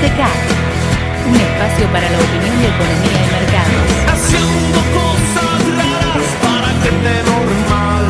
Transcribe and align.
de 0.00 0.08
CAT, 0.16 0.30
un 1.28 1.36
espacio 1.36 1.86
para 1.92 2.08
la 2.08 2.18
opinión 2.18 2.58
de 2.58 2.68
economía 2.68 3.20
y 3.20 3.30
mercados. 3.38 3.86
Haciendo 4.12 4.78
cosas 4.96 5.60
raras 5.76 6.30
para 6.40 6.68
gente 6.82 7.12
normal. 7.28 8.04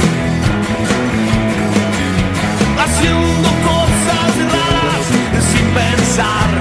Haciendo 2.84 3.48
cosas 3.70 4.30
raras 4.54 5.04
sin 5.50 5.66
pensar. 5.74 6.59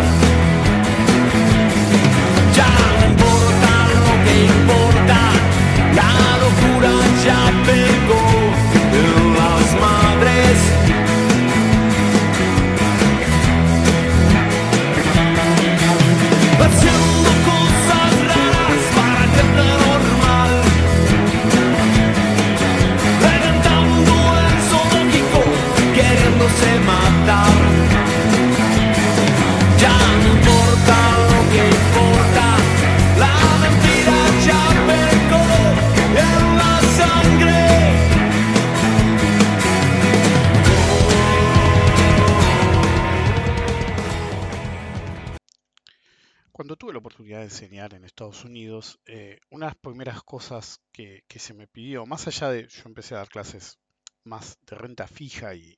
Enseñar 47.44 47.94
en 47.94 48.06
Estados 48.06 48.44
Unidos, 48.45 49.00
eh, 49.06 49.40
una 49.50 49.68
de 49.68 49.72
las 49.72 49.82
primeras 49.82 50.23
cosas 50.23 50.80
que, 50.92 51.23
se 51.36 51.54
me 51.54 51.68
pidió, 51.68 52.06
más 52.06 52.28
allá 52.28 52.50
de, 52.50 52.68
yo 52.68 52.84
empecé 52.86 53.16
a 53.16 53.20
dar 53.20 53.30
clases 53.30 53.80
más 54.23 54.58
de 54.66 54.76
renta 54.76 55.08
fija 55.08 55.54
y 55.56 55.76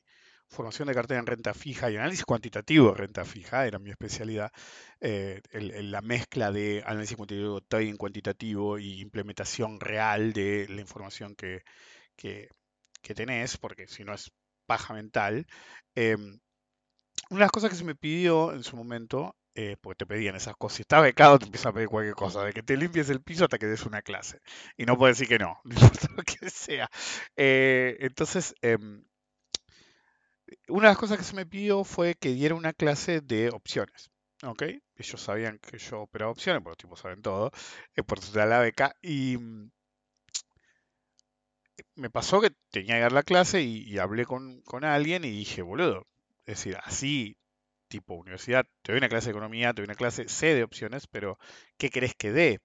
formación 0.47 0.87
de 0.87 0.93
cartera 0.93 1.19
en 1.19 1.25
renta 1.27 1.53
fija 1.53 1.89
y 1.89 1.95
análisis 1.97 2.25
cuantitativo 2.25 2.91
de 2.91 2.97
renta 2.97 3.23
fija, 3.25 3.65
era 3.65 3.79
mi 3.79 3.89
especialidad, 3.89 4.51
eh, 4.99 5.41
la 5.51 6.01
mezcla 6.01 6.51
de 6.51 6.83
análisis 6.85 7.15
cuantitativo, 7.15 7.61
trading 7.61 7.95
cuantitativo 7.95 8.79
y 8.79 9.01
implementación 9.01 9.79
real 9.79 10.33
de 10.33 10.67
la 10.69 10.81
información 10.81 11.35
que, 11.35 11.63
que, 12.15 12.49
que 13.01 13.15
tenés, 13.15 13.57
porque 13.57 13.87
si 13.87 14.03
no 14.03 14.13
es 14.13 14.31
paja 14.65 14.93
mental. 14.93 15.45
em, 15.95 16.39
una 17.29 17.39
de 17.39 17.45
las 17.45 17.51
cosas 17.51 17.69
que 17.69 17.75
se 17.77 17.83
me 17.85 17.95
pidió 17.95 18.53
en 18.53 18.63
su 18.63 18.75
momento, 18.75 19.35
eh, 19.55 19.77
porque 19.81 19.97
te 19.99 20.05
pedían 20.05 20.35
esas 20.35 20.55
cosas, 20.55 20.77
si 20.77 20.81
estás 20.83 21.01
becado 21.03 21.39
te 21.39 21.45
empiezan 21.45 21.71
a 21.71 21.73
pedir 21.73 21.89
cualquier 21.89 22.15
cosa, 22.15 22.43
de 22.43 22.53
que 22.53 22.63
te 22.63 22.77
limpies 22.77 23.09
el 23.09 23.21
piso 23.21 23.45
hasta 23.45 23.57
que 23.57 23.67
des 23.67 23.85
una 23.85 24.01
clase. 24.01 24.39
Y 24.77 24.85
no 24.85 24.97
puedes 24.97 25.17
decir 25.17 25.29
que 25.29 25.43
no, 25.43 25.59
no 25.63 25.75
importa 25.75 26.07
lo 26.15 26.23
que 26.23 26.49
sea. 26.49 26.89
Eh, 27.35 27.97
entonces, 28.01 28.55
em, 28.61 29.03
una 30.67 30.87
de 30.87 30.91
las 30.93 30.97
cosas 30.97 31.17
que 31.17 31.23
se 31.23 31.35
me 31.35 31.45
pidió 31.45 31.83
fue 31.83 32.15
que 32.15 32.33
diera 32.33 32.55
una 32.55 32.73
clase 32.73 33.21
de 33.21 33.49
opciones. 33.49 34.09
¿Ok? 34.43 34.63
Ellos 34.95 35.21
sabían 35.21 35.59
que 35.59 35.77
yo 35.77 36.01
operaba 36.01 36.31
opciones, 36.31 36.61
porque 36.63 36.71
los 36.71 36.77
tipos 36.77 36.99
saben 36.99 37.21
todo, 37.21 37.51
eh, 37.95 38.03
por 38.03 38.17
eso 38.19 38.31
te 38.31 38.39
da 38.39 38.45
la 38.45 38.59
beca. 38.59 38.95
Y 39.01 39.37
mm, 39.37 39.69
me 41.95 42.09
pasó 42.09 42.41
que 42.41 42.51
tenía 42.71 42.95
que 42.95 43.01
dar 43.01 43.11
la 43.11 43.23
clase 43.23 43.61
y, 43.61 43.83
y 43.83 43.99
hablé 43.99 44.25
con, 44.25 44.61
con 44.63 44.83
alguien 44.83 45.23
y 45.23 45.29
dije, 45.31 45.61
boludo, 45.61 46.07
es 46.45 46.57
decir, 46.57 46.77
así, 46.83 47.37
tipo 47.91 48.15
universidad, 48.15 48.65
te 48.81 48.93
doy 48.93 48.97
una 48.99 49.09
clase 49.09 49.27
de 49.27 49.31
economía, 49.31 49.73
te 49.73 49.81
doy 49.81 49.85
una 49.85 49.95
clase, 49.95 50.27
sé 50.27 50.55
de 50.55 50.63
opciones, 50.63 51.07
pero 51.07 51.37
¿qué 51.77 51.89
querés 51.89 52.15
que 52.15 52.31
dé? 52.31 52.59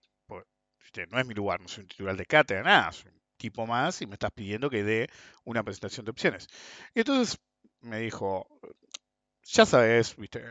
Viste, 0.80 1.06
no 1.08 1.18
es 1.18 1.26
mi 1.26 1.34
lugar, 1.34 1.60
no 1.60 1.68
soy 1.68 1.82
un 1.82 1.88
titular 1.88 2.16
de 2.16 2.26
cátedra, 2.26 2.62
nada, 2.62 2.92
soy 2.92 3.10
un 3.10 3.20
tipo 3.36 3.66
más 3.66 4.00
y 4.02 4.06
me 4.06 4.14
estás 4.14 4.30
pidiendo 4.32 4.70
que 4.70 4.84
dé 4.84 5.08
una 5.44 5.64
presentación 5.64 6.04
de 6.04 6.12
opciones. 6.12 6.46
Y 6.94 7.00
entonces 7.00 7.38
me 7.80 7.98
dijo, 7.98 8.46
ya 9.42 9.66
sabes, 9.66 10.16
viste, 10.16 10.42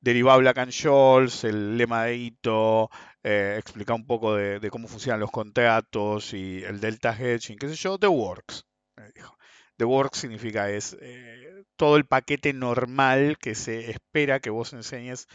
derivado 0.00 0.40
Scholes, 0.70 1.44
el 1.44 1.76
lema 1.76 2.04
de 2.04 2.16
Ito, 2.16 2.90
eh, 3.22 3.56
explicar 3.58 3.96
un 3.96 4.06
poco 4.06 4.34
de, 4.34 4.60
de 4.60 4.70
cómo 4.70 4.88
funcionan 4.88 5.20
los 5.20 5.30
contratos 5.30 6.32
y 6.32 6.62
el 6.64 6.80
delta 6.80 7.12
hedging, 7.12 7.58
qué 7.58 7.68
sé 7.68 7.74
yo, 7.74 7.98
The 7.98 8.08
Works, 8.08 8.66
me 8.96 9.10
dijo. 9.12 9.36
The 9.76 9.84
Works 9.84 10.18
significa 10.18 10.70
es 10.70 10.96
eh, 11.00 11.45
todo 11.76 11.96
el 11.96 12.06
paquete 12.06 12.52
normal 12.52 13.38
que 13.38 13.54
se 13.54 13.90
espera 13.90 14.40
que 14.40 14.50
vos 14.50 14.72
enseñes 14.72 15.26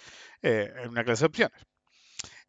eh, 0.41 0.71
en 0.83 0.89
una 0.89 1.03
clase 1.03 1.21
de 1.21 1.27
opciones. 1.27 1.61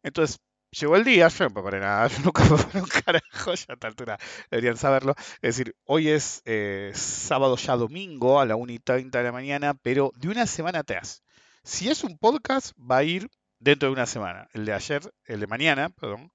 Entonces, 0.03 0.39
llegó 0.71 0.95
el 0.95 1.03
día, 1.03 1.27
yo 1.27 1.45
no 1.45 1.53
preparé 1.53 1.79
nada, 1.79 2.07
yo 2.07 2.17
nunca 2.23 2.43
preparé 2.43 2.79
un 2.81 2.87
carajo, 2.87 3.53
ya 3.53 3.65
a 3.69 3.73
esta 3.73 3.87
altura 3.87 4.17
deberían 4.51 4.77
saberlo. 4.77 5.15
Es 5.41 5.57
decir, 5.57 5.75
hoy 5.85 6.09
es 6.09 6.41
eh, 6.45 6.91
sábado 6.95 7.55
ya 7.57 7.75
domingo 7.75 8.39
a 8.39 8.45
la 8.45 8.55
1 8.55 8.71
y 8.73 8.79
30 8.79 9.17
de 9.17 9.23
la 9.23 9.31
mañana, 9.31 9.73
pero 9.75 10.11
de 10.15 10.29
una 10.29 10.45
semana 10.47 10.79
atrás. 10.79 11.23
Si 11.63 11.89
es 11.89 12.03
un 12.03 12.17
podcast, 12.17 12.73
va 12.79 12.97
a 12.97 13.03
ir 13.03 13.29
dentro 13.59 13.87
de 13.87 13.93
una 13.93 14.05
semana. 14.05 14.47
El 14.53 14.65
de 14.65 14.73
ayer, 14.73 15.13
el 15.25 15.39
de 15.39 15.47
mañana, 15.47 15.89
perdón, 15.89 16.31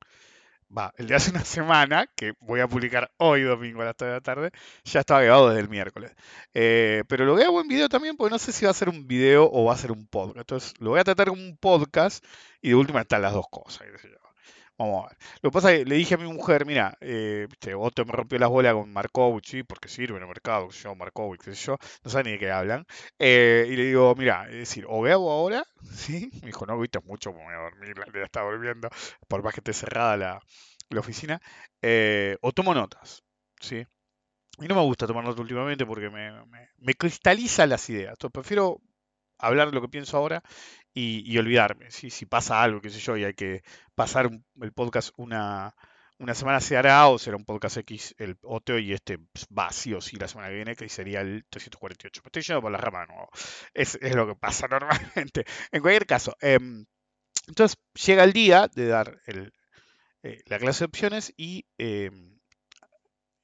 va, 0.77 0.93
el 0.97 1.07
de 1.07 1.15
hace 1.15 1.31
una 1.31 1.45
semana, 1.45 2.07
que 2.15 2.35
voy 2.41 2.61
a 2.61 2.69
publicar 2.69 3.11
hoy 3.19 3.43
domingo 3.43 3.83
a 3.83 3.87
las 3.87 3.97
3 3.97 4.09
de 4.09 4.15
la 4.15 4.21
tarde, 4.21 4.51
ya 4.85 5.01
estaba 5.01 5.23
grabado 5.23 5.49
desde 5.49 5.63
el 5.63 5.69
miércoles. 5.69 6.13
Eh, 6.55 7.05
pero 7.09 7.25
lo 7.25 7.35
grabo 7.37 7.61
en 7.61 7.69
video 7.69 7.89
también 7.89 8.17
porque 8.17 8.33
no 8.33 8.39
sé 8.39 8.53
si 8.53 8.65
va 8.65 8.71
a 8.71 8.75
ser 8.75 8.89
un 8.89 9.07
video 9.07 9.51
o 9.51 9.65
va 9.65 9.75
a 9.75 9.79
ser 9.79 9.93
un 9.93 10.07
podcast. 10.07 10.39
Entonces 10.39 10.75
lo 10.81 10.91
voy 10.91 11.01
a 11.01 11.05
tratar 11.05 11.29
como 11.29 11.43
un 11.43 11.57
podcast 11.57 12.25
y 12.61 12.71
de 12.71 12.75
última 12.75 13.01
están 13.03 13.23
las 13.23 13.33
dos 13.33 13.47
cosas. 13.51 13.87
yo. 14.03 14.28
Vamos 14.79 15.05
a 15.05 15.09
ver. 15.09 15.19
Lo 15.43 15.51
que 15.51 15.55
pasa 15.55 15.73
es 15.73 15.81
que 15.81 15.85
le 15.87 15.97
dije 15.97 16.15
a 16.15 16.19
mi 16.19 16.33
mujer, 16.33 16.65
mira, 16.65 16.97
eh, 17.01 17.47
viste, 17.51 17.75
Otto 17.75 18.05
me 18.05 18.13
rompió 18.13 18.39
las 18.39 18.49
bolas 18.49 18.75
con 18.75 18.93
Markovich, 18.93 19.51
¿sí? 19.51 19.63
porque 19.65 19.89
sirve 19.89 20.17
en 20.17 20.23
el 20.23 20.29
mercado, 20.29 20.71
yo, 20.71 20.95
Markovich, 20.95 21.41
qué 21.43 21.55
sé 21.55 21.67
yo, 21.67 21.79
no 22.05 22.11
sabe 22.11 22.25
ni 22.25 22.31
de 22.33 22.39
qué 22.39 22.51
hablan. 22.53 22.87
Eh, 23.19 23.67
y 23.69 23.75
le 23.77 23.87
digo, 23.87 24.15
mira, 24.15 24.47
es 24.49 24.55
decir, 24.55 24.85
o 24.89 25.01
grabo 25.03 25.33
ahora, 25.33 25.65
¿sí? 25.93 26.31
Me 26.43 26.49
dijo, 26.49 26.65
no, 26.65 26.79
viste 26.79 27.01
mucho, 27.01 27.33
me 27.33 27.43
voy 27.43 27.55
a 27.55 27.59
dormir, 27.59 27.99
la 27.99 28.07
ya 28.13 28.25
está 28.25 28.43
durmiendo, 28.43 28.89
por 29.27 29.43
más 29.43 29.53
que 29.53 29.61
esté 29.61 29.73
cerrada 29.73 30.17
la, 30.17 30.41
la 30.91 31.01
oficina, 31.01 31.41
eh, 31.83 32.37
o 32.41 32.53
tomo 32.53 32.73
notas, 32.73 33.25
¿sí? 33.61 33.85
Y 34.61 34.67
no 34.69 34.75
me 34.75 34.83
gusta 34.83 35.07
tomar 35.07 35.25
notas 35.25 35.41
últimamente 35.41 35.87
porque 35.87 36.11
me, 36.11 36.33
me, 36.79 36.95
cristaliza 36.95 37.67
las 37.67 37.89
ideas. 37.91 38.13
Entonces 38.13 38.33
prefiero 38.33 38.81
hablar 39.39 39.73
lo 39.73 39.81
que 39.81 39.89
pienso 39.89 40.17
ahora 40.17 40.43
y, 40.99 41.23
y 41.33 41.39
olvidarme. 41.39 41.91
Si 41.91 42.27
pasa 42.27 42.63
algo, 42.63 42.81
qué 42.81 42.91
sé 42.91 43.01
yo, 43.01 43.17
y 43.17 43.25
hay 43.25 43.35
que 43.35 43.63
pasar 43.95 44.27
un- 44.29 44.45
el 44.63 44.73
podcast 44.73 45.11
una, 45.17 45.75
una 46.19 46.35
semana 46.35 46.61
se 46.61 46.77
hará 46.77 47.09
o 47.09 47.19
será 47.19 47.37
un 47.37 47.45
podcast 47.45 47.77
X 47.79 48.15
el 48.19 48.37
otro 48.43 48.79
y 48.79 48.93
este 48.93 49.19
va 49.57 49.71
sí 49.73 49.95
o 49.95 50.01
sí 50.01 50.17
la 50.17 50.29
semana 50.29 50.49
que 50.51 50.57
viene, 50.57 50.77
que 50.77 50.89
sería 50.89 51.21
el 51.21 51.45
348. 51.51 52.23
Me 52.25 52.29
estoy 52.29 52.43
yendo 52.43 52.63
por 52.63 52.73
la 52.73 52.79
rama 52.79 53.01
de 53.03 53.07
nuevo. 53.09 53.29
Es, 53.75 53.97
es 54.01 54.15
lo 54.15 54.27
que 54.27 54.35
pasa 54.37 54.67
normalmente. 54.71 55.45
En 55.73 55.81
cualquier 55.83 56.07
caso, 56.07 56.35
em, 56.41 56.85
entonces 57.49 57.79
llega 58.07 58.25
el 58.25 58.33
día 58.35 58.69
de 58.75 58.87
dar 58.89 59.21
el, 59.27 59.53
eh, 60.25 60.43
la 60.47 60.59
clase 60.61 60.81
de 60.81 60.87
opciones 60.87 61.35
y 61.37 61.67
em, 61.79 62.39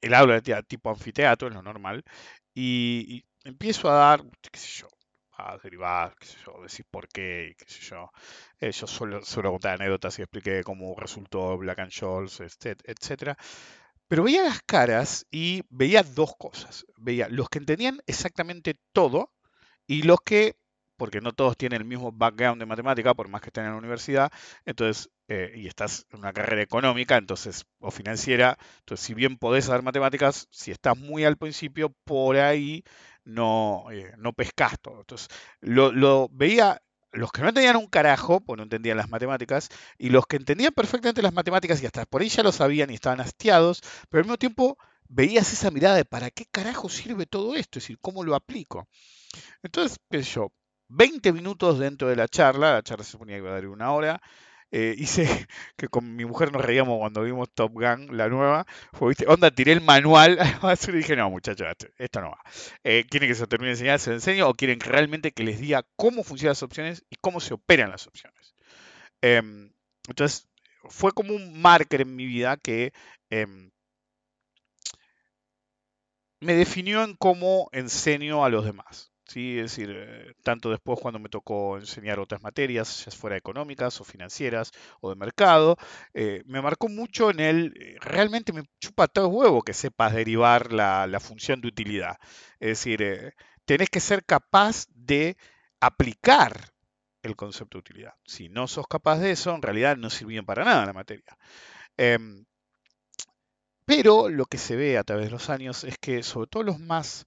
el 0.01 0.13
aula 0.13 0.39
de 0.41 0.63
tipo 0.63 0.89
anfiteatro, 0.89 1.47
es 1.47 1.53
lo 1.53 1.61
normal, 1.61 2.03
y, 2.53 3.23
y 3.43 3.47
empiezo 3.49 3.89
a 3.89 3.95
dar, 3.95 4.23
qué 4.51 4.59
sé 4.59 4.69
yo, 4.81 4.87
a 5.37 5.57
derivar, 5.61 6.15
qué 6.19 6.25
sé 6.27 6.37
yo, 6.45 6.61
decir 6.63 6.85
por 6.89 7.07
qué, 7.09 7.49
y 7.51 7.55
qué 7.55 7.65
sé 7.67 7.81
yo. 7.81 8.11
Eh, 8.59 8.71
yo 8.71 8.87
suelo, 8.87 9.23
suelo 9.23 9.51
contar 9.51 9.75
anécdotas 9.75 10.17
y 10.19 10.21
expliqué 10.23 10.63
cómo 10.63 10.95
resultó 10.97 11.57
Black 11.57 11.79
and 11.79 11.91
Scholes, 11.91 12.39
este- 12.41 12.75
etcétera. 12.85 13.37
Pero 14.07 14.23
veía 14.23 14.43
las 14.43 14.61
caras 14.61 15.25
y 15.31 15.63
veía 15.69 16.03
dos 16.03 16.33
cosas. 16.37 16.85
Veía 16.97 17.27
los 17.29 17.49
que 17.49 17.59
entendían 17.59 18.01
exactamente 18.07 18.75
todo 18.93 19.31
y 19.87 20.03
los 20.03 20.19
que, 20.25 20.57
porque 20.97 21.21
no 21.21 21.33
todos 21.33 21.57
tienen 21.57 21.81
el 21.81 21.87
mismo 21.87 22.11
background 22.11 22.59
de 22.59 22.65
matemática, 22.65 23.13
por 23.13 23.27
más 23.29 23.41
que 23.41 23.49
estén 23.49 23.65
en 23.65 23.71
la 23.71 23.77
universidad, 23.77 24.31
entonces, 24.65 25.09
eh, 25.27 25.53
y 25.55 25.67
estás 25.67 26.05
en 26.11 26.19
una 26.19 26.33
carrera 26.33 26.61
económica, 26.63 27.17
entonces, 27.17 27.65
o 27.79 27.91
financiera, 27.91 28.57
entonces, 28.79 29.05
si 29.05 29.13
bien 29.13 29.37
podés 29.37 29.65
saber 29.65 29.83
matemáticas, 29.83 30.47
si 30.51 30.71
estás 30.71 30.97
muy 30.97 31.25
al 31.25 31.37
principio, 31.37 31.93
por 32.05 32.37
ahí 32.37 32.83
no, 33.25 33.85
eh, 33.91 34.13
no 34.17 34.33
pescas 34.33 34.79
todo. 34.81 34.99
Entonces, 35.01 35.27
lo, 35.61 35.91
lo 35.91 36.29
veía 36.31 36.81
los 37.11 37.31
que 37.31 37.41
no 37.41 37.49
entendían 37.49 37.77
un 37.77 37.87
carajo, 37.87 38.41
pues 38.41 38.57
no 38.57 38.63
entendían 38.63 38.97
las 38.97 39.09
matemáticas, 39.09 39.69
y 39.97 40.09
los 40.09 40.27
que 40.27 40.37
entendían 40.37 40.73
perfectamente 40.73 41.21
las 41.21 41.33
matemáticas 41.33 41.81
y 41.81 41.85
hasta 41.85 42.05
por 42.05 42.21
ahí 42.21 42.29
ya 42.29 42.43
lo 42.43 42.51
sabían 42.51 42.89
y 42.89 42.95
estaban 42.95 43.21
hastiados, 43.21 43.81
pero 44.09 44.19
al 44.19 44.25
mismo 44.25 44.37
tiempo 44.37 44.77
veías 45.07 45.51
esa 45.53 45.71
mirada 45.71 45.95
de 45.95 46.05
para 46.05 46.29
qué 46.31 46.45
carajo 46.45 46.89
sirve 46.89 47.25
todo 47.25 47.55
esto, 47.55 47.79
es 47.79 47.85
decir, 47.85 47.99
cómo 48.01 48.23
lo 48.23 48.35
aplico. 48.35 48.87
Entonces, 49.63 49.99
qué 50.09 50.23
sé 50.23 50.31
yo, 50.35 50.51
20 50.89 51.33
minutos 51.33 51.79
dentro 51.79 52.07
de 52.09 52.15
la 52.15 52.27
charla, 52.27 52.73
la 52.73 52.83
charla 52.83 53.03
se 53.03 53.11
suponía 53.11 53.35
que 53.35 53.41
iba 53.41 53.51
a 53.51 53.55
dar 53.55 53.67
una 53.67 53.91
hora, 53.91 54.21
eh, 54.71 54.95
hice 54.97 55.47
que 55.77 55.87
con 55.87 56.15
mi 56.15 56.25
mujer 56.25 56.51
nos 56.51 56.63
reíamos 56.63 56.99
cuando 56.99 57.23
vimos 57.23 57.49
Top 57.53 57.73
Gun, 57.73 58.15
la 58.17 58.29
nueva. 58.29 58.65
Fue, 58.93 59.09
¿viste? 59.09 59.25
Onda, 59.27 59.51
tiré 59.51 59.71
el 59.71 59.81
manual 59.81 60.37
y 60.87 60.91
dije, 60.91 61.15
no, 61.15 61.29
muchachos, 61.29 61.67
esto, 61.97 62.21
no 62.21 62.31
va. 62.31 62.41
Eh, 62.83 63.05
¿Quieren 63.09 63.29
que 63.29 63.35
se 63.35 63.47
termine 63.47 63.69
de 63.69 63.73
enseñar? 63.73 63.99
Se 63.99 64.09
lo 64.09 64.15
enseño 64.15 64.49
o 64.49 64.53
quieren 64.53 64.79
realmente 64.79 65.31
que 65.31 65.43
les 65.43 65.59
diga 65.59 65.85
cómo 65.95 66.23
funcionan 66.23 66.51
las 66.51 66.63
opciones 66.63 67.05
y 67.09 67.15
cómo 67.17 67.39
se 67.39 67.53
operan 67.53 67.89
las 67.91 68.07
opciones. 68.07 68.55
Em, 69.21 69.71
entonces, 70.07 70.47
fue 70.89 71.11
como 71.11 71.33
un 71.33 71.61
marker 71.61 72.01
en 72.01 72.15
mi 72.15 72.25
vida 72.25 72.57
que 72.57 72.93
em, 73.29 73.71
me 76.39 76.53
definió 76.53 77.03
en 77.03 77.15
cómo 77.15 77.69
enseño 77.71 78.45
a 78.45 78.49
los 78.49 78.65
demás. 78.65 79.14
¿Sí? 79.25 79.59
Es 79.59 79.71
decir, 79.71 79.91
eh, 79.95 80.33
tanto 80.43 80.69
después 80.69 80.99
cuando 80.99 81.19
me 81.19 81.29
tocó 81.29 81.77
enseñar 81.77 82.19
otras 82.19 82.41
materias, 82.41 83.05
ya 83.05 83.11
fuera 83.11 83.37
económicas 83.37 83.99
o 84.01 84.03
financieras 84.03 84.71
o 85.01 85.09
de 85.09 85.15
mercado, 85.15 85.77
eh, 86.13 86.43
me 86.45 86.61
marcó 86.61 86.87
mucho 86.89 87.29
en 87.31 87.39
el, 87.39 87.73
eh, 87.79 87.97
realmente 88.01 88.53
me 88.53 88.63
chupa 88.79 89.07
todo 89.07 89.27
huevo 89.29 89.61
que 89.61 89.73
sepas 89.73 90.13
derivar 90.13 90.71
la, 90.73 91.07
la 91.07 91.19
función 91.19 91.61
de 91.61 91.67
utilidad. 91.67 92.17
Es 92.59 92.69
decir, 92.69 93.33
tenés 93.65 93.89
que 93.89 93.99
ser 93.99 94.25
capaz 94.25 94.85
de 94.93 95.37
aplicar 95.79 96.73
el 97.23 97.35
concepto 97.35 97.77
de 97.77 97.79
utilidad. 97.79 98.13
Si 98.25 98.49
no 98.49 98.67
sos 98.67 98.87
capaz 98.87 99.17
de 99.19 99.31
eso, 99.31 99.53
en 99.55 99.61
realidad 99.61 99.97
no 99.97 100.09
sirvió 100.09 100.43
para 100.45 100.63
nada 100.63 100.85
la 100.85 100.93
materia. 100.93 101.37
Em, 101.97 102.45
pero 103.85 104.29
lo 104.29 104.45
que 104.45 104.57
se 104.57 104.75
ve 104.75 104.97
a 104.97 105.03
través 105.03 105.25
de 105.25 105.31
los 105.31 105.49
años 105.49 105.83
es 105.83 105.97
que 105.99 106.23
sobre 106.23 106.47
todo 106.47 106.63
los 106.63 106.79
más 106.79 107.25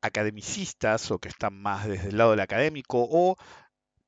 academicistas 0.00 1.10
o 1.10 1.18
que 1.18 1.28
están 1.28 1.60
más 1.60 1.88
desde 1.88 2.10
el 2.10 2.18
lado 2.18 2.32
del 2.32 2.40
académico 2.40 3.06
o 3.10 3.36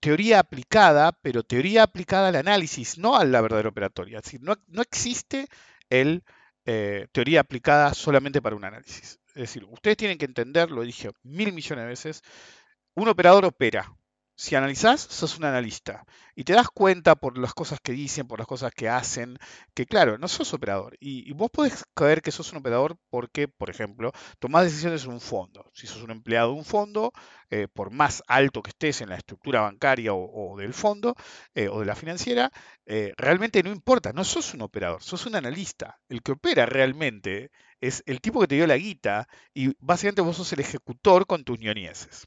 teoría 0.01 0.39
aplicada, 0.41 1.13
pero 1.23 1.43
teoría 1.43 1.83
aplicada 1.83 2.29
al 2.29 2.37
análisis, 2.37 2.99
no 2.99 3.17
a 3.17 3.25
la 3.25 3.41
verdadera 3.41 3.69
operatoria. 3.69 4.19
Es 4.19 4.25
decir, 4.25 4.41
no, 4.43 4.57
no 4.67 4.83
existe 4.83 5.47
el 5.91 6.25
eh, 6.65 7.09
teoría 7.13 7.41
aplicada 7.41 7.95
solamente 7.95 8.43
para 8.43 8.57
un 8.57 8.65
análisis. 8.65 9.21
Es 9.29 9.43
decir, 9.43 9.65
ustedes 9.65 9.97
tienen 9.97 10.19
que 10.19 10.25
entender, 10.25 10.71
lo 10.71 10.83
dije 10.83 11.11
mil 11.23 11.53
millones 11.53 11.85
de 11.85 11.89
veces, 11.89 12.23
un 12.95 13.09
operador 13.09 13.45
opera. 13.45 13.95
Si 14.41 14.57
analizás, 14.57 15.03
sos 15.03 15.37
un 15.37 15.45
analista 15.45 16.07
y 16.35 16.45
te 16.45 16.55
das 16.55 16.69
cuenta 16.71 17.15
por 17.15 17.37
las 17.37 17.53
cosas 17.53 17.79
que 17.79 17.93
dicen, 17.93 18.27
por 18.27 18.39
las 18.39 18.49
cosas 18.49 18.73
que 18.73 18.89
hacen, 18.89 19.37
que 19.75 19.85
claro, 19.85 20.17
no 20.17 20.29
sos 20.29 20.55
operador. 20.55 20.97
Y, 20.99 21.31
vos 21.35 21.51
podés 21.51 21.85
creer 21.95 22.23
que 22.23 22.33
sos 22.33 22.51
un 22.53 22.61
operador 22.61 22.97
porque, 23.11 23.49
por 23.49 23.69
ejemplo, 23.69 24.13
tomás 24.39 24.65
decisiones 24.65 25.05
en 25.05 25.11
un 25.11 25.21
fondo. 25.21 25.71
Si 25.75 25.87
sos 25.87 26.03
un 26.03 26.11
empleado 26.11 26.53
de 26.53 26.59
un 26.59 26.65
fondo, 26.65 27.13
eh, 27.51 27.69
por 27.71 27.91
más 27.91 28.23
alto 28.29 28.63
que 28.63 28.71
estés 28.71 29.03
en 29.03 29.11
la 29.11 29.17
estructura 29.17 29.61
bancaria 29.61 30.15
o, 30.15 30.57
del 30.57 30.73
fondo 30.73 31.15
eh, 31.55 31.69
o 31.69 31.81
de 31.81 31.85
la 31.85 31.95
financiera, 31.95 32.51
eh, 32.87 33.13
realmente 33.19 33.63
no 33.63 33.71
importa, 33.71 34.15
no 34.15 34.25
sos 34.25 34.55
un 34.55 34.63
operador, 34.63 35.03
sos 35.03 35.27
un 35.27 35.35
analista. 35.35 36.01
El 36.09 36.23
que 36.23 36.33
opera 36.33 36.65
realmente 36.65 37.51
es 37.79 38.03
el 38.07 38.23
tipo 38.23 38.41
que 38.41 38.49
te 38.49 38.55
dio 38.55 38.67
la 38.67 38.79
guita 38.79 39.29
y 39.53 39.75
básicamente 39.81 40.23
vos 40.23 40.39
sos 40.39 40.51
el 40.55 40.61
ejecutor 40.61 41.27
con 41.27 41.45
tus 41.45 41.59
ñoñeces. 41.59 42.27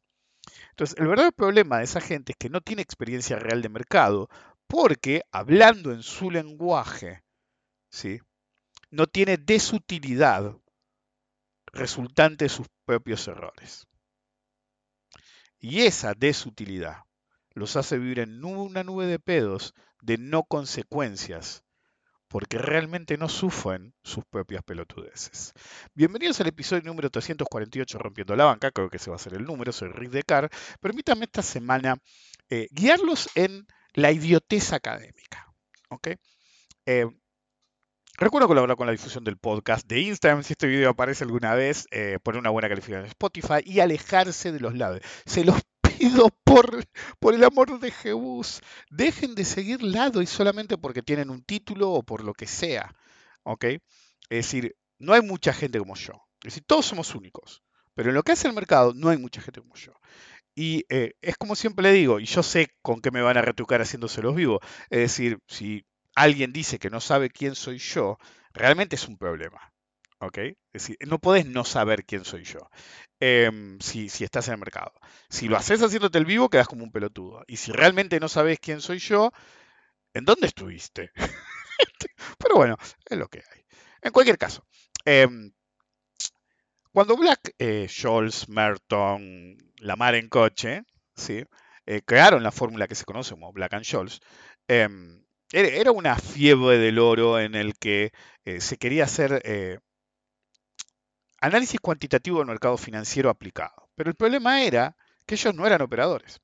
Entonces, 0.73 0.97
el 0.97 1.07
verdadero 1.07 1.31
problema 1.33 1.77
de 1.77 1.83
esa 1.83 2.01
gente 2.01 2.31
es 2.31 2.37
que 2.39 2.49
no 2.49 2.59
tiene 2.59 2.81
experiencia 2.81 3.37
real 3.37 3.61
de 3.61 3.69
mercado, 3.69 4.27
porque 4.65 5.21
hablando 5.31 5.91
en 5.91 6.01
su 6.01 6.31
lenguaje, 6.31 7.23
¿sí? 7.91 8.19
no 8.89 9.05
tiene 9.05 9.37
desutilidad 9.37 10.57
resultante 11.67 12.45
de 12.45 12.49
sus 12.49 12.65
propios 12.85 13.27
errores. 13.27 13.85
Y 15.59 15.81
esa 15.81 16.15
desutilidad 16.15 17.03
los 17.51 17.75
hace 17.75 17.99
vivir 17.99 18.17
en 18.17 18.43
una 18.43 18.83
nube 18.83 19.05
de 19.05 19.19
pedos 19.19 19.75
de 20.01 20.17
no 20.17 20.41
consecuencias, 20.41 21.63
porque 22.33 22.57
realmente 22.57 23.15
no 23.15 23.29
sufren 23.29 23.93
sus 24.01 24.25
propias 24.25 24.63
pelotudeces. 24.63 25.53
Bienvenidos 25.93 26.41
al 26.41 26.47
episodio 26.47 26.81
número 26.81 27.11
348 27.11 27.99
Rompiendo 27.99 28.35
la 28.35 28.45
Banca, 28.45 28.71
creo 28.71 28.89
que 28.89 28.97
ese 28.97 29.11
va 29.11 29.17
a 29.17 29.19
ser 29.19 29.35
el 29.35 29.43
número, 29.43 29.71
soy 29.71 29.89
Rick 29.89 30.09
Decar. 30.09 30.49
Permítanme 30.81 31.25
esta 31.25 31.43
semana 31.43 31.95
eh, 32.49 32.67
guiarlos 32.71 33.29
en 33.35 33.67
la 33.93 34.11
idiotez 34.11 34.73
académica. 34.73 35.53
¿ok? 35.89 36.07
Eh, 36.87 37.05
Recuerdo 38.17 38.47
colaborar 38.47 38.77
con 38.77 38.87
la 38.87 38.93
difusión 38.93 39.23
del 39.23 39.37
podcast 39.37 39.87
de 39.87 39.99
Instagram, 39.99 40.43
si 40.43 40.53
este 40.53 40.67
video 40.67 40.91
aparece 40.91 41.23
alguna 41.23 41.53
vez, 41.53 41.87
eh, 41.91 42.17
poner 42.23 42.39
una 42.39 42.51
buena 42.51 42.69
calificación 42.69 43.05
en 43.05 43.09
Spotify 43.09 43.61
y 43.63 43.79
alejarse 43.79 44.51
de 44.51 44.59
los 44.59 44.75
lados. 44.75 45.01
Se 45.25 45.43
los 45.43 45.61
por, 46.43 46.85
por 47.19 47.33
el 47.33 47.43
amor 47.43 47.79
de 47.79 47.91
Jesús. 47.91 48.61
Dejen 48.89 49.35
de 49.35 49.45
seguir 49.45 49.81
lado 49.83 50.21
y 50.21 50.25
solamente 50.25 50.77
porque 50.77 51.01
tienen 51.01 51.29
un 51.29 51.43
título 51.43 51.91
o 51.91 52.03
por 52.03 52.23
lo 52.23 52.33
que 52.33 52.47
sea. 52.47 52.93
¿Ok? 53.43 53.65
Es 53.65 53.79
decir, 54.29 54.75
no 54.99 55.13
hay 55.13 55.21
mucha 55.21 55.53
gente 55.53 55.79
como 55.79 55.95
yo. 55.95 56.13
Es 56.41 56.53
decir, 56.53 56.63
todos 56.65 56.85
somos 56.85 57.13
únicos. 57.15 57.63
Pero 57.95 58.09
en 58.09 58.15
lo 58.15 58.23
que 58.23 58.31
hace 58.31 58.47
el 58.47 58.53
mercado, 58.53 58.93
no 58.95 59.09
hay 59.09 59.17
mucha 59.17 59.41
gente 59.41 59.61
como 59.61 59.75
yo. 59.75 59.93
Y 60.55 60.85
eh, 60.89 61.13
es 61.21 61.37
como 61.37 61.55
siempre 61.55 61.83
le 61.83 61.91
digo, 61.93 62.19
y 62.19 62.25
yo 62.25 62.43
sé 62.43 62.69
con 62.81 63.01
qué 63.01 63.11
me 63.11 63.21
van 63.21 63.37
a 63.37 63.41
retrucar 63.41 63.81
haciéndoselos 63.81 64.35
vivo. 64.35 64.59
Es 64.89 64.99
decir, 64.99 65.39
si 65.47 65.85
alguien 66.15 66.53
dice 66.53 66.79
que 66.79 66.89
no 66.89 66.99
sabe 66.99 67.29
quién 67.29 67.55
soy 67.55 67.79
yo, 67.79 68.17
realmente 68.53 68.95
es 68.95 69.07
un 69.07 69.17
problema. 69.17 69.72
¿Ok? 70.25 70.37
Es 70.37 70.55
decir, 70.71 70.97
no 71.05 71.19
podés 71.19 71.45
no 71.45 71.65
saber 71.65 72.05
quién 72.05 72.23
soy 72.23 72.43
yo 72.45 72.69
em, 73.19 73.77
si, 73.79 74.09
si 74.09 74.23
estás 74.23 74.47
en 74.47 74.53
el 74.53 74.59
mercado. 74.59 74.93
Si 75.29 75.47
lo 75.47 75.57
haces 75.57 75.81
haciéndote 75.81 76.17
el 76.17 76.25
vivo, 76.25 76.49
quedas 76.49 76.67
como 76.67 76.83
un 76.83 76.91
pelotudo. 76.91 77.43
Y 77.47 77.57
si 77.57 77.71
realmente 77.71 78.19
no 78.19 78.29
sabes 78.29 78.59
quién 78.59 78.81
soy 78.81 78.99
yo, 78.99 79.31
¿en 80.13 80.25
dónde 80.25 80.47
estuviste? 80.47 81.11
Pero 82.37 82.55
bueno, 82.55 82.77
es 83.05 83.17
lo 83.17 83.27
que 83.27 83.39
hay. 83.39 83.65
En 84.01 84.11
cualquier 84.11 84.37
caso, 84.37 84.65
em, 85.05 85.51
cuando 86.93 87.17
Black, 87.17 87.53
eh, 87.57 87.87
Scholz, 87.89 88.47
Merton, 88.49 89.57
Lamar 89.79 90.15
en 90.15 90.29
coche, 90.29 90.83
¿sí? 91.15 91.43
Eh, 91.85 92.01
crearon 92.05 92.43
la 92.43 92.51
fórmula 92.51 92.87
que 92.87 92.95
se 92.95 93.05
conoce 93.05 93.31
como 93.31 93.51
Black 93.51 93.73
and 93.73 93.83
Scholes, 93.83 94.21
em, 94.67 95.23
era 95.51 95.67
era 95.67 95.91
una 95.91 96.15
fiebre 96.17 96.77
del 96.77 96.99
oro 96.99 97.39
en 97.39 97.55
el 97.55 97.75
que 97.77 98.11
eh, 98.45 98.61
se 98.61 98.77
quería 98.77 99.05
hacer 99.05 99.41
eh, 99.45 99.79
análisis 101.43 101.77
cuantitativo 101.81 102.37
del 102.37 102.47
mercado 102.47 102.77
financiero 102.77 103.29
aplicado. 103.29 103.89
Pero 103.95 104.09
el 104.09 104.15
problema 104.15 104.63
era 104.63 104.95
que 105.25 105.35
ellos 105.35 105.53
no 105.53 105.67
eran 105.67 105.81
operadores. 105.81 106.39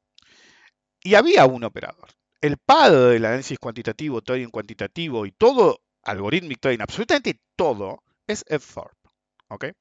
Y 1.02 1.16
había 1.16 1.46
un 1.46 1.64
operador. 1.64 2.10
El 2.42 2.58
padre 2.58 3.14
del 3.14 3.26
análisis 3.26 3.58
cuantitativo, 3.58 4.22
trading 4.22 4.50
cuantitativo 4.50 5.26
y 5.26 5.32
todo 5.32 5.82
algorithmic 6.04 6.60
trading, 6.60 6.82
absolutamente 6.82 7.40
todo, 7.56 8.04
es 8.28 8.44
Ed 8.48 8.62
Thorpe. 8.62 9.74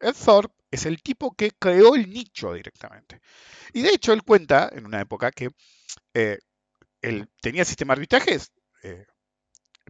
Ed 0.00 0.14
Thorpe 0.24 0.54
es 0.72 0.86
el 0.86 1.00
tipo 1.02 1.34
que 1.36 1.52
creó 1.52 1.94
el 1.94 2.10
nicho 2.10 2.52
directamente. 2.52 3.20
Y 3.72 3.82
de 3.82 3.90
hecho 3.90 4.12
él 4.12 4.24
cuenta 4.24 4.68
en 4.72 4.86
una 4.86 5.00
época 5.00 5.30
que 5.30 5.50
eh, 6.14 6.38
él 7.00 7.28
tenía 7.40 7.64
sistema 7.64 7.94
de 7.94 7.98
arbitrajes 7.98 8.50
eh, 8.82 9.06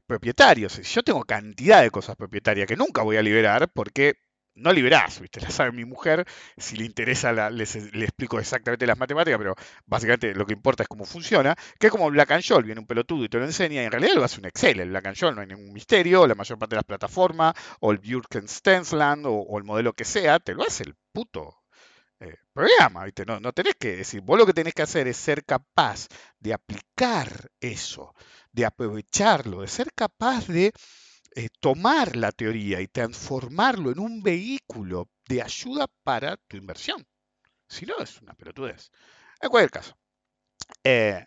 propietarios. 0.07 0.79
Yo 0.83 1.03
tengo 1.03 1.25
cantidad 1.25 1.81
de 1.81 1.91
cosas 1.91 2.17
propietarias 2.17 2.67
que 2.67 2.76
nunca 2.76 3.03
voy 3.03 3.17
a 3.17 3.23
liberar 3.23 3.71
porque 3.73 4.24
no 4.56 4.73
liberás, 4.73 5.20
¿viste? 5.20 5.40
La 5.40 5.50
sabe 5.50 5.73
mi 5.73 5.84
mujer, 5.84 6.25
si 6.56 6.76
le 6.76 6.84
interesa 6.84 7.32
la- 7.32 7.50
le 7.50 7.64
explico 7.64 8.38
exactamente 8.38 8.87
las 8.87 8.99
matemáticas, 8.99 9.38
pero 9.38 9.54
básicamente 9.87 10.34
lo 10.34 10.46
que 10.46 10.52
importa 10.52 10.82
es 10.84 10.88
cómo 10.88 11.04
funciona, 11.04 11.54
que 11.78 11.87
es 11.88 11.90
como 11.90 12.11
Black 12.11 12.30
and 12.32 12.42
Scholes, 12.42 12.66
viene 12.66 12.80
un 12.80 12.87
pelotudo 12.87 13.25
y 13.25 13.28
te 13.28 13.38
lo 13.38 13.44
enseña, 13.44 13.82
y 13.82 13.87
en 13.87 13.92
realidad 13.92 14.14
lo 14.14 14.25
hace 14.25 14.38
un 14.40 14.46
Excel, 14.46 14.80
el 14.80 14.90
Black 14.90 15.06
and 15.06 15.16
Scholes 15.16 15.34
no 15.37 15.42
hay 15.42 15.49
ningún 15.49 15.73
misterio, 15.73 16.26
la 16.26 16.34
mayor 16.34 16.58
parte 16.58 16.75
de 16.75 16.78
las 16.78 16.84
plataformas, 16.84 17.54
o 17.80 17.92
el 17.92 17.99
Björken 17.99 18.49
Stensland, 18.49 19.26
o, 19.26 19.32
o 19.34 19.58
el 19.58 19.64
modelo 19.64 19.92
que 19.92 20.04
sea, 20.04 20.38
te 20.38 20.54
lo 20.54 20.62
hace 20.64 20.84
el 20.84 20.94
puto 21.12 21.62
eh, 22.20 22.37
programa, 22.52 23.04
¿viste? 23.04 23.25
No, 23.26 23.40
no 23.40 23.52
tenés 23.52 23.75
que 23.78 23.96
decir, 23.96 24.20
vos 24.23 24.38
lo 24.38 24.46
que 24.46 24.52
tenés 24.52 24.75
que 24.75 24.82
hacer 24.82 25.08
es 25.08 25.16
ser 25.16 25.44
capaz 25.44 26.08
de 26.38 26.54
aplicar 26.54 27.50
eso, 27.61 28.14
de 28.52 28.64
aprovecharlo, 28.66 29.62
de 29.62 29.68
ser 29.68 29.92
capaz 29.94 30.46
de 30.49 30.73
eh, 31.35 31.49
tomar 31.61 32.17
la 32.17 32.33
teoría 32.33 32.81
y 32.81 32.88
transformarlo 32.88 33.91
en 33.93 33.99
un 34.00 34.23
vehículo 34.23 35.09
de 35.29 35.43
ayuda 35.43 35.87
para 36.05 36.37
tu 36.37 36.57
inversión. 36.57 37.05
Si 37.69 37.87
no, 37.87 37.99
es 38.00 38.23
una 38.23 38.35
pelotudez. 38.35 38.91
En 39.41 39.50
cualquier 39.50 39.71
caso. 39.73 39.97
eh, 40.85 41.25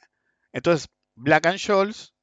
entonces, 0.54 0.90
Black 1.16 1.46
and 1.48 1.60
Scholes 1.60 2.14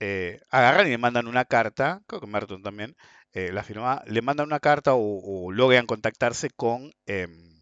eh, 0.00 0.40
agarran 0.50 0.86
y 0.88 0.90
le 0.92 0.98
mandan 0.98 1.28
una 1.28 1.44
carta, 1.46 2.02
creo 2.08 2.20
que 2.20 2.26
Merton 2.28 2.62
también 2.62 2.96
eh, 3.32 3.52
la 3.52 3.64
firma, 3.64 4.02
le 4.06 4.22
mandan 4.22 4.46
una 4.48 4.60
carta 4.60 4.94
o, 4.94 5.46
o 5.48 5.52
logran 5.52 5.86
contactarse 5.86 6.50
con 6.50 6.92
em, 7.06 7.60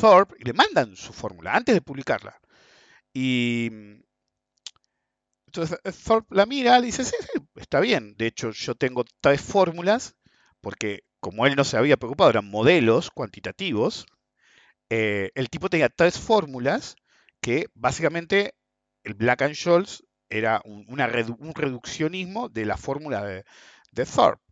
Thorpe 0.00 0.34
y 0.40 0.44
le 0.44 0.52
mandan 0.52 0.96
su 0.96 1.12
fórmula 1.12 1.54
antes 1.54 1.74
de 1.76 1.80
publicarla. 1.82 2.40
Y 3.14 3.70
mm, 3.72 3.94
entonces 5.46 5.78
Thorpe 6.04 6.34
la 6.34 6.46
mira, 6.46 6.78
le 6.78 6.86
dice, 6.86 7.04
sí, 7.04 7.16
sí, 7.20 7.43
está 7.64 7.80
bien. 7.80 8.14
De 8.16 8.26
hecho, 8.26 8.50
yo 8.52 8.74
tengo 8.74 9.04
tres 9.20 9.40
fórmulas, 9.40 10.16
porque 10.60 11.04
como 11.20 11.46
él 11.46 11.56
no 11.56 11.64
se 11.64 11.76
había 11.76 11.96
preocupado, 11.96 12.30
eran 12.30 12.50
modelos 12.50 13.10
cuantitativos. 13.10 14.06
eh, 14.90 15.30
el 15.34 15.50
tipo 15.50 15.70
tenía 15.70 15.88
tres 15.88 16.18
fórmulas 16.18 16.96
que 17.40 17.68
básicamente 17.74 18.54
el 19.04 19.14
Black 19.14 19.42
and 19.42 19.54
Scholes 19.54 20.04
era 20.30 20.62
un, 20.64 20.98
reduccionismo 21.54 22.48
de 22.48 22.66
la 22.66 22.76
fórmula 22.76 23.24
de, 23.24 23.44
de 23.92 24.06
Thorpe. 24.06 24.43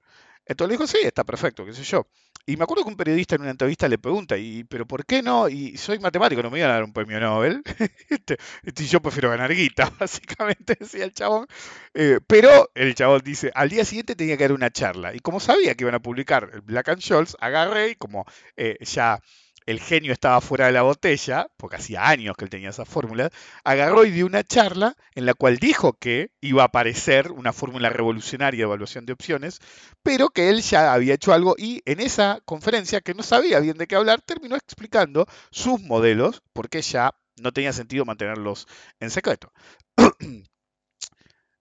Entonces 0.47 0.69
le 0.71 0.75
dijo, 0.75 0.87
sí, 0.87 0.99
está 1.03 1.25
perfecto, 1.25 1.65
qué 1.65 1.73
sé 1.73 1.85
yo. 1.85 2.07
Y 2.45 2.57
me 2.57 2.65
acuerdo 2.65 2.83
que 2.83 2.91
un 2.91 2.97
periodista 2.97 3.37
en 3.37 3.43
una 3.43 3.53
entrevista 3.53 3.89
le 3.89 3.99
pregunta, 3.99 4.37
¿y 4.37 4.65
pero 4.65 4.85
por 4.87 5.07
qué 5.07 5.23
no? 5.23 5.49
Y 5.49 5.77
soy 5.77 6.01
matemático, 6.01 6.43
no 6.43 6.51
me 6.51 6.59
iban 6.59 6.71
a 6.71 6.75
dar 6.75 6.85
un 6.85 6.93
premio 6.93 7.21
Nobel. 7.21 7.63
Este, 8.09 8.37
este, 8.63 8.83
y 8.85 8.87
yo 8.87 9.01
prefiero 9.01 9.31
ganar 9.31 9.55
guita, 9.55 9.91
básicamente 9.99 10.77
decía 10.79 11.05
el 11.05 11.13
chabón. 11.13 11.47
Eh, 11.95 12.19
pero 12.27 12.71
el 12.75 12.95
chabón 12.95 13.23
dice, 13.25 13.53
al 13.55 13.69
día 13.71 13.85
siguiente 13.85 14.17
tenía 14.17 14.37
que 14.37 14.45
dar 14.45 14.53
una 14.53 14.71
charla. 14.71 15.15
Y 15.15 15.21
como 15.21 15.41
sabía 15.41 15.75
que 15.75 15.85
iban 15.85 15.95
a 15.95 16.03
publicar 16.03 16.51
el 16.53 16.61
Black 16.63 16.89
and 16.89 17.01
Scholes, 17.01 17.37
agarré 17.41 17.91
y 17.91 17.95
como 17.95 18.25
eh, 18.57 18.77
ya 18.81 19.21
el 19.67 19.81
genio 19.81 20.13
estaba 20.13 20.41
fuera 20.41 20.67
de 20.67 20.73
la 20.73 20.83
botella, 20.83 21.49
porque 21.57 21.77
hacía 21.77 22.09
años 22.09 22.37
que 22.37 22.45
él 22.45 22.51
tenía 22.51 22.71
esa 22.71 22.85
fórmula, 22.85 23.31
agarró 23.65 24.05
y 24.05 24.11
dio 24.11 24.27
una 24.27 24.45
charla 24.45 24.97
en 25.15 25.27
la 25.27 25.35
cual 25.35 25.59
dijo 25.59 25.95
que 25.95 26.31
iba 26.41 26.63
a 26.63 26.67
aparecer 26.67 27.33
una 27.33 27.53
fórmula 27.53 27.89
revolucionaria 27.89 28.59
de 28.59 28.65
evaluación 28.65 29.07
de 29.07 29.13
opciones, 29.13 29.59
pero 30.03 30.29
que 30.29 30.49
él 30.51 30.63
ya 30.63 30.93
había 30.93 31.15
hecho 31.15 31.33
algo 31.33 31.55
y 31.59 31.83
en 31.85 32.01
esa 32.01 32.41
conferencia, 32.45 33.01
que 33.01 33.15
no 33.15 33.23
sabía 33.23 33.61
bien 33.61 33.79
de 33.79 33.87
qué 33.87 33.97
hablar, 33.97 34.21
terminó 34.23 34.57
explicando 34.57 35.27
sus 35.51 35.81
modelos, 35.81 36.43
porque 36.53 36.83
ya 36.83 37.15
no 37.41 37.53
tenía 37.53 37.73
sentido 37.73 38.05
mantenerlos 38.05 38.67
en 39.01 39.11
secreto. 39.11 39.53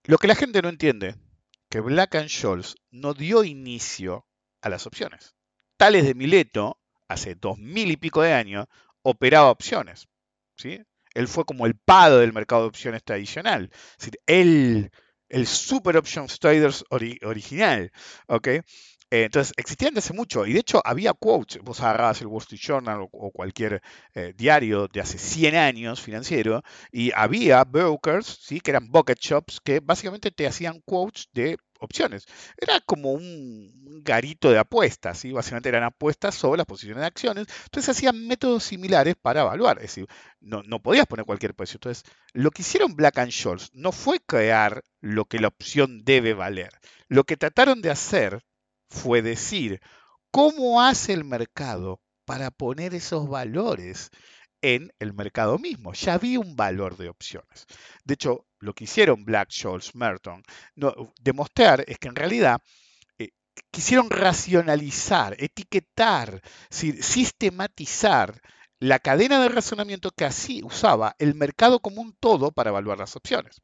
Lo 0.04 0.18
que 0.18 0.26
la 0.26 0.34
gente 0.34 0.62
no 0.62 0.68
entiende, 0.68 1.14
que 1.68 1.80
Black 1.80 2.16
and 2.16 2.28
Scholes 2.28 2.76
no 2.90 3.14
dio 3.14 3.44
inicio 3.44 4.26
a 4.60 4.68
las 4.68 4.86
opciones. 4.86 5.34
Tales 5.76 6.04
de 6.04 6.14
Mileto, 6.14 6.81
hace 7.12 7.34
dos 7.34 7.58
mil 7.58 7.90
y 7.90 7.96
pico 7.96 8.22
de 8.22 8.32
años, 8.32 8.66
operaba 9.02 9.50
opciones. 9.50 10.08
¿sí? 10.56 10.80
Él 11.14 11.28
fue 11.28 11.44
como 11.44 11.66
el 11.66 11.74
padre 11.76 12.20
del 12.20 12.32
mercado 12.32 12.62
de 12.62 12.68
opciones 12.68 13.02
tradicional. 13.04 13.70
Es 13.72 13.98
decir, 13.98 14.18
él, 14.26 14.90
el 15.28 15.46
super 15.46 15.96
options 15.96 16.38
traders 16.38 16.84
ori- 16.90 17.18
original. 17.24 17.90
¿ok? 18.28 18.48
Eh, 19.10 19.24
entonces, 19.24 19.52
existían 19.58 19.92
desde 19.94 20.06
hace 20.08 20.14
mucho. 20.16 20.46
Y 20.46 20.54
de 20.54 20.60
hecho, 20.60 20.80
había 20.84 21.12
quotes. 21.12 21.60
Vos 21.62 21.80
agarrabas 21.80 22.20
el 22.22 22.28
Wall 22.28 22.40
Street 22.42 22.60
Journal 22.62 23.00
o, 23.02 23.08
o 23.12 23.30
cualquier 23.30 23.82
eh, 24.14 24.32
diario 24.36 24.88
de 24.88 25.00
hace 25.00 25.18
100 25.18 25.54
años 25.54 26.00
financiero. 26.00 26.62
Y 26.90 27.12
había 27.14 27.62
brokers, 27.64 28.26
¿sí? 28.42 28.60
que 28.60 28.70
eran 28.70 28.88
bucket 28.90 29.18
shops, 29.20 29.60
que 29.62 29.80
básicamente 29.80 30.30
te 30.30 30.46
hacían 30.46 30.80
quotes 30.84 31.28
de 31.32 31.58
opciones. 31.82 32.26
Era 32.56 32.80
como 32.80 33.12
un 33.12 34.02
garito 34.04 34.50
de 34.50 34.58
apuestas, 34.58 35.18
¿sí? 35.18 35.32
básicamente 35.32 35.68
eran 35.68 35.84
apuestas 35.84 36.34
sobre 36.34 36.58
las 36.58 36.66
posiciones 36.66 37.00
de 37.00 37.06
acciones. 37.06 37.46
Entonces 37.64 37.88
hacían 37.90 38.26
métodos 38.26 38.64
similares 38.64 39.14
para 39.20 39.42
evaluar. 39.42 39.78
Es 39.78 39.84
decir, 39.84 40.06
no, 40.40 40.62
no 40.62 40.80
podías 40.80 41.06
poner 41.06 41.26
cualquier 41.26 41.54
precio. 41.54 41.76
Entonces, 41.76 42.04
lo 42.32 42.50
que 42.50 42.62
hicieron 42.62 42.94
Black 42.94 43.18
and 43.18 43.32
Scholes 43.32 43.70
no 43.72 43.92
fue 43.92 44.20
crear 44.20 44.82
lo 45.00 45.24
que 45.24 45.38
la 45.38 45.48
opción 45.48 46.04
debe 46.04 46.34
valer. 46.34 46.70
Lo 47.08 47.24
que 47.24 47.36
trataron 47.36 47.82
de 47.82 47.90
hacer 47.90 48.42
fue 48.88 49.22
decir 49.22 49.80
cómo 50.30 50.82
hace 50.82 51.12
el 51.12 51.24
mercado 51.24 52.00
para 52.24 52.50
poner 52.50 52.94
esos 52.94 53.28
valores 53.28 54.10
en 54.62 54.92
el 55.00 55.12
mercado 55.12 55.58
mismo. 55.58 55.92
Ya 55.92 56.14
había 56.14 56.40
un 56.40 56.56
valor 56.56 56.96
de 56.96 57.08
opciones. 57.08 57.66
De 58.04 58.14
hecho, 58.14 58.46
lo 58.60 58.74
que 58.74 58.84
hicieron 58.84 59.24
Black, 59.24 59.50
Scholes, 59.50 59.94
Merton, 59.94 60.42
no, 60.76 61.12
demostrar 61.20 61.84
es 61.86 61.98
que 61.98 62.08
en 62.08 62.16
realidad 62.16 62.60
eh, 63.18 63.30
quisieron 63.70 64.10
racionalizar, 64.10 65.36
etiquetar, 65.38 66.42
si- 66.70 67.02
sistematizar 67.02 68.40
la 68.80 68.98
cadena 68.98 69.40
de 69.42 69.48
razonamiento 69.48 70.10
que 70.12 70.24
así 70.26 70.62
usaba 70.64 71.16
el 71.18 71.34
mercado 71.34 71.80
como 71.80 72.02
un 72.02 72.14
todo 72.20 72.52
para 72.52 72.70
evaluar 72.70 72.98
las 72.98 73.16
opciones. 73.16 73.62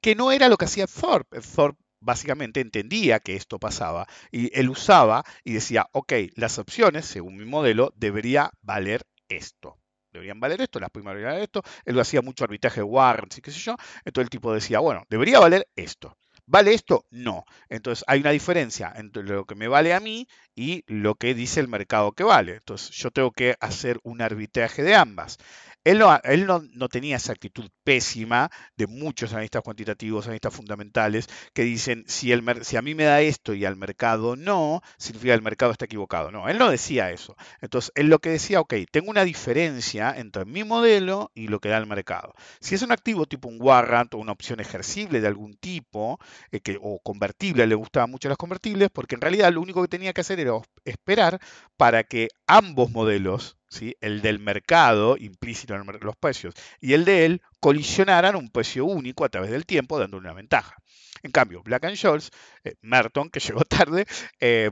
Que 0.00 0.14
no 0.14 0.30
era 0.32 0.48
lo 0.48 0.56
que 0.56 0.66
hacía 0.66 0.86
Thorpe. 0.86 1.40
Thorpe 1.40 1.82
básicamente 2.00 2.60
entendía 2.60 3.18
que 3.20 3.34
esto 3.34 3.58
pasaba 3.58 4.06
y 4.30 4.56
él 4.58 4.68
usaba 4.68 5.24
y 5.42 5.54
decía, 5.54 5.88
ok, 5.92 6.12
las 6.36 6.58
opciones, 6.58 7.06
según 7.06 7.36
mi 7.36 7.44
modelo, 7.46 7.92
debería 7.96 8.50
valer 8.62 9.02
esto. 9.28 9.78
Deberían 10.12 10.38
valer 10.38 10.60
esto, 10.60 10.78
las 10.78 10.90
primas 10.90 11.12
deberían 11.12 11.32
valer 11.32 11.44
esto. 11.44 11.62
Él 11.84 11.98
hacía 11.98 12.22
mucho 12.22 12.44
arbitraje 12.44 12.80
de 12.80 12.84
warrants 12.84 13.40
yo. 13.42 13.76
Entonces 14.04 14.26
el 14.26 14.30
tipo 14.30 14.54
decía, 14.54 14.78
bueno, 14.78 15.04
debería 15.10 15.40
valer 15.40 15.66
esto. 15.74 16.16
¿Vale 16.46 16.74
esto? 16.74 17.06
No. 17.10 17.44
Entonces 17.68 18.04
hay 18.06 18.20
una 18.20 18.30
diferencia 18.30 18.92
entre 18.96 19.22
lo 19.22 19.46
que 19.46 19.54
me 19.54 19.66
vale 19.66 19.94
a 19.94 20.00
mí 20.00 20.28
y 20.54 20.84
lo 20.86 21.14
que 21.14 21.34
dice 21.34 21.60
el 21.60 21.68
mercado 21.68 22.12
que 22.12 22.22
vale. 22.22 22.56
Entonces 22.56 22.90
yo 22.90 23.10
tengo 23.10 23.32
que 23.32 23.56
hacer 23.60 23.98
un 24.02 24.20
arbitraje 24.20 24.82
de 24.82 24.94
ambas. 24.94 25.38
Él 25.84 25.98
no, 25.98 26.18
él 26.24 26.46
no, 26.46 26.62
no 26.72 26.88
tenía 26.88 27.16
esa 27.16 27.32
actitud 27.32 27.68
pésima 27.84 28.50
de 28.76 28.86
muchos 28.86 29.32
analistas 29.32 29.62
cuantitativos, 29.62 30.26
analistas 30.26 30.54
fundamentales, 30.54 31.28
que 31.52 31.62
dicen, 31.62 32.04
si, 32.06 32.32
el, 32.32 32.64
si 32.64 32.76
a 32.76 32.82
mí 32.82 32.94
me 32.94 33.04
da 33.04 33.20
esto 33.20 33.54
y 33.54 33.64
al 33.64 33.76
mercado 33.76 34.36
no, 34.36 34.80
significa 34.96 35.32
que 35.32 35.36
el 35.36 35.42
mercado 35.42 35.72
está 35.72 35.84
equivocado. 35.84 36.30
No, 36.30 36.48
él 36.48 36.58
no 36.58 36.70
decía 36.70 37.10
eso. 37.10 37.36
Entonces, 37.60 37.92
él 37.94 38.08
lo 38.08 38.18
que 38.18 38.30
decía, 38.30 38.60
ok, 38.60 38.74
tengo 38.90 39.10
una 39.10 39.24
diferencia 39.24 40.14
entre 40.16 40.44
mi 40.44 40.64
modelo 40.64 41.30
y 41.34 41.48
lo 41.48 41.60
que 41.60 41.68
da 41.68 41.78
el 41.78 41.86
mercado. 41.86 42.34
Si 42.60 42.74
es 42.74 42.82
un 42.82 42.92
activo 42.92 43.26
tipo 43.26 43.48
un 43.48 43.58
warrant 43.60 44.14
o 44.14 44.18
una 44.18 44.32
opción 44.32 44.60
ejercible 44.60 45.20
de 45.20 45.28
algún 45.28 45.54
tipo, 45.56 46.18
eh, 46.52 46.60
o 46.80 47.00
convertible, 47.00 47.66
le 47.66 47.74
gustaban 47.74 48.10
mucho 48.10 48.28
las 48.28 48.38
convertibles, 48.38 48.90
porque 48.90 49.14
en 49.14 49.20
realidad 49.20 49.52
lo 49.52 49.60
único 49.60 49.82
que 49.82 49.88
tenía 49.88 50.12
que 50.12 50.20
hacer 50.22 50.40
era 50.40 50.52
esperar 50.84 51.40
para 51.76 52.04
que 52.04 52.28
ambos 52.46 52.90
modelos, 52.90 53.56
el 54.00 54.22
del 54.22 54.38
mercado, 54.38 55.16
implícito 55.18 55.74
en 55.74 55.86
los 56.00 56.16
precios, 56.16 56.54
y 56.80 56.94
el 56.94 57.04
de 57.04 57.26
él, 57.26 57.42
colisionaran 57.60 58.36
un 58.36 58.50
precio 58.50 58.84
único 58.84 59.24
a 59.24 59.28
través 59.28 59.50
del 59.50 59.66
tiempo, 59.66 59.98
dándole 59.98 60.26
una 60.26 60.34
ventaja. 60.34 60.76
En 61.22 61.30
cambio, 61.30 61.62
Black 61.62 61.84
and 61.84 61.96
Scholes, 61.96 62.30
eh, 62.64 62.74
Merton, 62.82 63.30
que 63.30 63.40
llegó 63.40 63.64
tarde, 63.64 64.06
eh, 64.40 64.70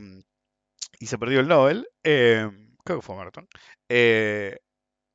y 0.99 1.07
se 1.07 1.19
perdió 1.19 1.41
el 1.41 1.49
Nobel, 1.49 1.89
eh, 2.05 2.49
creo 2.85 3.01
que 3.01 3.07
fue 3.07 3.17
Merton, 3.17 3.49
eh, 3.89 4.59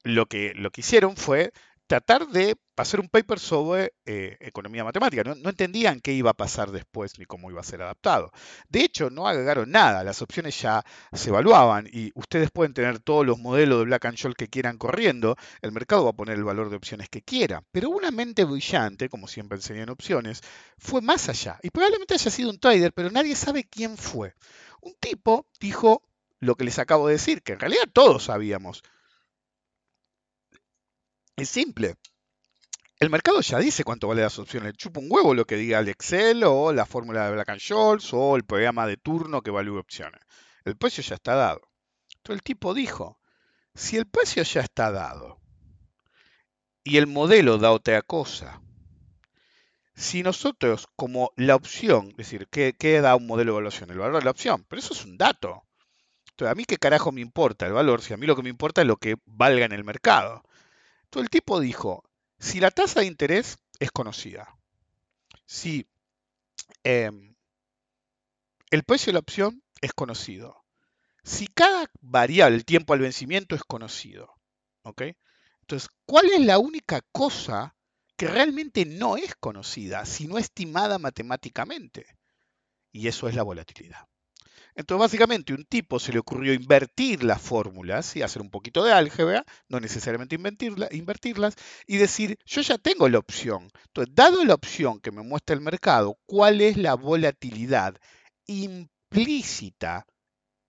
lo 0.04 0.26
que, 0.28 0.54
lo 0.56 0.72
que 0.72 0.82
hicieron 0.82 1.16
fue 1.18 1.52
tratar 1.88 2.28
de 2.28 2.58
hacer 2.76 3.00
un 3.00 3.10
paper 3.10 3.40
sobre 3.40 3.94
eh, 4.06 4.38
economía 4.40 4.84
matemática. 4.84 5.24
No, 5.24 5.50
entendían 5.50 6.00
qué 6.00 6.14
iba 6.14 6.32
a 6.32 6.36
pasar 6.36 6.72
después 6.72 7.18
ni 7.18 7.26
cómo 7.26 7.50
iba 7.50 7.62
a 7.62 7.64
ser 7.64 7.82
adaptado. 7.82 8.32
De 8.70 8.82
hecho, 8.82 9.10
no 9.10 9.28
agregaron 9.28 9.72
nada. 9.72 10.04
Las 10.04 10.22
opciones 10.22 10.62
ya 10.62 10.84
se 11.12 11.30
evaluaban 11.30 11.88
y 11.92 12.12
ustedes 12.14 12.52
pueden 12.52 12.74
tener 12.74 13.00
todos 13.00 13.26
los 13.26 13.40
modelos 13.40 13.80
de 13.80 13.86
Black 13.86 14.06
and 14.06 14.18
Scholes 14.18 14.38
que 14.38 14.50
quieran 14.50 14.78
corriendo. 14.78 15.38
El 15.62 15.72
mercado 15.72 16.04
va 16.04 16.12
a 16.12 16.16
poner 16.16 16.36
el 16.36 16.44
valor 16.44 16.70
de 16.70 16.76
opciones 16.76 17.10
que 17.10 17.22
quiera. 17.22 17.64
Pero 17.72 17.90
una 17.90 18.12
mente 18.12 18.44
brillante, 18.44 19.10
como 19.10 19.28
siempre 19.28 19.58
enseñé 19.58 19.82
en 19.82 19.90
opciones, 19.90 20.42
fue 20.78 21.02
más 21.02 21.30
allá. 21.30 21.58
Y 21.64 21.72
probablemente 21.72 22.14
haya 22.14 22.30
sido 22.30 22.50
un 22.50 22.60
trader, 22.60 22.94
pero 22.94 23.10
nadie 23.10 23.36
sabe 23.36 23.64
quién 23.64 23.98
fue. 23.98 24.36
Un 24.82 24.94
tipo 25.00 25.48
dijo 25.60 26.04
lo 26.40 26.56
que 26.56 26.66
les 26.66 26.78
acabo 26.78 27.08
de 27.08 27.14
decir, 27.14 27.42
que 27.42 27.54
en 27.54 27.60
realidad 27.60 27.86
todos 27.92 28.26
sabíamos. 28.26 28.84
Es 31.38 31.50
simple. 31.50 31.96
El 33.00 33.12
mercado 33.12 33.42
ya 33.42 33.60
dice 33.60 33.84
cuánto 33.84 34.08
vale 34.08 34.24
las 34.24 34.40
opciones. 34.40 34.74
Chupa 34.74 35.00
un 35.00 35.08
huevo 35.08 35.36
lo 35.36 35.46
que 35.46 35.56
diga 35.56 35.78
el 35.78 35.88
Excel 35.88 36.44
o 36.44 36.74
la 36.74 36.88
fórmula 36.88 37.28
de 37.28 37.34
Black 37.34 37.50
and 37.50 37.60
Scholes 37.60 38.12
o 38.12 38.36
el 38.36 38.44
programa 38.44 38.88
de 38.88 38.98
turno 38.98 39.44
que 39.44 39.52
evalúe 39.52 39.78
opciones. 39.78 40.20
El 40.66 40.78
precio 40.78 41.04
ya 41.04 41.14
está 41.14 41.36
dado. 41.36 41.62
Entonces 42.16 42.38
el 42.38 42.42
tipo 42.42 42.74
dijo, 42.74 43.20
si 43.76 43.98
el 43.98 44.08
precio 44.08 44.42
ya 44.42 44.62
está 44.62 44.92
dado 44.92 45.40
y 46.84 46.98
el 46.98 47.06
modelo 47.06 47.60
da 47.60 47.72
otra 47.72 48.02
cosa, 48.02 48.60
si 49.94 50.24
nosotros 50.24 50.88
como 50.96 51.34
la 51.36 51.54
opción, 51.54 52.08
es 52.10 52.18
decir, 52.18 52.48
¿qué, 52.50 52.76
qué 52.76 53.00
da 53.00 53.16
un 53.16 53.28
modelo 53.28 53.52
de 53.52 53.58
evaluación? 53.58 53.92
El 53.92 54.00
valor 54.00 54.22
de 54.22 54.26
la 54.26 54.32
opción, 54.32 54.66
pero 54.68 54.80
eso 54.80 54.96
es 54.96 55.06
un 55.06 55.20
dato. 55.20 55.64
Entonces, 56.32 56.52
a 56.52 56.56
mí 56.56 56.66
qué 56.66 56.78
carajo 56.78 57.12
me 57.12 57.22
importa 57.22 57.68
el 57.68 57.74
valor, 57.74 58.02
si 58.02 58.16
a 58.16 58.18
mí 58.18 58.26
lo 58.26 58.36
que 58.36 58.42
me 58.42 58.50
importa 58.50 58.82
es 58.82 58.88
lo 58.88 58.98
que 58.98 59.18
valga 59.26 59.66
en 59.66 59.72
el 59.74 59.84
mercado. 59.84 60.42
Entonces 61.08 61.26
el 61.26 61.30
tipo 61.30 61.60
dijo, 61.62 62.04
si 62.38 62.60
la 62.60 62.70
tasa 62.70 63.00
de 63.00 63.06
interés 63.06 63.58
es 63.80 63.92
conocida, 63.92 64.58
si 65.46 65.88
em, 66.84 67.34
el 68.70 68.84
precio 68.84 69.12
de 69.12 69.14
la 69.14 69.20
opción 69.20 69.64
es 69.80 69.94
conocido, 69.94 70.66
si 71.24 71.48
cada 71.48 71.90
variable, 72.02 72.58
el 72.58 72.66
tiempo 72.66 72.94
al 72.94 73.00
vencimiento 73.00 73.56
es 73.56 73.64
conocido, 73.64 74.34
¿ok? 74.84 75.04
Entonces, 75.62 75.90
¿cuál 76.06 76.30
es 76.32 76.42
la 76.42 76.60
única 76.60 77.02
cosa 77.12 77.76
que 78.18 78.28
realmente 78.28 78.86
no 78.86 79.16
es 79.16 79.36
conocida, 79.36 80.06
sino 80.06 80.38
estimada 80.38 81.00
matemáticamente? 81.00 82.18
Y 82.92 83.08
eso 83.08 83.30
es 83.30 83.36
la 83.36 83.44
volatilidad. 83.44 84.08
Entonces, 84.78 85.02
básicamente, 85.02 85.54
un 85.54 85.66
tipo 85.66 86.00
se 86.00 86.14
le 86.14 86.20
ocurrió 86.20 86.54
invertir 86.54 87.24
las 87.24 87.42
fórmulas 87.42 88.16
y 88.16 88.22
hacer 88.22 88.42
un 88.44 88.52
poquito 88.52 88.84
de 88.84 88.94
álgebra, 88.94 89.44
no 89.68 89.80
necesariamente 89.80 90.38
invertirla- 90.38 90.88
invertirlas, 90.94 91.56
y 91.88 91.98
decir, 91.98 92.38
yo 92.46 92.62
ya 92.62 92.78
tengo 92.78 93.10
la 93.10 93.20
opción. 93.20 93.70
Entonces, 93.88 94.14
dado 94.16 94.46
la 94.46 94.54
opción 94.54 95.00
que 95.02 95.12
me 95.12 95.24
muestra 95.24 95.56
el 95.56 95.62
mercado, 95.62 96.18
¿cuál 96.28 96.62
es 96.62 96.78
la 96.78 96.94
volatilidad 96.96 97.96
implícita 98.46 100.06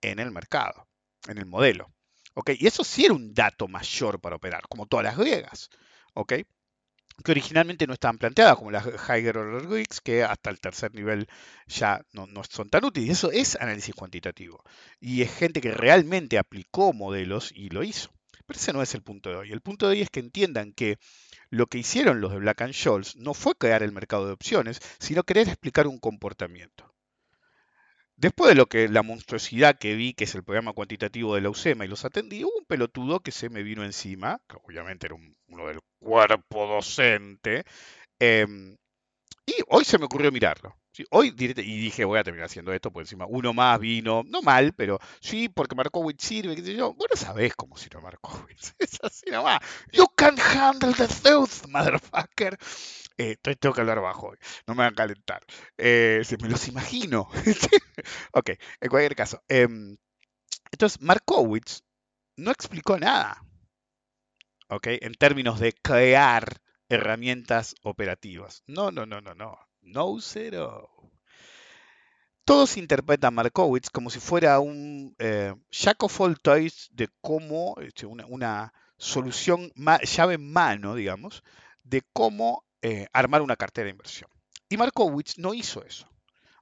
en 0.01 0.19
el 0.19 0.31
mercado, 0.31 0.87
en 1.27 1.37
el 1.37 1.45
modelo? 1.45 1.91
¿Ok? 2.35 2.51
Y 2.59 2.67
eso 2.67 2.83
sí 2.83 3.05
era 3.05 3.13
un 3.13 3.33
dato 3.33 3.67
mayor 3.67 4.19
para 4.21 4.37
operar, 4.37 4.63
como 4.69 4.87
todas 4.87 5.05
las 5.05 5.17
griegas. 5.17 5.69
¿Ok? 6.15 6.33
Que 7.23 7.31
originalmente 7.31 7.87
no 7.87 7.93
estaban 7.93 8.17
planteadas, 8.17 8.57
como 8.57 8.71
las 8.71 8.85
Higher 9.07 9.37
Order 9.37 9.67
Weeks, 9.67 10.01
que 10.01 10.23
hasta 10.23 10.49
el 10.49 10.59
tercer 10.59 10.93
nivel 10.95 11.27
ya 11.67 12.01
no, 12.13 12.27
no 12.27 12.43
son 12.43 12.69
tan 12.69 12.85
útiles. 12.85 13.11
Eso 13.11 13.31
es 13.31 13.55
análisis 13.57 13.95
cuantitativo. 13.95 14.63
Y 14.99 15.21
es 15.21 15.33
gente 15.35 15.61
que 15.61 15.71
realmente 15.71 16.37
aplicó 16.37 16.93
modelos 16.93 17.51
y 17.55 17.69
lo 17.69 17.83
hizo. 17.83 18.09
Pero 18.45 18.59
ese 18.59 18.73
no 18.73 18.81
es 18.81 18.93
el 18.95 19.03
punto 19.03 19.29
de 19.29 19.35
hoy. 19.37 19.51
El 19.51 19.61
punto 19.61 19.87
de 19.87 19.93
hoy 19.95 20.01
es 20.01 20.09
que 20.09 20.19
entiendan 20.19 20.73
que 20.73 20.97
lo 21.51 21.67
que 21.67 21.77
hicieron 21.79 22.21
los 22.21 22.31
de 22.31 22.39
Black 22.39 22.61
and 22.63 22.73
Scholes 22.73 23.15
no 23.17 23.33
fue 23.35 23.55
crear 23.55 23.83
el 23.83 23.91
mercado 23.91 24.25
de 24.27 24.33
opciones, 24.33 24.79
sino 24.99 25.23
querer 25.23 25.47
explicar 25.49 25.87
un 25.87 25.99
comportamiento. 25.99 26.93
Después 28.17 28.49
de 28.49 28.55
lo 28.55 28.67
que 28.67 28.87
la 28.87 29.01
monstruosidad 29.01 29.79
que 29.79 29.95
vi, 29.95 30.13
que 30.13 30.25
es 30.25 30.35
el 30.35 30.43
programa 30.43 30.73
cuantitativo 30.73 31.33
de 31.33 31.41
la 31.41 31.49
UCEMA, 31.49 31.85
y 31.85 31.87
los 31.87 32.05
atendí, 32.05 32.43
hubo 32.43 32.55
un 32.59 32.65
pelotudo 32.65 33.21
que 33.21 33.31
se 33.31 33.49
me 33.49 33.63
vino 33.63 33.83
encima, 33.83 34.39
que 34.47 34.57
obviamente 34.63 35.07
era 35.07 35.15
un- 35.15 35.35
uno 35.47 35.65
del 35.67 35.79
cuerpo 35.99 36.67
docente, 36.67 37.63
em, 38.19 38.75
y 39.45 39.53
hoy 39.69 39.85
se 39.85 39.97
me 39.97 40.05
ocurrió 40.05 40.31
mirarlo. 40.31 40.75
Hoy 41.11 41.31
directa- 41.31 41.61
y 41.61 41.77
dije, 41.79 42.05
voy 42.05 42.19
a 42.19 42.23
terminar 42.23 42.47
haciendo 42.47 42.73
esto, 42.73 42.91
por 42.91 43.03
encima 43.03 43.25
uno 43.27 43.53
más 43.53 43.79
vino, 43.79 44.23
no 44.25 44.41
mal, 44.41 44.73
pero 44.73 44.99
sí, 45.21 45.49
porque 45.49 45.75
Markowitz 45.75 46.23
sirve, 46.23 46.55
qué 46.55 46.63
sé. 46.63 46.75
Vos 46.81 46.95
sabés 47.15 47.55
cómo 47.55 47.77
sirve 47.77 48.01
Markowitz. 48.01 48.73
Es 48.79 48.99
así 49.03 49.29
nomás. 49.31 49.59
You 49.93 50.07
can 50.15 50.37
handle 50.39 50.93
the 50.93 51.07
truth, 51.07 51.65
motherfucker. 51.69 52.57
Eh, 53.17 53.37
tengo 53.59 53.73
que 53.75 53.81
hablar 53.81 54.01
bajo 54.01 54.29
hoy, 54.29 54.37
no 54.67 54.75
me 54.75 54.83
van 54.83 54.93
a 54.93 54.95
calentar. 54.95 55.41
Eh, 55.77 56.21
se 56.25 56.37
me 56.37 56.49
los 56.49 56.67
imagino. 56.67 57.29
ok, 58.33 58.49
en 58.81 58.89
cualquier 58.89 59.15
caso. 59.15 59.41
em, 59.47 59.97
entonces, 60.71 61.01
Markowitz 61.01 61.83
no 62.37 62.51
explicó 62.51 62.97
nada. 62.99 63.43
¿Ok? 64.69 64.87
En 65.01 65.13
términos 65.13 65.59
de 65.59 65.73
crear 65.73 66.61
herramientas 66.89 67.75
operativas. 67.83 68.63
No, 68.67 68.91
no, 68.91 69.05
no, 69.05 69.21
no, 69.21 69.35
no. 69.35 69.57
No 69.81 70.17
cero. 70.21 70.89
Todos 72.45 72.77
interpretan 72.77 73.33
Markowitz 73.35 73.89
como 73.89 74.09
si 74.09 74.19
fuera 74.19 74.59
un 74.59 75.15
eh, 75.19 75.53
of 75.99 76.21
all 76.21 76.39
toys 76.39 76.89
de 76.91 77.07
cómo, 77.21 77.75
este, 77.79 78.05
una, 78.07 78.25
una 78.25 78.73
solución 78.97 79.71
ma- 79.75 80.01
llave 80.01 80.33
en 80.35 80.51
mano, 80.51 80.95
digamos, 80.95 81.43
de 81.83 82.01
cómo 82.11 82.65
eh, 82.81 83.07
armar 83.13 83.41
una 83.41 83.55
cartera 83.55 83.85
de 83.85 83.91
inversión. 83.91 84.29
Y 84.67 84.77
Markowitz 84.77 85.37
no 85.37 85.53
hizo 85.53 85.83
eso. 85.83 86.09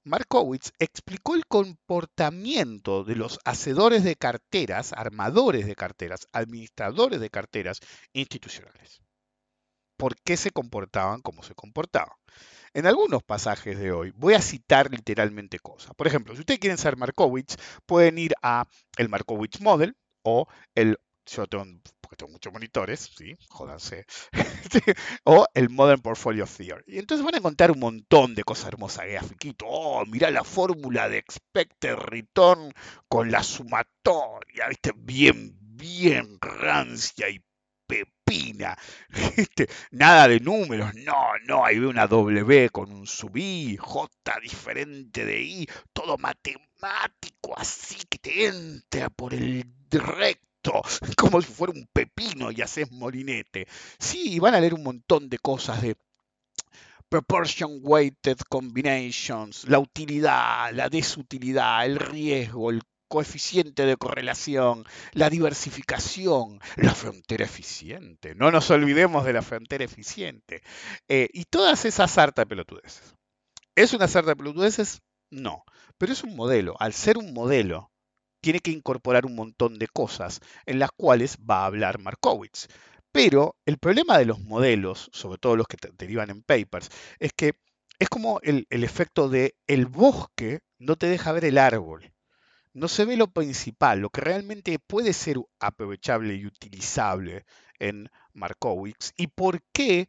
Markowitz 0.07 0.71
explicó 0.79 1.35
el 1.35 1.45
comportamiento 1.45 3.03
de 3.03 3.15
los 3.15 3.39
hacedores 3.43 4.03
de 4.05 4.15
carteras, 4.15 4.93
armadores 4.93 5.67
de 5.67 5.75
carteras, 5.75 6.27
administradores 6.31 7.19
de 7.19 7.29
carteras 7.29 7.81
institucionales. 8.13 9.01
¿Por 9.97 10.15
qué 10.15 10.37
se 10.37 10.51
comportaban 10.51 11.21
como 11.21 11.43
se 11.43 11.55
comportaban? 11.55 12.15
En 12.73 12.85
algunos 12.85 13.23
pasajes 13.23 13.77
de 13.79 13.91
hoy 13.91 14.11
voy 14.15 14.35
a 14.35 14.41
citar 14.41 14.91
literalmente 14.91 15.59
cosas. 15.59 15.93
Por 15.95 16.07
ejemplo, 16.07 16.33
si 16.35 16.41
ustedes 16.41 16.59
quieren 16.59 16.77
ser 16.77 16.95
Markowitz, 16.95 17.57
pueden 17.85 18.17
ir 18.17 18.33
a 18.41 18.65
el 18.97 19.09
Markowitz 19.09 19.59
Model 19.59 19.97
o 20.23 20.47
el 20.73 20.97
porque 22.07 22.15
tengo 22.15 22.31
muchos 22.31 22.53
monitores, 22.53 23.11
¿sí? 23.17 23.37
Jódanse. 23.49 24.05
o 25.25 25.45
el 25.53 25.69
Modern 25.69 26.01
Portfolio 26.01 26.45
Theory. 26.45 26.85
Y 26.87 26.99
entonces 26.99 27.25
van 27.25 27.35
a 27.35 27.39
encontrar 27.39 27.71
un 27.71 27.79
montón 27.79 28.33
de 28.33 28.45
cosas 28.45 28.69
hermosas, 28.69 29.07
grafiquito. 29.07 29.65
Oh, 29.67 30.05
mirá 30.05 30.31
la 30.31 30.45
fórmula 30.45 31.09
de 31.09 31.17
expected 31.17 31.95
return 31.95 32.73
con 33.09 33.29
la 33.29 33.43
sumatoria, 33.43 34.69
¿viste? 34.69 34.93
Bien, 34.95 35.57
bien 35.59 36.37
rancia 36.39 37.27
y 37.27 37.43
pepina. 37.85 38.77
¿viste? 39.35 39.67
Nada 39.91 40.29
de 40.29 40.39
números, 40.39 40.95
no, 40.95 41.31
no, 41.45 41.65
ahí 41.65 41.77
veo 41.77 41.89
una 41.89 42.07
W 42.07 42.69
con 42.69 42.89
un 42.89 43.05
sub 43.05 43.35
I, 43.35 43.75
J 43.75 44.39
diferente 44.41 45.25
de 45.25 45.41
I, 45.41 45.67
todo 45.91 46.17
matemático, 46.17 47.53
así 47.57 47.97
que 48.09 48.17
te 48.17 48.45
entra 48.45 49.09
por 49.09 49.34
el 49.34 49.65
recto, 49.91 50.46
como 51.17 51.41
si 51.41 51.51
fuera 51.51 51.73
un 51.73 51.88
pepino 51.91 52.51
y 52.51 52.62
haces 52.62 52.91
molinete. 52.91 53.67
Sí, 53.99 54.39
van 54.39 54.56
a 54.56 54.60
leer 54.60 54.73
un 54.73 54.84
montón 54.84 55.30
de 55.30 55.38
cosas 55.38 55.82
de 55.82 55.95
proportion 57.10 57.80
weighted 57.82 58.38
combinations, 58.49 59.67
la 59.69 59.80
utilidad, 59.80 60.71
la 60.73 60.89
desutilidad, 60.89 61.86
el 61.86 61.97
riesgo, 61.97 62.69
el 62.69 62.82
coeficiente 63.08 63.86
de 63.86 63.95
correlación, 63.95 64.86
la 65.13 65.30
diversificación, 65.30 66.60
la 66.75 66.93
frontera 66.93 67.45
eficiente. 67.45 68.36
No 68.36 68.51
nos 68.51 68.69
olvidemos 68.69 69.25
de 69.25 69.34
la 69.34 69.41
frontera 69.41 69.86
eficiente. 69.86 70.62
Eh, 71.08 71.30
y 71.34 71.45
todas 71.45 71.86
esas 71.86 72.12
sarta 72.12 72.41
de 72.41 72.47
pelotudeces. 72.47 73.15
¿Es 73.75 73.93
una 73.93 74.08
sarta 74.08 74.32
de 74.32 74.36
pelotudeces? 74.36 75.01
No. 75.30 75.63
Pero 75.97 76.13
es 76.13 76.23
un 76.23 76.36
modelo. 76.36 76.75
Al 76.80 76.93
ser 76.93 77.17
un 77.17 77.34
modelo, 77.34 77.91
tiene 78.41 78.60
que 78.60 78.71
incorporar 78.71 79.26
un 79.26 79.36
montón 79.36 79.80
de 79.80 79.88
cosas 79.88 80.41
en 80.65 80.80
las 80.80 80.91
cuales 80.91 81.38
va 81.38 81.62
a 81.62 81.65
hablar 81.65 82.00
Markowitz. 82.00 82.67
Pero 83.12 83.56
el 83.65 83.78
problema 83.78 84.17
de 84.17 84.26
los 84.26 84.39
modelos, 84.39 85.10
sobre 85.13 85.38
todo 85.39 85.56
los 85.56 85.67
que 85.67 85.78
derivan 85.97 86.30
en 86.30 86.43
papers, 86.43 86.89
es 87.19 87.32
que 87.34 87.54
es 88.00 88.10
como 88.10 88.39
el, 88.43 88.67
el 88.69 88.84
efecto 88.84 89.30
de 89.30 89.56
el 89.65 89.86
bosque 89.88 90.62
no 90.78 90.95
te 90.95 91.08
deja 91.08 91.32
ver 91.32 91.45
el 91.45 91.58
árbol. 91.58 92.13
No 92.73 92.88
se 92.88 93.06
ve 93.06 93.17
lo 93.17 93.28
principal, 93.28 94.00
lo 94.00 94.10
que 94.12 94.21
realmente 94.21 94.78
puede 94.78 95.13
ser 95.13 95.38
aprovechable 95.60 96.36
y 96.36 96.45
utilizable 96.45 97.45
en 97.80 98.10
Markowitz 98.34 99.13
y 99.17 99.28
por 99.28 99.63
qué 99.73 100.08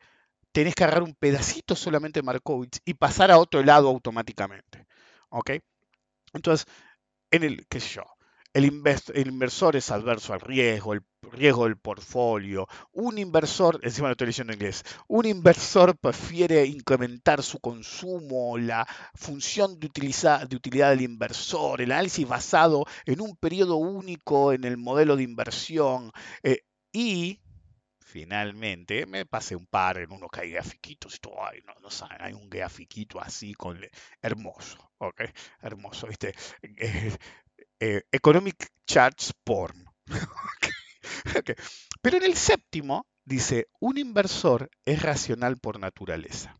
tenés 0.53 0.75
que 0.75 0.85
agarrar 0.85 1.03
un 1.03 1.15
pedacito 1.15 1.77
solamente 1.77 2.21
de 2.21 2.25
Markowitz 2.25 2.81
y 2.85 2.95
pasar 2.95 3.31
a 3.31 3.39
otro 3.39 3.63
lado 3.63 3.89
automáticamente. 3.89 4.87
¿Ok? 5.31 5.53
Entonces, 6.35 6.67
en 7.31 7.45
el, 7.45 7.67
qué 7.69 7.81
sé 7.81 7.95
yo, 7.95 8.05
el, 8.59 9.27
inversor 9.29 9.77
es 9.77 9.91
adverso 9.91 10.33
al 10.33 10.41
riesgo, 10.41 10.93
el 10.93 11.03
riesgo 11.33 11.65
del 11.65 11.77
portfolio. 11.77 12.67
Un 12.93 13.19
inversor, 13.19 13.79
encima 13.83 14.09
lo 14.09 14.13
estoy 14.13 14.27
leyendo 14.29 14.53
en 14.53 14.59
inglés, 14.59 14.85
un 15.07 15.27
inversor 15.27 15.97
prefiere 15.97 16.65
incrementar 16.67 17.43
su 17.43 17.61
consumo, 17.61 18.59
la 18.59 18.87
función 19.15 19.79
de, 19.79 19.89
de 20.49 20.57
utilidad 20.57 20.91
del 20.91 21.03
inversor, 21.03 21.81
el 21.81 21.93
análisis 21.93 22.27
basado 22.27 22.85
en 23.07 23.21
un 23.21 23.37
periodo 23.37 23.77
único 23.77 24.53
en 24.53 24.65
el 24.65 24.77
modelo 24.77 25.17
de 25.17 25.23
inversión. 25.23 26.13
eh, 26.43 26.63
y 26.93 27.41
finalmente 28.01 29.05
me 29.07 29.27
pasé 29.27 29.55
un 29.55 29.67
par 29.67 29.99
en 29.99 30.11
uno 30.11 30.29
que 30.29 30.41
hay 30.41 30.51
grafiquitos 30.53 31.17
y 31.17 31.19
todo, 31.19 31.45
ay, 31.45 31.61
no, 31.67 31.75
no 31.81 31.91
saben, 31.91 32.17
hay 32.21 32.33
un 32.33 32.49
grafiquito 32.49 33.21
así 33.21 33.53
con 33.55 33.79
hermoso, 34.23 34.79
¿ok? 34.99 35.23
Hermoso, 35.61 36.07
¿viste? 36.07 36.35
Eh, 37.81 38.03
economic 38.11 38.69
Charts 38.87 39.33
Porn. 39.45 39.85
Pero 42.03 42.17
en 42.17 42.25
el 42.25 42.35
séptimo 42.35 43.07
dice, 43.25 43.69
un 43.81 43.99
inversor 43.99 44.71
es 44.85 45.03
racional 45.03 45.59
por 45.59 45.79
naturaleza. 45.79 46.57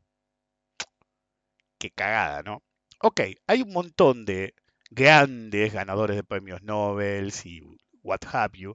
Qué 1.79 1.91
cagada, 1.91 2.43
¿no? 2.43 2.63
Ok, 3.01 3.21
hay 3.47 3.63
un 3.63 3.73
montón 3.73 4.25
de 4.25 4.55
grandes 4.91 5.73
ganadores 5.73 6.17
de 6.17 6.25
premios 6.25 6.63
Nobel 6.63 7.33
y 7.45 7.63
what 8.03 8.21
have 8.33 8.59
you, 8.59 8.75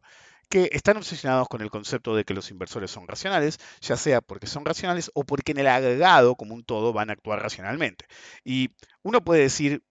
que 0.49 0.69
están 0.71 0.97
obsesionados 0.97 1.47
con 1.47 1.62
el 1.62 1.69
concepto 1.69 2.15
de 2.15 2.25
que 2.25 2.34
los 2.34 2.51
inversores 2.51 2.91
son 2.91 3.08
racionales, 3.08 3.60
ya 3.82 3.97
sea 3.97 4.21
porque 4.21 4.47
son 4.47 4.65
racionales 4.65 5.12
o 5.13 5.23
porque 5.23 5.51
en 5.53 5.60
el 5.60 5.67
agregado, 5.67 6.36
como 6.36 6.53
un 6.53 6.63
todo, 6.63 6.93
van 6.93 7.10
a 7.10 7.13
actuar 7.13 7.41
racionalmente. 7.41 8.06
Y 8.43 8.71
uno 9.01 9.23
puede 9.23 9.41
decir 9.41 9.84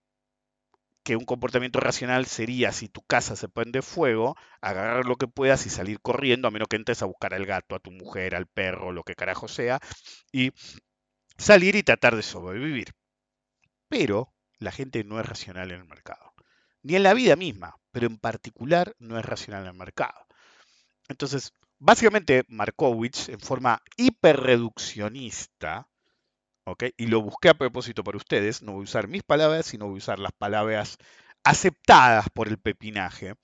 que 1.02 1.16
un 1.16 1.24
comportamiento 1.24 1.80
racional 1.80 2.26
sería 2.26 2.72
si 2.72 2.88
tu 2.88 3.02
casa 3.02 3.36
se 3.36 3.48
prende 3.48 3.82
fuego, 3.82 4.36
agarrar 4.60 5.04
lo 5.06 5.16
que 5.16 5.26
puedas 5.26 5.66
y 5.66 5.70
salir 5.70 6.00
corriendo, 6.00 6.48
a 6.48 6.50
menos 6.50 6.68
que 6.68 6.76
entres 6.76 7.02
a 7.02 7.06
buscar 7.06 7.34
al 7.34 7.46
gato, 7.46 7.74
a 7.74 7.80
tu 7.80 7.90
mujer, 7.90 8.34
al 8.34 8.46
perro, 8.46 8.92
lo 8.92 9.02
que 9.02 9.14
carajo 9.14 9.48
sea, 9.48 9.80
y 10.30 10.52
salir 11.36 11.76
y 11.76 11.82
tratar 11.82 12.16
de 12.16 12.22
sobrevivir. 12.22 12.94
Pero 13.88 14.32
la 14.58 14.72
gente 14.72 15.04
no 15.04 15.18
es 15.20 15.26
racional 15.26 15.70
en 15.72 15.80
el 15.80 15.86
mercado. 15.86 16.32
Ni 16.82 16.96
en 16.96 17.02
la 17.02 17.14
vida 17.14 17.36
misma, 17.36 17.76
pero 17.90 18.06
en 18.06 18.18
particular 18.18 18.94
no 18.98 19.18
es 19.18 19.24
racional 19.24 19.62
en 19.62 19.68
el 19.68 19.74
mercado. 19.74 20.26
Entonces, 21.08 21.52
básicamente 21.78 22.44
Markowitz, 22.48 23.28
en 23.28 23.40
forma 23.40 23.82
hiperreduccionista, 23.96 25.88
¿ok? 26.64 26.84
Y 26.96 27.06
lo 27.06 27.22
busqué 27.22 27.48
a 27.48 27.54
propósito 27.54 28.04
para 28.04 28.16
ustedes, 28.16 28.62
no 28.62 28.72
voy 28.72 28.82
a 28.82 28.84
usar 28.84 29.08
mis 29.08 29.22
palabras, 29.22 29.66
sino 29.66 29.86
voy 29.86 29.96
a 29.96 29.98
usar 29.98 30.18
las 30.18 30.32
palabras 30.32 30.98
aceptadas 31.44 32.26
por 32.32 32.48
el 32.48 32.58
pepinaje. 32.58 33.34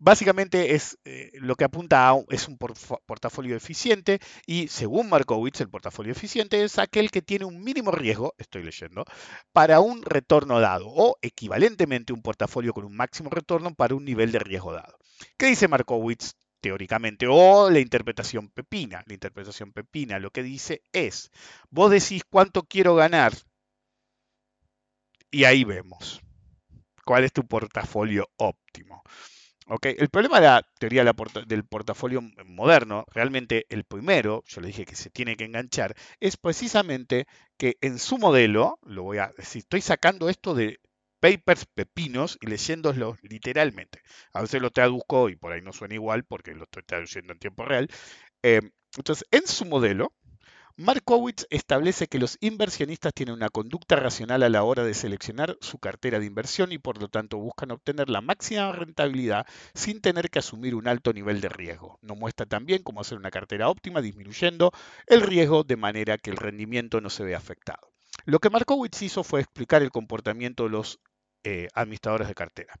Básicamente 0.00 0.76
es 0.76 0.96
eh, 1.04 1.32
lo 1.34 1.56
que 1.56 1.64
apunta 1.64 2.08
a 2.08 2.16
es 2.30 2.46
un 2.46 2.56
portafolio 2.56 3.56
eficiente 3.56 4.20
y 4.46 4.68
según 4.68 5.08
Markowitz 5.08 5.60
el 5.60 5.70
portafolio 5.70 6.12
eficiente 6.12 6.62
es 6.62 6.78
aquel 6.78 7.10
que 7.10 7.20
tiene 7.20 7.46
un 7.46 7.64
mínimo 7.64 7.90
riesgo, 7.90 8.32
estoy 8.38 8.62
leyendo, 8.62 9.04
para 9.52 9.80
un 9.80 10.02
retorno 10.02 10.60
dado 10.60 10.86
o 10.88 11.16
equivalentemente 11.20 12.12
un 12.12 12.22
portafolio 12.22 12.72
con 12.72 12.84
un 12.84 12.94
máximo 12.94 13.28
retorno 13.28 13.74
para 13.74 13.96
un 13.96 14.04
nivel 14.04 14.30
de 14.30 14.38
riesgo 14.38 14.72
dado. 14.72 14.96
¿Qué 15.36 15.46
dice 15.46 15.66
Markowitz 15.66 16.36
teóricamente, 16.60 17.26
o 17.28 17.70
la 17.70 17.80
interpretación 17.80 18.48
pepina. 18.50 19.02
La 19.06 19.14
interpretación 19.14 19.72
pepina 19.72 20.18
lo 20.18 20.30
que 20.30 20.42
dice 20.42 20.82
es, 20.92 21.30
vos 21.70 21.90
decís 21.90 22.22
cuánto 22.28 22.62
quiero 22.62 22.94
ganar 22.94 23.32
y 25.30 25.44
ahí 25.44 25.64
vemos 25.64 26.20
cuál 27.04 27.24
es 27.24 27.32
tu 27.32 27.46
portafolio 27.46 28.28
óptimo. 28.36 29.02
¿ok? 29.66 29.86
El 29.96 30.10
problema 30.10 30.40
de 30.40 30.46
la 30.46 30.62
teoría 30.78 31.04
del 31.46 31.64
portafolio 31.64 32.20
moderno, 32.44 33.06
realmente 33.12 33.64
el 33.70 33.84
primero, 33.84 34.44
yo 34.46 34.60
le 34.60 34.66
dije 34.68 34.84
que 34.84 34.94
se 34.94 35.08
tiene 35.08 35.36
que 35.36 35.44
enganchar, 35.44 35.94
es 36.20 36.36
precisamente 36.36 37.26
que 37.56 37.78
en 37.80 37.98
su 37.98 38.18
modelo, 38.18 38.78
lo 38.82 39.04
voy 39.04 39.18
a 39.18 39.32
decir, 39.36 39.60
estoy 39.60 39.80
sacando 39.80 40.28
esto 40.28 40.54
de 40.54 40.80
papers 41.20 41.66
pepinos 41.66 42.38
y 42.40 42.46
leyéndoslos 42.46 43.18
literalmente. 43.22 44.02
A 44.32 44.42
veces 44.42 44.62
lo 44.62 44.70
traduzco 44.70 45.28
y 45.28 45.36
por 45.36 45.52
ahí 45.52 45.62
no 45.62 45.72
suena 45.72 45.94
igual 45.94 46.24
porque 46.24 46.54
lo 46.54 46.64
estoy 46.64 46.82
traduciendo 46.84 47.32
en 47.32 47.38
tiempo 47.38 47.64
real. 47.64 47.88
Eh, 48.42 48.60
entonces, 48.96 49.26
en 49.30 49.46
su 49.46 49.64
modelo, 49.64 50.12
Markowitz 50.80 51.44
establece 51.50 52.06
que 52.06 52.20
los 52.20 52.38
inversionistas 52.40 53.12
tienen 53.12 53.34
una 53.34 53.48
conducta 53.48 53.96
racional 53.96 54.44
a 54.44 54.48
la 54.48 54.62
hora 54.62 54.84
de 54.84 54.94
seleccionar 54.94 55.58
su 55.60 55.78
cartera 55.80 56.20
de 56.20 56.26
inversión 56.26 56.70
y 56.70 56.78
por 56.78 57.00
lo 57.00 57.08
tanto 57.08 57.36
buscan 57.36 57.72
obtener 57.72 58.08
la 58.08 58.20
máxima 58.20 58.70
rentabilidad 58.70 59.44
sin 59.74 60.00
tener 60.00 60.30
que 60.30 60.38
asumir 60.38 60.76
un 60.76 60.86
alto 60.86 61.12
nivel 61.12 61.40
de 61.40 61.48
riesgo. 61.48 61.98
Nos 62.00 62.16
muestra 62.16 62.46
también 62.46 62.84
cómo 62.84 63.00
hacer 63.00 63.18
una 63.18 63.32
cartera 63.32 63.68
óptima 63.68 64.00
disminuyendo 64.00 64.70
el 65.08 65.22
riesgo 65.22 65.64
de 65.64 65.76
manera 65.76 66.16
que 66.16 66.30
el 66.30 66.36
rendimiento 66.36 67.00
no 67.00 67.10
se 67.10 67.24
vea 67.24 67.38
afectado. 67.38 67.90
Lo 68.24 68.38
que 68.38 68.50
Markowitz 68.50 69.02
hizo 69.02 69.24
fue 69.24 69.40
explicar 69.40 69.82
el 69.82 69.90
comportamiento 69.90 70.62
de 70.62 70.70
los 70.70 71.00
eh, 71.44 71.68
administradores 71.74 72.28
de 72.28 72.34
cartera, 72.34 72.74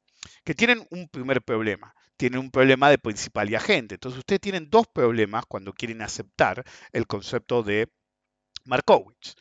que 0.44 0.54
tienen 0.54 0.86
un 0.90 1.08
primer 1.08 1.42
problema. 1.42 1.94
Tienen 2.16 2.40
un 2.40 2.50
problema 2.50 2.90
de 2.90 2.98
principal 2.98 3.48
y 3.48 3.54
agente. 3.54 3.94
Entonces, 3.94 4.18
ustedes 4.18 4.40
tienen 4.40 4.68
dos 4.70 4.88
problemas 4.88 5.44
cuando 5.46 5.72
quieren 5.72 6.02
aceptar 6.02 6.64
el 6.92 7.06
concepto 7.06 7.62
de 7.62 7.88
Markowitz. 8.64 9.36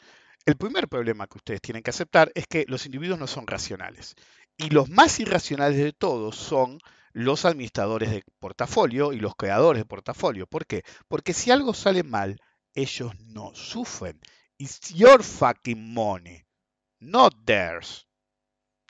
El 0.46 0.56
primer 0.56 0.88
problema 0.88 1.28
que 1.28 1.40
ustedes 1.40 1.60
tienen 1.60 1.84
que 1.84 1.90
aceptar 1.90 2.32
es 2.36 2.46
que 2.48 2.66
los 2.68 2.86
individuos 2.86 3.20
no 3.20 3.28
son 3.28 3.48
racionales. 3.48 4.16
Y 4.58 4.70
los 4.70 4.90
más 4.90 5.20
irracionales 5.20 5.78
de 5.78 5.92
todos 5.92 6.36
son 6.36 6.80
los 7.12 7.46
administradores 7.46 8.12
de 8.12 8.24
portafolio 8.40 9.12
y 9.12 9.20
los 9.20 9.36
creadores 9.36 9.82
de 9.82 9.86
portafolio. 9.86 10.48
¿Por 10.48 10.66
qué? 10.66 10.84
Porque 11.08 11.34
si 11.34 11.52
algo 11.52 11.74
sale 11.74 12.04
mal, 12.04 12.40
ellos 12.76 13.12
no 13.20 13.54
sufren. 13.56 14.20
It's 14.58 14.94
your 14.94 15.24
fucking 15.24 15.94
money, 15.94 16.46
not 17.00 17.34
theirs. 17.46 18.07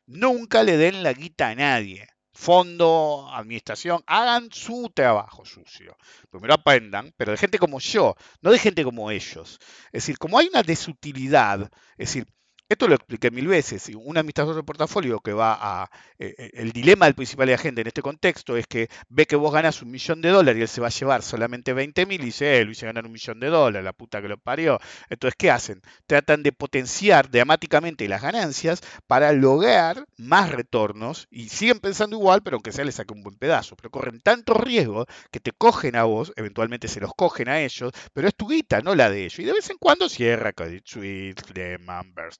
Nunca 0.07 0.63
le 0.63 0.77
den 0.77 1.03
la 1.03 1.13
guita 1.13 1.49
a 1.49 1.55
nadie. 1.55 2.07
Fondo, 2.33 3.27
administración, 3.33 4.03
hagan 4.07 4.49
su 4.51 4.89
trabajo 4.93 5.43
sucio. 5.43 5.97
Primero 6.29 6.53
aprendan, 6.53 7.13
pero 7.17 7.31
de 7.31 7.37
gente 7.37 7.59
como 7.59 7.79
yo, 7.79 8.15
no 8.41 8.51
de 8.51 8.59
gente 8.59 8.83
como 8.83 9.11
ellos. 9.11 9.59
Es 9.87 10.03
decir, 10.03 10.17
como 10.17 10.37
hay 10.39 10.47
una 10.47 10.63
desutilidad, 10.63 11.69
es 11.97 12.09
decir, 12.09 12.27
esto 12.69 12.87
lo 12.87 12.95
expliqué 12.95 13.31
mil 13.31 13.47
veces. 13.47 13.89
Un 13.95 14.17
administrador 14.17 14.55
de 14.55 14.63
portafolio 14.63 15.19
que 15.19 15.33
va 15.33 15.57
a. 15.59 15.89
eh, 16.19 16.35
eh, 16.37 16.49
el 16.53 16.71
dilema 16.71 17.05
del 17.05 17.15
principal 17.15 17.49
agente 17.53 17.81
en 17.81 17.87
este 17.87 18.01
contexto 18.01 18.57
es 18.57 18.67
que 18.67 18.89
ve 19.09 19.25
que 19.25 19.35
vos 19.37 19.53
ganas 19.53 19.81
un 19.81 19.91
millón 19.91 20.21
de 20.21 20.29
dólares 20.29 20.59
y 20.59 20.61
él 20.63 20.67
se 20.67 20.81
va 20.81 20.87
a 20.87 20.89
llevar 20.89 21.21
solamente 21.23 21.73
20 21.73 22.05
mil 22.05 22.21
y 22.21 22.25
dice, 22.25 22.59
eh, 22.59 22.65
lo 22.65 22.71
hice 22.71 22.85
ganar 22.85 23.05
un 23.05 23.11
millón 23.13 23.39
de 23.39 23.47
dólares, 23.47 23.85
la 23.85 23.93
puta 23.93 24.21
que 24.21 24.27
lo 24.27 24.37
parió. 24.37 24.79
Entonces, 25.09 25.35
¿qué 25.37 25.49
hacen? 25.51 25.81
Tratan 26.07 26.43
de 26.43 26.51
potenciar 26.51 27.29
dramáticamente 27.29 28.07
las 28.07 28.21
ganancias 28.21 28.81
para 29.07 29.31
lograr 29.31 30.05
más 30.17 30.51
retornos 30.51 31.27
y 31.29 31.49
siguen 31.49 31.79
pensando 31.79 32.17
igual, 32.17 32.41
pero 32.43 32.55
aunque 32.57 32.71
sea 32.71 32.85
le 32.85 32.91
saque 32.91 33.13
un 33.13 33.23
buen 33.23 33.37
pedazo. 33.37 33.75
Pero 33.75 33.91
corren 33.91 34.19
tantos 34.21 34.57
riesgos 34.57 35.05
que 35.31 35.39
te 35.39 35.51
cogen 35.51 35.95
a 35.95 36.03
vos, 36.03 36.33
eventualmente 36.35 36.87
se 36.87 36.99
los 36.99 37.13
cogen 37.15 37.49
a 37.49 37.61
ellos, 37.61 37.91
pero 38.13 38.27
es 38.27 38.35
tu 38.35 38.47
guita, 38.47 38.81
no 38.81 38.95
la 38.95 39.09
de 39.09 39.21
ellos. 39.25 39.39
Y 39.39 39.45
de 39.45 39.53
vez 39.53 39.69
en 39.69 39.77
cuando 39.77 40.09
cierra 40.09 40.53
Credit 40.53 40.85
Suisse, 40.85 41.35
Lehman, 41.53 42.13
Bear 42.13 42.31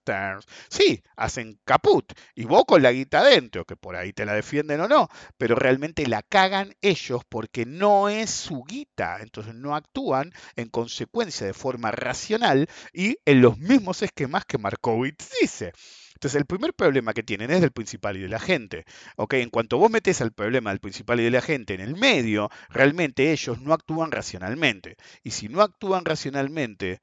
Sí, 0.70 1.04
hacen 1.16 1.60
caput. 1.66 2.14
Y 2.36 2.46
vos 2.46 2.66
con 2.66 2.82
la 2.82 2.92
guita 2.92 3.20
adentro, 3.20 3.66
que 3.66 3.76
por 3.76 3.96
ahí 3.96 4.14
te 4.14 4.26
la 4.26 4.34
defienden 4.34 4.82
o 4.82 4.88
no, 4.88 5.10
pero 5.38 5.56
realmente 5.56 6.06
la 6.08 6.22
cagan 6.24 6.74
ellos 6.82 7.24
porque 7.28 7.66
no 7.66 8.10
es 8.10 8.30
su 8.30 8.64
guita. 8.64 9.20
Entonces 9.22 9.56
no 9.56 9.76
actúan 9.76 10.32
en 10.56 10.70
consecuencia 10.70 11.48
de 11.48 11.54
forma 11.54 11.92
racional 11.92 12.68
y 12.94 13.18
en 13.26 13.42
los 13.42 13.58
mismos 13.58 14.02
esquemas 14.02 14.46
que 14.46 14.58
Markowitz 14.58 15.30
dice. 15.42 15.74
Entonces, 16.16 16.40
el 16.40 16.48
primer 16.48 16.74
problema 16.74 17.14
que 17.14 17.22
tienen 17.22 17.52
es 17.52 17.62
del 17.62 17.72
principal 17.72 18.18
y 18.18 18.22
de 18.22 18.28
la 18.28 18.40
gente. 18.40 18.86
En 19.30 19.50
cuanto 19.52 19.78
vos 19.78 19.92
metes 19.92 20.20
al 20.20 20.32
problema 20.32 20.72
del 20.72 20.80
principal 20.80 21.20
y 21.20 21.24
de 21.26 21.30
la 21.30 21.42
gente 21.42 21.76
en 21.76 21.82
el 21.82 21.96
medio, 21.96 22.50
realmente 22.70 23.32
ellos 23.32 23.62
no 23.62 23.72
actúan 23.72 24.12
racionalmente. 24.12 24.96
Y 25.22 25.30
si 25.32 25.48
no 25.48 25.62
actúan 25.62 26.06
racionalmente, 26.06 27.02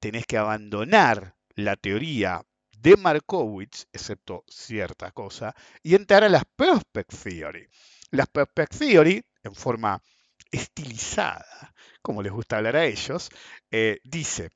tenés 0.00 0.26
que 0.26 0.36
abandonar 0.36 1.36
la 1.54 1.76
teoría 1.76 2.42
de 2.78 2.96
Markowitz, 2.96 3.86
excepto 3.92 4.44
cierta 4.48 5.10
cosa, 5.12 5.54
y 5.82 5.94
entrar 5.94 6.24
a 6.24 6.28
las 6.28 6.44
Prospect 6.56 7.12
Theory. 7.22 7.68
Las 8.10 8.28
Prospect 8.28 8.76
Theory, 8.78 9.22
en 9.42 9.54
forma 9.54 10.02
estilizada, 10.50 11.74
como 12.02 12.22
les 12.22 12.32
gusta 12.32 12.56
hablar 12.56 12.76
a 12.76 12.84
ellos, 12.86 13.28
eh, 13.70 14.00
dice 14.04 14.50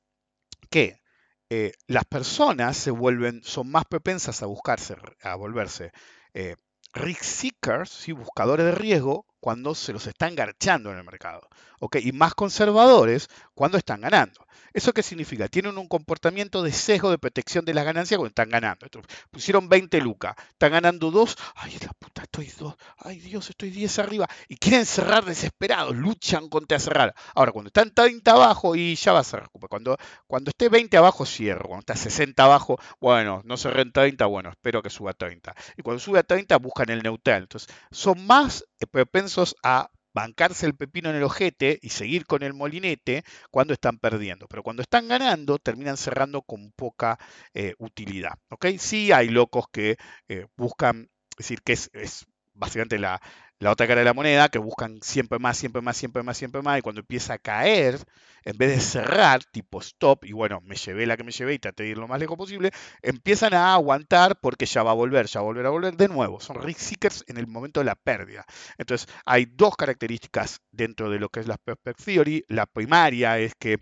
que 0.69 1.01
eh, 1.49 1.73
las 1.87 2.05
personas 2.05 2.75
se 2.75 2.91
vuelven, 2.91 3.43
son 3.43 3.69
más 3.69 3.85
propensas 3.85 4.41
a 4.41 4.47
buscarse, 4.47 4.95
a 5.21 5.35
volverse 5.35 5.91
eh, 6.33 6.55
risk 6.93 7.23
seekers, 7.23 7.89
¿sí? 7.91 8.11
buscadores 8.13 8.65
de 8.65 8.71
riesgo, 8.71 9.25
cuando 9.39 9.75
se 9.75 9.93
los 9.93 10.07
está 10.07 10.27
engarchando 10.27 10.91
en 10.91 10.97
el 10.97 11.03
mercado. 11.03 11.47
¿Ok? 11.79 11.97
Y 12.01 12.11
más 12.11 12.33
conservadores 12.33 13.29
cuando 13.53 13.77
están 13.77 14.01
ganando. 14.01 14.45
¿Eso 14.75 14.91
qué 14.91 15.03
significa? 15.03 15.47
Tienen 15.47 15.77
un 15.77 15.87
comportamiento 15.87 16.61
de 16.61 16.73
sesgo 16.73 17.09
de 17.09 17.17
protección 17.17 17.63
de 17.63 17.73
las 17.73 17.85
ganancias 17.85 18.17
cuando 18.17 18.27
están 18.27 18.49
ganando. 18.49 18.85
Pusieron 19.31 19.69
20 19.69 20.01
lucas, 20.01 20.35
están 20.49 20.73
ganando 20.73 21.11
2, 21.11 21.37
ay 21.55 21.77
la 21.81 21.93
puta, 21.93 22.23
estoy 22.23 22.51
2, 22.59 22.75
ay 22.97 23.19
Dios, 23.21 23.49
estoy 23.49 23.69
10 23.69 23.99
arriba. 23.99 24.27
Y 24.49 24.57
quieren 24.57 24.85
cerrar 24.85 25.23
desesperados, 25.23 25.95
luchan 25.95 26.49
contra 26.49 26.77
cerrar. 26.77 27.15
Ahora, 27.35 27.53
cuando 27.53 27.69
están 27.69 27.93
30 27.93 28.29
abajo 28.29 28.75
y 28.75 28.95
ya 28.95 29.13
va 29.13 29.19
a 29.19 29.23
cerrar. 29.23 29.49
Cuando, 29.69 29.95
cuando 30.27 30.49
esté 30.49 30.67
20 30.67 30.97
abajo, 30.97 31.25
cierro. 31.25 31.69
Cuando 31.69 31.79
está 31.79 31.95
60 31.95 32.43
abajo, 32.43 32.77
bueno, 32.99 33.41
no 33.45 33.55
cerré 33.55 33.83
en 33.83 33.93
30, 33.93 34.25
bueno, 34.25 34.49
espero 34.49 34.83
que 34.83 34.89
suba 34.89 35.11
a 35.11 35.13
30. 35.13 35.55
Y 35.77 35.83
cuando 35.83 36.01
sube 36.01 36.19
a 36.19 36.23
30, 36.23 36.57
buscan 36.57 36.89
el 36.89 37.01
neutral. 37.01 37.43
Entonces, 37.43 37.73
son 37.91 38.27
más 38.27 38.65
propensos 38.91 39.55
a 39.63 39.89
bancarse 40.15 40.65
el 40.65 40.75
pepino 40.75 41.09
en 41.09 41.17
el 41.17 41.23
ojete 41.23 41.77
y 41.81 41.89
seguir 41.89 42.25
con 42.25 42.41
el 42.41 42.53
molinete 42.53 43.25
cuando 43.51 43.73
están 43.73 43.99
perdiendo. 43.99 44.47
Pero 44.47 44.63
cuando 44.63 44.81
están 44.81 45.09
ganando, 45.09 45.59
terminan 45.59 45.97
cerrando 45.97 46.41
con 46.41 46.71
poca 46.71 47.19
eh, 47.53 47.75
utilidad. 47.79 48.33
¿ok? 48.49 48.67
Sí 48.79 49.11
hay 49.11 49.27
locos 49.27 49.65
que 49.69 49.97
eh, 50.29 50.47
buscan, 50.55 51.09
es 51.31 51.37
decir, 51.37 51.61
que 51.63 51.73
es, 51.73 51.89
es 51.91 52.25
básicamente 52.53 52.97
la, 52.97 53.21
la 53.59 53.71
otra 53.71 53.87
cara 53.87 54.01
de 54.01 54.05
la 54.05 54.13
moneda, 54.13 54.49
que 54.49 54.59
buscan 54.59 54.99
siempre 55.01 55.39
más, 55.39 55.57
siempre 55.57 55.81
más, 55.81 55.97
siempre 55.97 56.23
más, 56.23 56.37
siempre 56.37 56.61
más, 56.61 56.79
y 56.79 56.81
cuando 56.81 57.01
empieza 57.01 57.33
a 57.33 57.37
caer, 57.37 57.99
en 58.43 58.57
vez 58.57 58.69
de 58.69 58.79
cerrar, 58.79 59.43
tipo 59.45 59.79
stop, 59.81 60.25
y 60.25 60.33
bueno, 60.33 60.61
me 60.61 60.75
llevé 60.75 61.05
la 61.05 61.17
que 61.17 61.23
me 61.23 61.31
llevé 61.31 61.53
y 61.55 61.59
traté 61.59 61.83
de 61.83 61.89
ir 61.89 61.97
lo 61.97 62.07
más 62.07 62.19
lejos 62.19 62.37
posible, 62.37 62.71
empiezan 63.01 63.53
a 63.53 63.73
aguantar 63.73 64.39
porque 64.39 64.65
ya 64.65 64.83
va 64.83 64.91
a 64.91 64.95
volver, 64.95 65.25
ya 65.27 65.39
va 65.39 65.45
a 65.45 65.47
volver 65.47 65.65
a 65.65 65.69
volver 65.69 65.95
de 65.95 66.07
nuevo. 66.07 66.39
Son 66.39 66.61
risk 66.61 66.79
seekers 66.79 67.23
en 67.27 67.37
el 67.37 67.47
momento 67.47 67.79
de 67.79 67.85
la 67.85 67.95
pérdida. 67.95 68.45
Entonces, 68.77 69.07
hay 69.25 69.45
dos 69.45 69.75
características 69.75 70.61
dentro 70.71 71.09
de 71.09 71.19
lo 71.19 71.29
que 71.29 71.39
es 71.39 71.47
la 71.47 71.57
Prospect 71.57 72.03
Theory. 72.03 72.45
La 72.47 72.65
primaria 72.65 73.39
es 73.39 73.55
que 73.55 73.79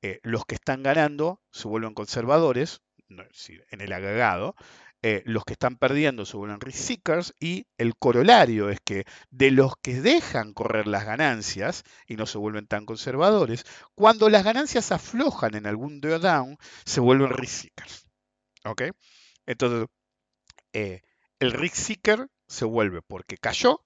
eh, 0.00 0.20
los 0.22 0.44
que 0.46 0.54
están 0.54 0.82
ganando 0.82 1.42
se 1.50 1.68
vuelven 1.68 1.94
conservadores, 1.94 2.80
en 3.70 3.80
el 3.80 3.92
agregado, 3.92 4.54
eh, 5.02 5.22
los 5.26 5.44
que 5.44 5.52
están 5.52 5.76
perdiendo 5.76 6.26
se 6.26 6.36
vuelven 6.36 6.60
risk 6.60 6.78
seekers 6.78 7.34
y 7.38 7.66
el 7.76 7.96
corolario 7.96 8.68
es 8.68 8.80
que 8.80 9.04
de 9.30 9.52
los 9.52 9.74
que 9.76 10.00
dejan 10.00 10.52
correr 10.52 10.88
las 10.88 11.04
ganancias 11.04 11.84
y 12.06 12.16
no 12.16 12.26
se 12.26 12.38
vuelven 12.38 12.66
tan 12.66 12.84
conservadores, 12.84 13.64
cuando 13.94 14.28
las 14.28 14.44
ganancias 14.44 14.90
aflojan 14.90 15.54
en 15.54 15.66
algún 15.66 16.00
drawdown, 16.00 16.58
se 16.84 17.00
vuelven 17.00 17.30
risk 17.30 17.62
seekers. 17.62 18.08
¿Ok? 18.64 18.82
Entonces, 19.46 19.88
eh, 20.72 21.02
el 21.38 21.52
risk 21.52 21.76
seeker 21.76 22.28
se 22.48 22.64
vuelve 22.64 23.00
porque 23.02 23.36
cayó 23.36 23.84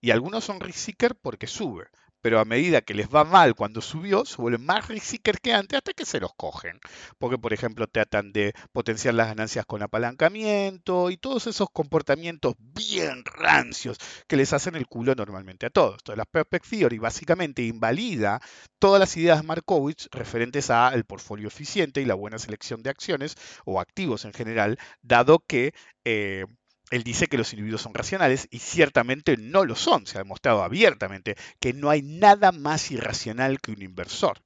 y 0.00 0.12
algunos 0.12 0.44
son 0.44 0.60
risk 0.60 0.78
seeker 0.78 1.16
porque 1.16 1.46
sube. 1.48 1.88
Pero 2.22 2.40
a 2.40 2.44
medida 2.44 2.80
que 2.80 2.94
les 2.94 3.08
va 3.08 3.24
mal 3.24 3.54
cuando 3.54 3.80
subió, 3.80 4.24
se 4.24 4.36
vuelven 4.40 4.64
más 4.64 4.88
risk 4.88 5.22
que 5.42 5.52
antes 5.52 5.76
hasta 5.76 5.92
que 5.92 6.06
se 6.06 6.20
los 6.20 6.32
cogen. 6.34 6.78
Porque, 7.18 7.38
por 7.38 7.52
ejemplo, 7.52 7.86
tratan 7.86 8.32
de 8.32 8.54
potenciar 8.72 9.14
las 9.14 9.28
ganancias 9.28 9.66
con 9.66 9.82
apalancamiento 9.82 11.10
y 11.10 11.16
todos 11.16 11.46
esos 11.46 11.68
comportamientos 11.70 12.54
bien 12.58 13.24
rancios 13.24 13.98
que 14.26 14.36
les 14.36 14.52
hacen 14.52 14.76
el 14.76 14.86
culo 14.86 15.14
normalmente 15.14 15.66
a 15.66 15.70
todos. 15.70 15.96
Entonces, 15.98 16.18
la 16.18 16.24
Perfect 16.24 16.66
Theory 16.68 16.98
básicamente 16.98 17.62
invalida 17.62 18.40
todas 18.78 19.00
las 19.00 19.16
ideas 19.16 19.40
de 19.40 19.46
Markowitz 19.46 20.08
referentes 20.12 20.70
al 20.70 21.04
portfolio 21.04 21.48
eficiente 21.48 22.00
y 22.00 22.04
la 22.04 22.14
buena 22.14 22.38
selección 22.38 22.82
de 22.82 22.90
acciones 22.90 23.34
o 23.64 23.80
activos 23.80 24.24
en 24.24 24.32
general, 24.32 24.78
dado 25.02 25.40
que 25.40 25.74
eh, 26.04 26.46
él 26.92 27.04
dice 27.04 27.26
que 27.26 27.38
los 27.38 27.50
individuos 27.54 27.80
son 27.80 27.94
racionales 27.94 28.48
y 28.50 28.58
ciertamente 28.58 29.38
no 29.38 29.64
lo 29.64 29.74
son. 29.74 30.06
Se 30.06 30.18
ha 30.18 30.22
demostrado 30.22 30.62
abiertamente 30.62 31.36
que 31.58 31.72
no 31.72 31.88
hay 31.88 32.02
nada 32.02 32.52
más 32.52 32.90
irracional 32.90 33.62
que 33.62 33.72
un 33.72 33.80
inversor. 33.80 34.42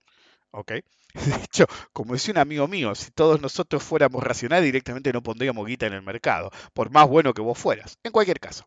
¿ok? 0.53 0.71
De 1.15 1.35
hecho, 1.45 1.67
como 1.93 2.13
decía 2.15 2.33
un 2.33 2.39
amigo 2.39 2.69
mío, 2.69 2.95
si 2.95 3.11
todos 3.11 3.41
nosotros 3.41 3.83
fuéramos 3.83 4.23
racionales, 4.23 4.65
directamente 4.65 5.13
no 5.13 5.25
pondríamos 5.25 5.67
guita 5.67 5.87
en 5.87 5.95
el 5.95 6.03
mercado, 6.03 6.53
por 6.73 6.91
más 6.91 7.09
bueno 7.09 7.35
que 7.35 7.43
vos 7.43 7.59
fueras. 7.59 7.99
En 8.05 8.13
cualquier 8.13 8.39
caso. 8.39 8.65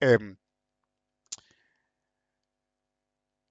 Em, 0.00 0.36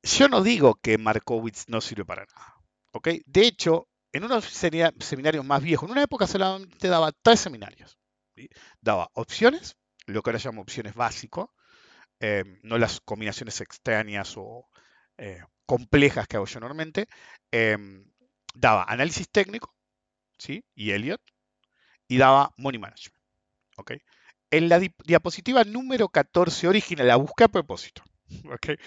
yo 0.02 0.28
no 0.28 0.41
digo 0.41 0.74
que 0.82 0.97
Markowitz 0.97 1.65
no 1.67 1.82
sirve 1.82 2.04
para 2.06 2.26
nada. 2.26 2.56
¿ok? 2.93 3.10
De 3.28 3.45
hecho, 3.45 3.88
en 4.12 4.24
unos 4.24 4.45
seminarios 4.45 5.45
más 5.45 5.62
viejos, 5.62 5.88
en 5.88 5.91
una 5.91 6.04
época 6.04 6.26
solamente 6.26 6.88
daba 6.88 7.12
tres 7.12 7.41
seminarios. 7.41 8.01
Daba 8.82 9.10
opciones, 9.13 9.78
lo 10.06 10.22
que 10.22 10.30
ahora 10.30 10.41
llamo 10.44 10.62
opciones 10.62 10.96
básico, 10.96 11.54
em, 12.20 12.60
no 12.63 12.78
las 12.78 13.02
combinaciones 13.02 13.62
extrañas 13.62 14.36
o 14.38 14.70
eh, 15.17 15.41
complejas 15.65 16.28
que 16.28 16.38
hago 16.38 16.46
yo 16.46 16.60
normalmente. 16.60 17.08
Em, 17.52 18.06
daba 18.54 18.84
análisis 18.84 19.30
técnico, 19.30 19.76
¿sí? 20.38 20.63
Y 20.76 20.91
Elliot, 20.91 21.22
y 22.08 22.17
daba 22.17 22.54
money 22.58 22.80
management. 22.80 23.15
¿ok? 23.78 23.94
En 24.52 24.70
la 24.70 24.80
diapositiva 24.80 25.63
número 25.63 26.10
14 26.10 26.67
original, 26.67 27.08
la 27.08 27.15
busqué 27.15 27.46
a 27.46 27.48
propósito. 27.48 28.04
¿ok? 28.54 28.80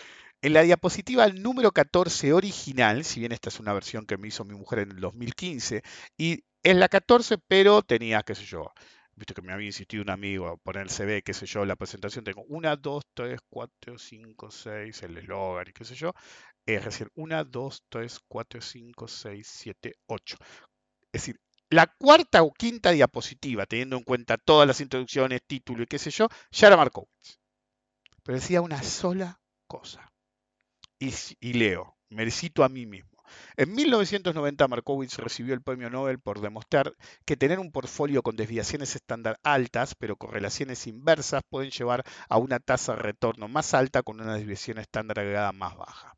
En 0.43 0.53
la 0.53 0.63
diapositiva 0.63 1.27
número 1.29 1.73
14 1.73 2.33
original, 2.35 3.05
si 3.05 3.21
bien 3.21 3.33
esta 3.33 3.49
es 3.49 3.61
una 3.61 3.73
versión 3.73 4.05
que 4.05 4.19
me 4.19 4.29
hizo 4.29 4.45
mi 4.45 4.55
mujer 4.55 4.81
en 4.81 4.91
el 4.93 5.01
2015, 5.01 5.83
y 6.19 6.45
es 6.63 6.77
la 6.77 6.89
14, 6.89 7.39
pero 7.39 7.83
tenía, 7.83 8.23
qué 8.23 8.35
sé 8.35 8.45
yo, 8.45 8.73
visto 9.17 9.35
que 9.35 9.43
me 9.43 9.53
había 9.53 9.67
insistido 9.67 10.03
un 10.03 10.11
amigo 10.11 10.49
a 10.49 10.57
poner 10.57 10.83
el 10.83 10.91
CV, 10.91 11.23
qué 11.23 11.35
sé 11.35 11.47
yo, 11.47 11.65
la 11.65 11.77
presentación, 11.77 12.25
tengo 12.25 12.45
1, 12.49 12.77
2, 12.77 13.05
3, 13.15 13.41
4, 13.49 13.99
5, 13.99 14.51
6, 14.51 15.03
el 15.03 15.19
eslogan 15.19 15.69
y 15.69 15.73
qué 15.73 15.85
sé 15.85 15.95
yo, 15.95 16.13
es 16.67 16.85
decir, 16.85 17.09
1, 17.15 17.45
2, 17.45 17.85
3, 17.89 18.21
4, 18.29 18.61
5, 18.61 19.09
6, 19.09 19.47
7, 19.47 19.95
8. 20.07 20.37
Es 21.13 21.23
decir, 21.23 21.41
la 21.71 21.87
cuarta 21.87 22.43
o 22.43 22.53
quinta 22.53 22.91
diapositiva, 22.91 23.67
teniendo 23.67 23.97
en 23.97 24.05
cuenta 24.05 24.39
todas 24.39 24.67
las 24.67 24.81
introducciones, 24.81 25.43
título 25.47 25.83
y 25.83 25.87
qué 25.87 25.99
sé 25.99 26.11
yo, 26.11 26.29
ya 26.51 26.69
era 26.69 26.77
Markowitz. 26.77 27.41
Pero 28.23 28.37
decía 28.39 28.61
una 28.63 28.83
sola 28.83 29.41
cosa 29.67 30.15
y, 31.41 31.53
leo, 31.53 31.97
me 32.11 32.31
cito 32.31 32.65
a 32.65 32.69
mí 32.69 32.87
mismo. 32.87 33.14
En 33.57 33.73
1990 33.73 34.69
Markowitz 34.69 35.19
recibió 35.19 35.55
el 35.55 35.63
premio 35.63 35.91
Nobel 35.91 36.19
por 36.19 36.41
demostrar 36.41 36.95
que 37.25 37.37
tener 37.37 37.59
un 37.59 37.73
portfolio 37.73 38.23
con 38.23 38.37
desviaciones 38.37 38.95
estándar 38.97 39.39
altas, 39.43 39.95
pero 39.95 40.17
correlaciones 40.17 40.87
inversas, 40.87 41.43
pueden 41.49 41.71
llevar 41.71 42.05
a 42.29 42.39
una 42.39 42.59
tasa 42.59 42.95
de 42.95 43.03
retorno 43.03 43.49
más 43.49 43.75
alta 43.75 44.03
con 44.03 44.21
una 44.21 44.35
desviación 44.35 44.79
estándar 44.79 45.21
agregada 45.21 45.53
más 45.53 45.77
baja. 45.77 46.15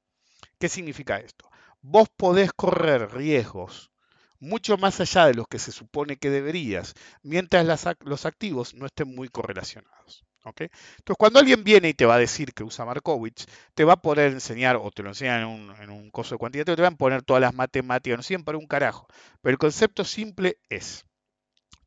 ¿Qué 0.59 0.69
significa 0.69 1.19
esto? 1.19 1.51
Vos 1.83 2.09
podés 2.17 2.53
correr 2.53 3.13
riesgos 3.13 3.91
mucho 4.39 4.77
más 4.77 5.01
allá 5.01 5.27
de 5.27 5.35
los 5.35 5.47
que 5.49 5.59
se 5.59 5.73
supone 5.73 6.17
que 6.17 6.31
deberías, 6.31 6.95
mientras 7.23 7.87
los 8.01 8.27
activos 8.27 8.75
no 8.75 8.87
estén 8.87 9.15
muy 9.15 9.29
correlacionados. 9.29 10.25
Entonces, 10.49 11.17
cuando 11.19 11.41
alguien 11.41 11.65
viene 11.65 11.89
y 11.89 11.95
te 11.95 12.07
va 12.07 12.15
a 12.15 12.19
decir 12.19 12.53
que 12.55 12.63
usa 12.63 12.85
Markowitz, 12.85 13.47
te 13.75 13.85
va 13.85 13.95
a 13.95 14.03
poder 14.03 14.33
enseñar, 14.33 14.77
o 14.77 14.91
te 14.91 15.03
lo 15.03 15.09
enseñan 15.09 15.41
en 15.43 15.47
un, 15.47 15.77
en 15.81 15.91
un 15.91 16.11
curso 16.11 16.35
de 16.35 16.39
cuantitativo, 16.39 16.77
te 16.77 16.83
van 16.83 16.95
a 16.95 16.97
poner 16.97 17.23
todas 17.23 17.41
las 17.41 17.55
matemáticas, 17.55 18.19
no 18.19 18.23
sirven 18.23 18.45
para 18.45 18.59
un 18.59 18.67
carajo. 18.67 19.09
Pero 19.43 19.53
el 19.53 19.59
concepto 19.59 20.05
simple 20.05 20.59
es, 20.69 21.05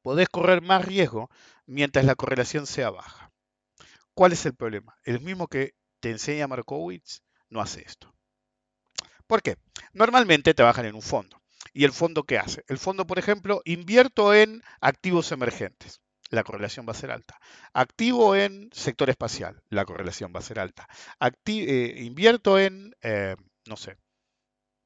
podés 0.02 0.30
correr 0.30 0.62
más 0.62 0.86
riesgo 0.86 1.30
mientras 1.65 2.06
la 2.06 2.15
correlación 2.15 2.67
sea 2.67 2.89
baja. 2.89 3.32
¿Cuál 4.13 4.34
es 4.34 4.45
el 4.45 4.56
problema? 4.56 4.98
El 5.04 5.22
mismo 5.22 5.48
que 5.48 5.76
te 6.02 6.12
enseña 6.12 6.48
Markowitz 6.48 7.22
no 7.50 7.62
hace 7.62 7.82
esto. 7.86 8.13
¿Por 9.28 9.41
qué? 9.41 9.58
Normalmente 9.93 10.54
trabajan 10.54 10.86
en 10.86 10.95
un 10.95 11.02
fondo. 11.02 11.41
¿Y 11.72 11.86
el 11.86 11.93
fondo 11.93 12.24
qué 12.24 12.39
hace? 12.39 12.63
El 12.67 12.80
fondo, 12.80 13.06
por 13.06 13.19
ejemplo, 13.19 13.62
invierto 13.63 14.34
en 14.34 14.63
activos 14.82 15.32
emergentes 15.32 16.02
la 16.30 16.44
correlación 16.44 16.86
va 16.88 16.92
a 16.92 16.96
ser 16.96 17.12
alta. 17.12 17.39
Activo 17.74 18.36
en 18.36 18.70
sector 18.72 19.10
espacial, 19.10 19.62
la 19.70 19.86
correlación 19.86 20.32
va 20.36 20.39
a 20.39 20.44
ser 20.44 20.60
alta. 20.60 20.88
Eh, 21.46 21.96
invierto 21.98 22.60
en, 22.60 22.96
eh, 23.02 23.36
no 23.68 23.76
sé, 23.76 23.98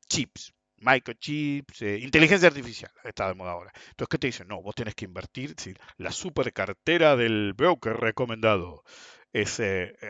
chips, 0.08 0.54
microchips, 0.78 1.82
eh, 1.82 2.00
inteligencia 2.00 2.48
artificial, 2.48 2.92
está 3.04 3.28
de 3.28 3.36
moda 3.36 3.52
ahora. 3.52 3.72
Entonces, 3.90 4.10
¿qué 4.10 4.18
te 4.18 4.28
dicen? 4.28 4.48
No, 4.48 4.62
vos 4.62 4.76
tenés 4.76 4.96
que 4.96 5.06
invertir, 5.06 5.56
la 5.98 6.12
super 6.12 6.52
cartera 6.54 7.16
del 7.16 7.54
broker 7.54 7.98
recomendado. 7.98 8.84
Es 9.34 9.60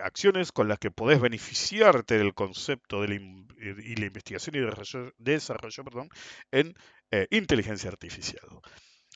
acciones 0.03 0.51
con 0.51 0.67
las 0.67 0.79
que 0.79 0.91
podés 0.91 1.21
beneficiarte 1.21 2.17
del 2.17 2.33
concepto 2.33 3.01
de 3.01 3.07
la, 3.07 3.15
y 3.15 3.95
la 3.95 4.05
investigación 4.07 4.55
y 4.55 4.59
desarrollo, 5.17 5.83
en 6.51 6.75
inteligencia 7.29 7.89
artificial. 7.89 8.43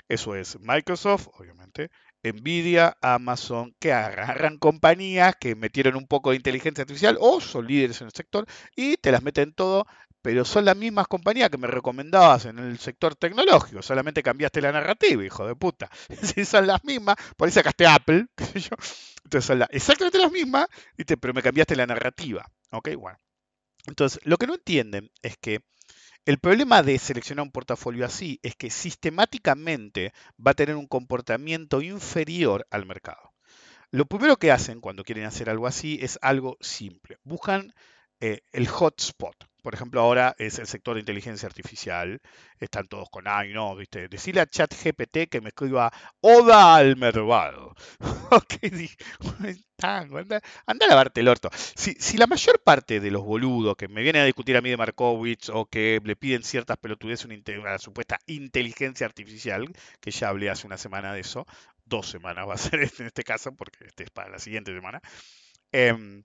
Eso 0.07 0.35
es 0.35 0.57
Microsoft, 0.59 1.27
obviamente, 1.33 1.89
Nvidia, 2.23 2.97
Amazon, 3.01 3.75
que 3.79 3.93
agarran 3.93 4.57
compañías 4.57 5.35
que 5.39 5.55
metieron 5.55 5.95
un 5.95 6.07
poco 6.07 6.29
de 6.31 6.37
inteligencia 6.37 6.83
artificial 6.83 7.17
o 7.19 7.41
son 7.41 7.67
líderes 7.67 8.01
en 8.01 8.07
el 8.07 8.13
sector 8.13 8.45
y 8.75 8.97
te 8.97 9.11
las 9.11 9.21
meten 9.21 9.53
todo, 9.53 9.85
pero 10.21 10.45
son 10.45 10.65
las 10.65 10.75
mismas 10.75 11.07
compañías 11.07 11.49
que 11.49 11.57
me 11.57 11.67
recomendabas 11.67 12.45
en 12.45 12.59
el 12.59 12.79
sector 12.79 13.15
tecnológico, 13.15 13.81
solamente 13.81 14.23
cambiaste 14.23 14.61
la 14.61 14.71
narrativa, 14.71 15.23
hijo 15.23 15.45
de 15.47 15.55
puta. 15.55 15.89
Si 16.21 16.45
son 16.45 16.67
las 16.67 16.83
mismas, 16.83 17.15
por 17.35 17.47
ahí 17.47 17.51
sacaste 17.51 17.85
Apple, 17.87 18.27
qué 18.35 18.45
sé 18.45 18.59
yo. 18.61 18.75
Entonces 19.23 19.45
son 19.45 19.65
exactamente 19.71 20.17
las 20.17 20.31
mismas, 20.31 20.67
pero 21.19 21.33
me 21.33 21.41
cambiaste 21.41 21.75
la 21.75 21.85
narrativa. 21.85 22.45
¿Ok? 22.71 22.89
Bueno. 22.97 23.17
Entonces, 23.87 24.19
lo 24.25 24.37
que 24.37 24.47
no 24.47 24.55
entienden 24.55 25.09
es 25.21 25.37
que 25.37 25.61
el 26.27 26.39
problema 26.39 26.83
de 26.83 26.99
seleccionar 26.99 27.43
un 27.43 27.53
portafolio 27.53 28.05
así 28.05 28.37
es 28.43 28.53
que 28.53 28.69
sistemáticamente 28.69 30.11
va 30.45 30.51
a 30.51 30.55
tener 30.55 30.75
un 30.75 30.85
comportamiento 30.85 31.81
inferior 31.81 32.67
al 32.69 32.85
mercado. 32.85 33.31
Lo 33.91 34.07
primero 34.07 34.35
que 34.35 34.51
hacen 34.51 34.81
cuando 34.81 35.05
quieren 35.05 35.23
hacer 35.23 35.49
algo 35.49 35.67
así 35.67 35.99
es 36.01 36.19
algo 36.21 36.57
simple. 36.59 37.17
Buscan 37.23 37.73
eh, 38.19 38.41
el 38.51 38.67
hotspot. 38.67 39.35
Por 39.67 39.73
ejemplo, 39.73 39.99
ahora 39.99 40.34
es 40.39 40.60
el 40.60 40.65
sector 40.65 40.93
de 40.93 41.01
inteligencia 41.01 41.45
artificial. 41.45 42.21
Están 42.58 42.88
todos 42.88 43.10
con 43.10 43.27
ay, 43.27 43.51
no, 43.51 43.75
¿viste? 43.75 44.08
Decirle 44.08 44.39
a 44.39 44.45
ChatGPT 44.45 45.27
que 45.30 45.41
me 45.41 45.49
escriba 45.49 45.91
Oda 46.21 46.77
al 46.77 46.95
Mervado. 46.95 47.75
ok, 48.32 48.53
anda, 49.84 50.41
anda, 50.65 50.86
a 50.86 50.88
lavarte 50.88 51.19
el 51.19 51.27
orto. 51.27 51.49
Si, 51.51 52.17
la 52.17 52.27
mayor 52.27 52.62
parte 52.63 53.01
de 53.01 53.12
los 53.12 53.25
boludos 53.25 53.75
que 53.75 53.89
me 53.89 54.01
vienen 54.03 54.21
a 54.21 54.25
discutir 54.25 54.56
a 54.56 54.62
mí 54.62 54.69
de 54.69 54.77
Markovich 54.77 55.49
o 55.49 55.65
que 55.65 55.99
le 56.01 56.15
piden 56.15 56.43
ciertas 56.43 56.77
pelotudes 56.77 57.25
una, 57.25 57.36
una 57.60 57.77
supuesta 57.77 58.19
inteligencia 58.25 59.06
artificial, 59.06 59.67
que 59.99 60.12
ya 60.12 60.30
hablé 60.30 60.49
hace 60.49 60.65
una 60.65 60.77
semana 60.77 61.12
de 61.12 61.19
eso, 61.19 61.45
dos 61.84 62.10
semanas 62.10 62.47
va 62.47 62.53
a 62.53 62.58
ser 62.58 62.75
en 62.99 63.08
este 63.08 63.23
caso, 63.25 63.53
porque 63.53 63.84
este 63.86 64.06
es 64.06 64.12
para 64.12 64.30
la 64.30 64.39
siguiente 64.39 64.73
semana. 64.73 65.01
Eh, 65.73 66.23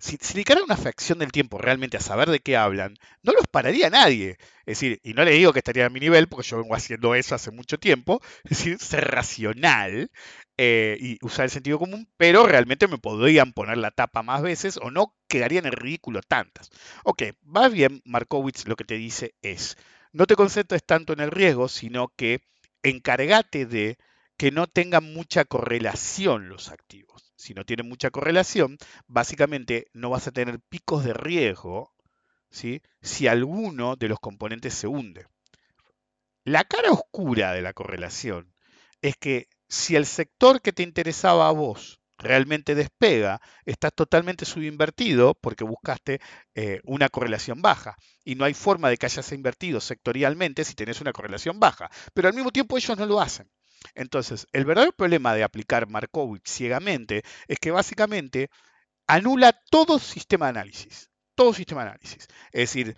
si, 0.00 0.16
si 0.20 0.34
dedicaran 0.34 0.64
una 0.64 0.76
fracción 0.76 1.18
del 1.18 1.30
tiempo 1.30 1.58
realmente 1.58 1.96
a 1.98 2.00
saber 2.00 2.30
de 2.30 2.40
qué 2.40 2.56
hablan, 2.56 2.96
no 3.22 3.32
los 3.32 3.46
pararía 3.48 3.90
nadie. 3.90 4.38
Es 4.60 4.80
decir, 4.80 5.00
y 5.02 5.14
no 5.14 5.24
le 5.24 5.32
digo 5.32 5.52
que 5.52 5.58
estaría 5.60 5.86
a 5.86 5.90
mi 5.90 6.00
nivel, 6.00 6.28
porque 6.28 6.48
yo 6.48 6.58
vengo 6.58 6.74
haciendo 6.74 7.14
eso 7.14 7.34
hace 7.34 7.50
mucho 7.50 7.78
tiempo, 7.78 8.20
es 8.44 8.50
decir, 8.50 8.78
ser 8.78 9.10
racional 9.10 10.10
eh, 10.56 10.96
y 11.00 11.18
usar 11.22 11.44
el 11.44 11.50
sentido 11.50 11.78
común, 11.78 12.08
pero 12.16 12.46
realmente 12.46 12.88
me 12.88 12.98
podrían 12.98 13.52
poner 13.52 13.78
la 13.78 13.90
tapa 13.90 14.22
más 14.22 14.42
veces 14.42 14.78
o 14.78 14.90
no 14.90 15.14
quedarían 15.28 15.66
en 15.66 15.72
ridículo 15.72 16.22
tantas. 16.22 16.70
Ok, 17.04 17.22
va 17.44 17.68
bien, 17.68 18.00
Markowitz 18.04 18.66
lo 18.66 18.76
que 18.76 18.84
te 18.84 18.94
dice 18.94 19.34
es, 19.42 19.76
no 20.12 20.26
te 20.26 20.36
concentres 20.36 20.84
tanto 20.84 21.12
en 21.12 21.20
el 21.20 21.30
riesgo, 21.30 21.68
sino 21.68 22.08
que 22.16 22.40
encargate 22.82 23.66
de 23.66 23.98
que 24.38 24.50
no 24.50 24.66
tengan 24.66 25.04
mucha 25.12 25.44
correlación 25.44 26.48
los 26.48 26.70
activos 26.70 27.29
si 27.40 27.54
no 27.54 27.64
tiene 27.64 27.82
mucha 27.82 28.10
correlación, 28.10 28.76
básicamente 29.06 29.88
no 29.94 30.10
vas 30.10 30.26
a 30.26 30.32
tener 30.32 30.60
picos 30.60 31.04
de 31.04 31.14
riesgo 31.14 31.94
si 32.50 33.28
alguno 33.28 33.96
de 33.96 34.08
los 34.08 34.20
componentes 34.20 34.74
se 34.74 34.86
hunde. 34.86 35.26
La 36.44 36.64
cara 36.64 36.90
oscura 36.90 37.52
de 37.52 37.62
la 37.62 37.72
correlación 37.72 38.52
es 39.02 39.16
que 39.16 39.48
si 39.68 39.96
el 39.96 40.04
sector 40.04 40.60
que 40.60 40.72
te 40.72 40.82
interesaba 40.82 41.48
a 41.48 41.52
vos 41.52 42.00
realmente 42.18 42.74
despega, 42.74 43.40
estás 43.64 43.94
totalmente 43.94 44.44
subinvertido 44.44 45.34
porque 45.34 45.64
buscaste 45.64 46.20
eh, 46.54 46.80
una 46.84 47.08
correlación 47.08 47.62
baja. 47.62 47.96
Y 48.24 48.34
no 48.34 48.44
hay 48.44 48.54
forma 48.54 48.90
de 48.90 48.98
que 48.98 49.06
hayas 49.06 49.32
invertido 49.32 49.80
sectorialmente 49.80 50.64
si 50.64 50.74
tenés 50.74 51.00
una 51.00 51.12
correlación 51.12 51.58
baja. 51.58 51.90
Pero 52.12 52.28
al 52.28 52.34
mismo 52.34 52.50
tiempo 52.50 52.76
ellos 52.76 52.98
no 52.98 53.06
lo 53.06 53.20
hacen. 53.20 53.50
Entonces, 53.94 54.46
el 54.52 54.64
verdadero 54.64 54.92
problema 54.92 55.34
de 55.34 55.42
aplicar 55.42 55.88
Markowitz 55.88 56.50
ciegamente 56.50 57.22
es 57.48 57.58
que 57.58 57.70
básicamente 57.70 58.50
anula 59.06 59.52
todo 59.70 59.98
sistema 59.98 60.46
de 60.46 60.50
análisis. 60.50 61.10
Todo 61.34 61.54
sistema 61.54 61.82
de 61.84 61.90
análisis. 61.90 62.28
Es 62.52 62.72
decir, 62.72 62.96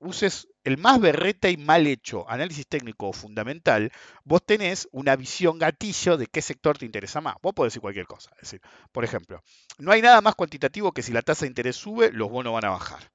uses 0.00 0.48
el 0.64 0.78
más 0.78 1.00
berreta 1.00 1.48
y 1.48 1.56
mal 1.56 1.86
hecho 1.86 2.28
análisis 2.28 2.66
técnico 2.66 3.12
fundamental, 3.12 3.90
vos 4.24 4.44
tenés 4.44 4.88
una 4.92 5.16
visión 5.16 5.58
gatillo 5.58 6.16
de 6.16 6.26
qué 6.26 6.42
sector 6.42 6.78
te 6.78 6.86
interesa 6.86 7.20
más. 7.20 7.36
Vos 7.42 7.54
podés 7.54 7.72
decir 7.72 7.82
cualquier 7.82 8.06
cosa. 8.06 8.30
Es 8.36 8.50
decir, 8.50 8.60
por 8.92 9.04
ejemplo, 9.04 9.42
no 9.78 9.92
hay 9.92 10.02
nada 10.02 10.20
más 10.20 10.34
cuantitativo 10.34 10.92
que 10.92 11.02
si 11.02 11.12
la 11.12 11.22
tasa 11.22 11.42
de 11.42 11.48
interés 11.48 11.76
sube, 11.76 12.12
los 12.12 12.30
bonos 12.30 12.52
van 12.52 12.64
a 12.64 12.70
bajar. 12.70 13.10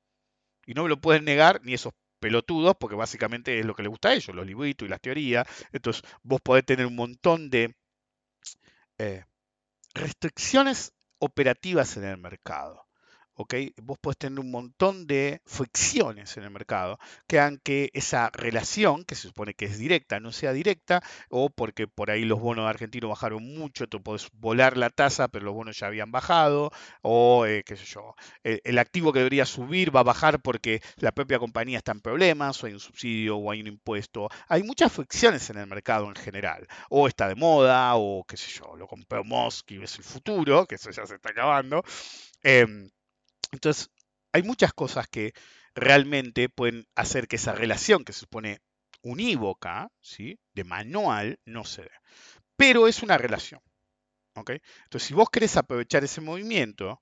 Y 0.65 0.73
no 0.73 0.83
me 0.83 0.89
lo 0.89 0.99
pueden 0.99 1.25
negar 1.25 1.61
ni 1.63 1.73
esos 1.73 1.93
pelotudos, 2.23 2.77
porque 2.79 2.95
básicamente 2.95 3.59
es 3.59 3.65
lo 3.65 3.75
que 3.75 3.83
les 3.83 3.89
gusta 3.89 4.09
a 4.09 4.13
ellos, 4.13 4.33
los 4.33 4.47
libritos 4.47 4.85
y 4.85 4.89
las 4.89 5.01
teorías. 5.01 5.45
Entonces, 5.73 6.03
vos 6.23 6.39
podés 6.41 6.65
tener 6.65 6.85
un 6.85 6.95
montón 6.95 7.49
de 7.49 7.75
eh, 8.97 9.25
restricciones 9.93 10.93
operativas 11.19 11.97
en 11.97 12.05
el 12.05 12.17
mercado. 12.17 12.87
¿Ok? 13.35 13.55
Vos 13.81 13.97
podés 13.99 14.17
tener 14.17 14.39
un 14.39 14.51
montón 14.51 15.07
de 15.07 15.41
fricciones 15.45 16.37
en 16.37 16.43
el 16.43 16.51
mercado 16.51 16.99
que 17.27 17.39
hagan 17.39 17.59
que 17.63 17.89
esa 17.93 18.29
relación, 18.33 19.05
que 19.05 19.15
se 19.15 19.27
supone 19.27 19.53
que 19.53 19.65
es 19.65 19.77
directa, 19.77 20.19
no 20.19 20.31
sea 20.31 20.53
directa, 20.53 21.01
o 21.29 21.49
porque 21.49 21.87
por 21.87 22.11
ahí 22.11 22.25
los 22.25 22.39
bonos 22.39 22.67
argentinos 22.69 23.09
bajaron 23.09 23.43
mucho, 23.43 23.87
tú 23.87 24.01
podés 24.01 24.27
volar 24.33 24.77
la 24.77 24.89
tasa, 24.89 25.27
pero 25.27 25.45
los 25.45 25.53
bonos 25.53 25.79
ya 25.79 25.87
habían 25.87 26.11
bajado, 26.11 26.71
o 27.01 27.45
eh, 27.45 27.63
qué 27.65 27.75
sé 27.75 27.85
yo, 27.85 28.15
el, 28.43 28.61
el 28.63 28.79
activo 28.79 29.13
que 29.13 29.19
debería 29.19 29.45
subir 29.45 29.95
va 29.95 30.01
a 30.01 30.03
bajar 30.03 30.41
porque 30.41 30.81
la 30.97 31.11
propia 31.11 31.39
compañía 31.39 31.77
está 31.77 31.91
en 31.91 32.01
problemas, 32.01 32.63
o 32.63 32.67
hay 32.67 32.73
un 32.73 32.79
subsidio, 32.79 33.37
o 33.37 33.51
hay 33.51 33.61
un 33.61 33.67
impuesto. 33.67 34.29
Hay 34.47 34.63
muchas 34.63 34.91
fricciones 34.91 35.49
en 35.49 35.57
el 35.57 35.67
mercado 35.67 36.07
en 36.07 36.15
general, 36.15 36.67
o 36.89 37.07
está 37.07 37.27
de 37.27 37.35
moda, 37.35 37.95
o 37.95 38.23
qué 38.27 38.37
sé 38.37 38.51
yo, 38.51 38.75
lo 38.75 38.87
compró 38.87 39.23
Musk 39.23 39.71
y 39.71 39.83
es 39.83 39.97
el 39.97 40.03
futuro, 40.03 40.65
que 40.65 40.75
eso 40.75 40.91
ya 40.91 41.05
se 41.05 41.15
está 41.15 41.29
acabando. 41.29 41.83
Em, 42.43 42.89
entonces, 43.53 43.89
hay 44.33 44.43
muchas 44.43 44.73
cosas 44.73 45.07
que 45.07 45.33
realmente 45.75 46.49
pueden 46.49 46.85
hacer 46.95 47.27
que 47.27 47.37
esa 47.37 47.53
relación 47.53 48.03
que 48.03 48.13
se 48.13 48.21
supone 48.21 48.59
unívoca, 49.03 49.89
¿sí? 50.01 50.39
de 50.53 50.63
manual, 50.63 51.39
no 51.45 51.65
se 51.65 51.83
dé. 51.83 51.91
Pero 52.57 52.87
es 52.87 53.03
una 53.03 53.17
relación. 53.17 53.61
¿ok? 54.35 54.51
Entonces, 54.85 55.07
si 55.07 55.13
vos 55.13 55.29
querés 55.29 55.57
aprovechar 55.57 56.03
ese 56.03 56.21
movimiento, 56.21 57.01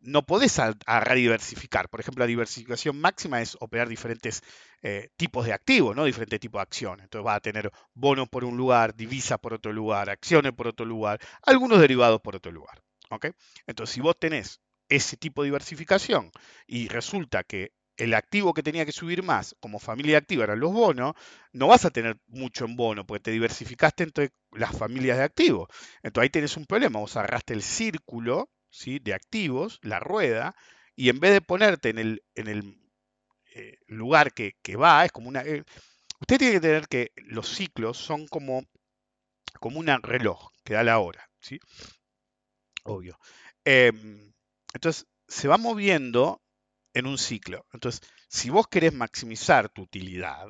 no 0.00 0.24
podés 0.26 0.58
a- 0.58 0.74
agarrar 0.86 1.18
y 1.18 1.22
diversificar. 1.22 1.88
Por 1.90 2.00
ejemplo, 2.00 2.22
la 2.24 2.28
diversificación 2.28 3.00
máxima 3.00 3.42
es 3.42 3.56
operar 3.60 3.88
diferentes 3.88 4.42
eh, 4.82 5.10
tipos 5.16 5.46
de 5.46 5.52
activos, 5.54 5.96
¿no? 5.96 6.04
Diferentes 6.04 6.40
tipos 6.40 6.60
de 6.60 6.62
acciones. 6.64 7.04
Entonces 7.04 7.24
vas 7.24 7.36
a 7.38 7.40
tener 7.40 7.70
bonos 7.94 8.28
por 8.28 8.44
un 8.44 8.56
lugar, 8.56 8.94
divisas 8.94 9.38
por 9.38 9.54
otro 9.54 9.72
lugar, 9.72 10.10
acciones 10.10 10.52
por 10.52 10.68
otro 10.68 10.86
lugar, 10.86 11.20
algunos 11.42 11.80
derivados 11.80 12.20
por 12.20 12.36
otro 12.36 12.52
lugar. 12.52 12.82
¿ok? 13.10 13.26
Entonces, 13.66 13.94
si 13.94 14.00
vos 14.00 14.16
tenés 14.18 14.60
ese 14.88 15.16
tipo 15.16 15.42
de 15.42 15.46
diversificación 15.48 16.30
y 16.66 16.88
resulta 16.88 17.44
que 17.44 17.72
el 17.96 18.14
activo 18.14 18.52
que 18.52 18.62
tenía 18.62 18.84
que 18.84 18.92
subir 18.92 19.22
más 19.22 19.56
como 19.60 19.78
familia 19.78 20.18
activa 20.18 20.44
eran 20.44 20.60
los 20.60 20.72
bonos, 20.72 21.14
no 21.52 21.68
vas 21.68 21.84
a 21.84 21.90
tener 21.90 22.18
mucho 22.26 22.66
en 22.66 22.76
bono 22.76 23.06
porque 23.06 23.22
te 23.24 23.30
diversificaste 23.30 24.04
entre 24.04 24.30
las 24.52 24.76
familias 24.76 25.16
de 25.18 25.24
activos. 25.24 25.68
Entonces 26.02 26.22
ahí 26.24 26.30
tenés 26.30 26.56
un 26.56 26.66
problema, 26.66 27.00
vos 27.00 27.16
agarraste 27.16 27.54
el 27.54 27.62
círculo 27.62 28.50
¿sí? 28.70 28.98
de 28.98 29.14
activos, 29.14 29.78
la 29.82 29.98
rueda, 29.98 30.54
y 30.94 31.08
en 31.08 31.20
vez 31.20 31.32
de 31.32 31.40
ponerte 31.40 31.90
en 31.90 31.98
el, 31.98 32.22
en 32.34 32.48
el 32.48 32.78
eh, 33.54 33.78
lugar 33.86 34.32
que, 34.32 34.54
va, 34.76 35.04
es 35.04 35.12
como 35.12 35.28
una... 35.28 35.42
eh, 35.42 35.64
usted 36.20 36.38
tiene 36.38 36.54
que 36.54 36.60
tener 36.60 36.88
que 36.88 37.12
los 37.16 37.48
ciclos 37.48 37.96
son 37.96 38.26
como, 38.26 38.64
como 39.60 39.80
un 39.80 39.86
reloj 40.02 40.50
que 40.64 40.74
da 40.74 40.82
la 40.84 40.98
hora, 40.98 41.28
¿sí? 41.40 41.58
Obvio. 42.84 43.18
Em, 43.64 44.32
entonces, 44.76 45.06
se 45.26 45.48
va 45.48 45.58
moviendo 45.58 46.42
en 46.94 47.06
un 47.06 47.18
ciclo. 47.18 47.66
Entonces, 47.72 48.02
si 48.28 48.50
vos 48.50 48.68
querés 48.68 48.92
maximizar 48.92 49.68
tu 49.70 49.82
utilidad, 49.82 50.46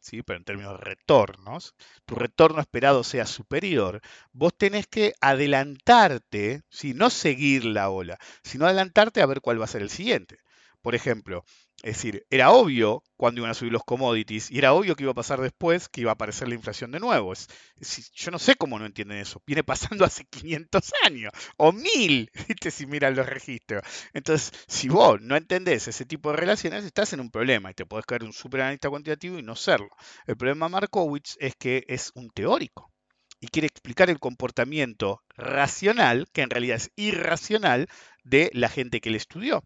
¿sí? 0.00 0.22
pero 0.22 0.38
en 0.38 0.44
términos 0.44 0.78
de 0.78 0.84
retornos, 0.84 1.74
tu 2.06 2.14
retorno 2.14 2.60
esperado 2.60 3.04
sea 3.04 3.26
superior, 3.26 4.00
vos 4.32 4.56
tenés 4.56 4.86
que 4.86 5.12
adelantarte, 5.20 6.62
¿sí? 6.70 6.94
no 6.94 7.10
seguir 7.10 7.64
la 7.64 7.90
ola, 7.90 8.18
sino 8.42 8.64
adelantarte 8.66 9.20
a 9.20 9.26
ver 9.26 9.40
cuál 9.40 9.60
va 9.60 9.64
a 9.64 9.68
ser 9.68 9.82
el 9.82 9.90
siguiente. 9.90 10.38
Por 10.80 10.94
ejemplo, 10.94 11.44
es 11.86 11.98
decir, 11.98 12.26
era 12.30 12.50
obvio 12.50 13.04
cuando 13.16 13.42
iban 13.42 13.52
a 13.52 13.54
subir 13.54 13.72
los 13.72 13.84
commodities 13.84 14.50
y 14.50 14.58
era 14.58 14.72
obvio 14.72 14.96
que 14.96 15.04
iba 15.04 15.12
a 15.12 15.14
pasar 15.14 15.40
después 15.40 15.88
que 15.88 16.00
iba 16.00 16.10
a 16.10 16.14
aparecer 16.14 16.48
la 16.48 16.56
inflación 16.56 16.90
de 16.90 16.98
nuevo. 16.98 17.32
Es, 17.32 17.46
yo 18.12 18.32
no 18.32 18.40
sé 18.40 18.56
cómo 18.56 18.76
no 18.76 18.86
entienden 18.86 19.18
eso. 19.18 19.40
Viene 19.46 19.62
pasando 19.62 20.04
hace 20.04 20.24
500 20.24 20.92
años 21.04 21.32
o 21.56 21.70
1000, 21.70 22.28
¿viste? 22.48 22.72
Si 22.72 22.86
miran 22.86 23.14
los 23.14 23.26
registros. 23.26 23.84
Entonces, 24.12 24.50
si 24.66 24.88
vos 24.88 25.20
no 25.20 25.36
entendés 25.36 25.86
ese 25.86 26.04
tipo 26.04 26.32
de 26.32 26.38
relaciones, 26.38 26.84
estás 26.84 27.12
en 27.12 27.20
un 27.20 27.30
problema 27.30 27.70
y 27.70 27.74
te 27.74 27.86
podés 27.86 28.04
caer 28.04 28.24
un 28.24 28.32
super 28.32 28.62
analista 28.62 28.90
cuantitativo 28.90 29.38
y 29.38 29.44
no 29.44 29.54
serlo. 29.54 29.90
El 30.26 30.36
problema 30.36 30.66
de 30.66 30.72
Markowitz 30.72 31.36
es 31.38 31.54
que 31.54 31.84
es 31.86 32.10
un 32.16 32.30
teórico 32.30 32.90
y 33.38 33.46
quiere 33.46 33.68
explicar 33.68 34.10
el 34.10 34.18
comportamiento 34.18 35.22
racional, 35.36 36.26
que 36.32 36.42
en 36.42 36.50
realidad 36.50 36.78
es 36.78 36.90
irracional, 36.96 37.86
de 38.24 38.50
la 38.54 38.68
gente 38.68 39.00
que 39.00 39.10
le 39.10 39.18
estudió. 39.18 39.62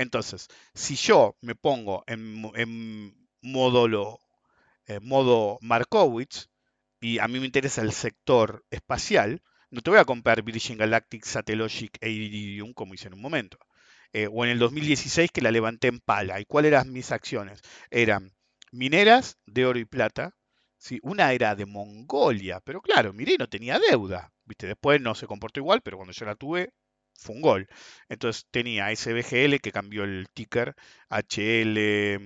Entonces, 0.00 0.48
si 0.74 0.96
yo 0.96 1.36
me 1.40 1.54
pongo 1.54 2.04
en, 2.06 2.34
mo- 2.34 2.52
en 2.56 3.14
modo, 3.42 3.88
lo- 3.88 4.20
eh, 4.86 5.00
modo 5.00 5.58
Markowitz 5.62 6.48
y 7.00 7.18
a 7.18 7.28
mí 7.28 7.40
me 7.40 7.46
interesa 7.46 7.82
el 7.82 7.92
sector 7.92 8.64
espacial, 8.70 9.42
no 9.70 9.80
te 9.82 9.90
voy 9.90 9.98
a 10.00 10.04
comprar 10.04 10.42
Virgin 10.42 10.78
Galactic, 10.78 11.24
Satellogic 11.24 11.98
e 12.00 12.10
Iridium 12.10 12.72
como 12.74 12.94
hice 12.94 13.08
en 13.08 13.14
un 13.14 13.20
momento. 13.22 13.58
Eh, 14.12 14.28
o 14.32 14.44
en 14.44 14.50
el 14.50 14.58
2016 14.58 15.30
que 15.32 15.40
la 15.40 15.50
levanté 15.52 15.88
en 15.88 16.00
pala. 16.00 16.40
¿Y 16.40 16.44
cuáles 16.44 16.70
eran 16.72 16.92
mis 16.92 17.12
acciones? 17.12 17.62
Eran 17.90 18.32
mineras 18.72 19.38
de 19.46 19.66
oro 19.66 19.78
y 19.78 19.84
plata. 19.84 20.34
¿sí? 20.78 20.98
Una 21.02 21.32
era 21.32 21.54
de 21.54 21.66
Mongolia, 21.66 22.60
pero 22.60 22.80
claro, 22.82 23.12
miré, 23.12 23.36
no 23.38 23.48
tenía 23.48 23.78
deuda. 23.78 24.32
¿viste? 24.44 24.66
Después 24.66 25.00
no 25.00 25.14
se 25.14 25.26
comportó 25.26 25.60
igual, 25.60 25.80
pero 25.82 25.96
cuando 25.96 26.12
yo 26.12 26.26
la 26.26 26.34
tuve, 26.34 26.72
fue 27.20 27.36
un 27.36 27.42
gol. 27.42 27.68
Entonces 28.08 28.46
tenía 28.50 28.90
SBGL 28.94 29.60
que 29.60 29.72
cambió 29.72 30.04
el 30.04 30.28
ticker, 30.32 30.74
HL, 31.10 32.20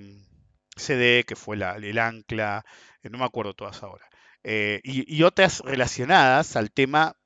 CD 0.77 1.25
que 1.25 1.37
fue 1.37 1.57
el 1.57 1.99
ancla, 1.99 2.65
eh, 3.03 3.11
no 3.11 3.19
me 3.19 3.25
acuerdo 3.25 3.55
todas 3.55 3.83
ahora. 3.83 4.09
Eh, 4.43 4.81
y, 4.85 5.23
otras 5.23 5.61
relacionadas 5.61 6.57
al 6.57 6.71
tema 6.71 7.17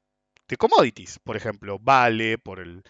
de 0.48 0.56
commodities, 0.56 1.18
por 1.20 1.36
ejemplo, 1.36 1.78
Vale, 1.80 2.38
por 2.38 2.60
el, 2.60 2.84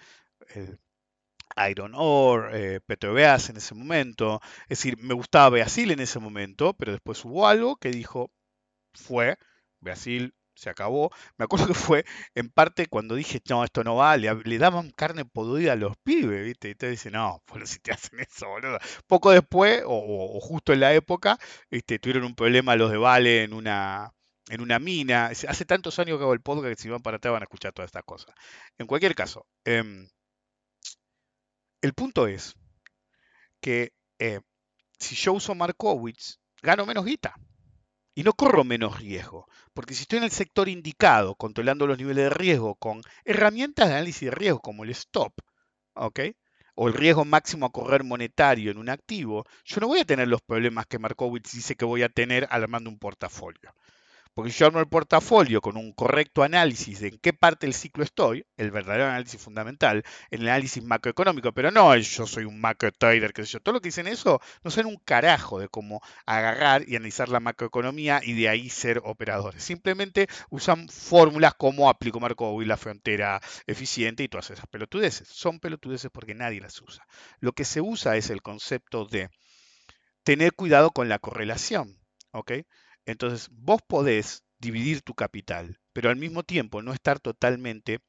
Iron 1.71 1.93
Ore, 1.95 2.77
eh, 2.77 2.81
en 2.87 3.57
ese 3.57 3.75
momento. 3.75 4.41
Es 4.69 4.79
decir, 4.79 4.99
me 4.99 5.15
gustaba 5.15 5.51
Brasil 5.51 5.91
en 5.91 6.01
ese 6.01 6.19
momento, 6.19 6.75
pero 6.75 6.93
después 6.93 7.25
hubo 7.25 7.47
algo 7.49 7.77
que 7.77 7.91
dijo, 7.91 8.31
fue, 8.95 9.39
Brasil 9.81 10.35
se 10.59 10.71
acabó. 10.71 11.11
Me 11.37 11.45
acuerdo 11.45 11.67
que 11.69 11.75
fue 11.75 12.05
en 12.35 12.51
parte 12.51 12.87
cuando 12.87 13.15
dije, 13.15 13.41
no, 13.49 13.65
esto 13.65 13.85
no 13.85 13.97
va, 13.97 14.17
le, 14.17 14.59
daban 14.59 14.91
carne 14.91 15.25
podrida 15.25 15.73
a 15.73 15.77
los 15.77 15.97
pibes, 15.99 16.45
¿viste? 16.45 16.71
Y 16.71 16.75
te 16.75 16.91
dice, 16.91 17.11
no, 17.11 17.43
bueno, 17.49 17.67
si 17.67 17.79
te 17.79 17.93
hacen 17.93 18.21
eso, 18.21 18.49
boludo. 18.49 18.79
Poco 19.07 19.31
después, 19.31 19.83
o, 19.87 20.41
justo 20.41 20.73
en 20.73 20.81
la 20.81 20.95
época, 20.95 21.39
¿viste? 21.71 21.99
tuvieron 21.99 22.25
un 22.25 22.35
problema 22.35 22.77
los 22.77 22.91
de 22.91 22.99
Vale 22.99 23.45
en 23.45 23.55
una, 23.55 24.13
en 24.49 24.61
una 24.61 24.79
mina. 24.79 25.27
Hace 25.27 25.65
tantos 25.65 25.99
años 25.99 26.19
que 26.19 26.25
hago 26.25 26.35
el 26.35 26.41
podcast 26.41 26.69
que 26.69 26.83
si 26.83 26.89
van 26.89 27.03
para 27.03 27.19
atrás 27.19 27.33
van 27.33 27.43
a 27.43 27.45
escuchar 27.45 27.73
todas 27.73 27.89
estas 27.89 28.05
cosas. 28.05 28.35
En 28.79 28.87
cualquier 28.87 29.15
caso, 29.15 29.47
em, 29.65 30.09
el 31.83 31.95
punto 31.95 32.27
es 32.27 32.55
que 33.61 33.93
eh, 34.19 34.41
si 34.99 35.15
yo 35.15 35.33
uso 35.35 35.55
Markowitz, 35.55 36.41
gano 36.63 36.85
menos 36.87 37.05
guita. 37.05 37.35
Y 38.19 38.25
no 38.25 38.33
corro 38.33 38.65
menos 38.65 38.99
riesgo, 38.99 39.47
porque 39.73 39.95
si 39.95 40.03
estoy 40.03 40.19
en 40.19 40.25
el 40.25 40.33
sector 40.33 40.69
indicado, 40.69 41.37
controlando 41.37 41.87
los 41.87 41.99
niveles 41.99 42.25
de 42.25 42.31
riesgo 42.31 42.75
con 42.75 43.01
herramientas 43.25 43.87
de 43.87 43.95
análisis 43.95 44.23
de 44.29 44.33
riesgo 44.33 44.59
como 44.59 44.83
el 44.83 44.91
stop, 44.91 45.33
¿ok? 45.95 46.21
O 46.75 46.89
el 46.89 46.95
riesgo 46.95 47.25
máximo 47.25 47.67
a 47.67 47.71
correr 47.71 48.03
monetario 48.03 48.73
en 48.73 48.79
un 48.79 48.89
activo, 48.89 49.45
yo 49.65 49.81
no 49.81 49.87
voy 49.87 50.01
a 50.01 50.05
tener 50.05 50.27
los 50.27 50.43
problemas 50.43 50.87
que 50.87 50.99
Markowitz 50.99 51.53
dice 51.53 51.77
que 51.77 51.85
voy 51.85 52.03
a 52.03 52.09
tener 52.09 52.49
armando 52.51 52.91
un 52.91 52.99
portafolio. 52.99 53.73
Porque 54.39 54.53
yo 54.53 54.67
armo 54.67 54.79
el 54.79 54.87
portafolio 54.87 55.61
con 55.61 55.77
un 55.77 55.93
correcto 55.93 56.45
análisis 56.45 57.01
de 57.01 57.09
en 57.09 57.19
qué 57.19 57.33
parte 57.33 57.67
del 57.67 57.75
ciclo 57.75 58.05
estoy, 58.05 58.47
el 58.57 58.71
verdadero 58.71 59.07
análisis 59.07 59.41
fundamental, 59.43 60.05
el 60.31 60.43
análisis 60.43 60.81
macroeconómico, 60.81 61.51
pero 61.51 61.73
no 61.73 61.97
yo 61.97 62.25
soy 62.25 62.45
un 62.45 62.61
macro 62.61 62.93
trader, 62.93 63.33
qué 63.33 63.45
sé 63.45 63.55
yo, 63.55 63.61
todo 63.61 63.73
lo 63.73 63.81
que 63.81 63.89
dicen 63.89 64.07
eso 64.07 64.41
no 64.63 64.71
saben 64.71 64.87
un 64.87 64.99
carajo 65.05 65.59
de 65.59 65.69
cómo 65.69 66.01
agarrar 66.25 66.89
y 66.89 66.95
analizar 66.95 67.29
la 67.31 67.41
macroeconomía 67.41 68.21
y 68.23 68.35
de 68.35 68.49
ahí 68.49 68.71
ser 68.71 69.01
operadores. 69.03 69.65
Simplemente 69.65 70.29
usan 70.51 70.89
fórmulas 70.89 71.55
como 71.55 71.91
aplico 71.91 72.21
Markowitz, 72.21 72.69
la 72.69 72.77
frontera 72.77 73.41
eficiente 73.67 74.23
y 74.23 74.29
todas 74.29 74.53
esas 74.53 74.69
pelotudeces. 74.69 75.27
Son 75.27 75.59
pelotudeces 75.59 76.13
porque 76.13 76.37
nadie 76.37 76.61
las 76.61 76.81
usa. 76.81 77.05
Lo 77.41 77.55
que 77.55 77.65
se 77.65 77.81
usa 77.81 78.15
es 78.17 78.31
el 78.31 78.41
concepto 78.41 79.05
de 79.05 79.31
tener 80.23 80.53
cuidado 80.53 80.93
con 80.93 81.09
la 81.09 81.19
correlación, 81.19 81.99
¿ok? 82.31 82.53
Entonces, 83.09 83.49
vos 83.53 83.81
podés 83.87 84.45
dividir 84.59 85.03
tu 85.03 85.15
capital, 85.15 85.81
pero 85.93 86.11
al 86.11 86.17
mismo 86.17 86.43
tiempo 86.45 86.83
no 86.83 86.93
estar 86.93 87.21
totalmente 87.21 88.01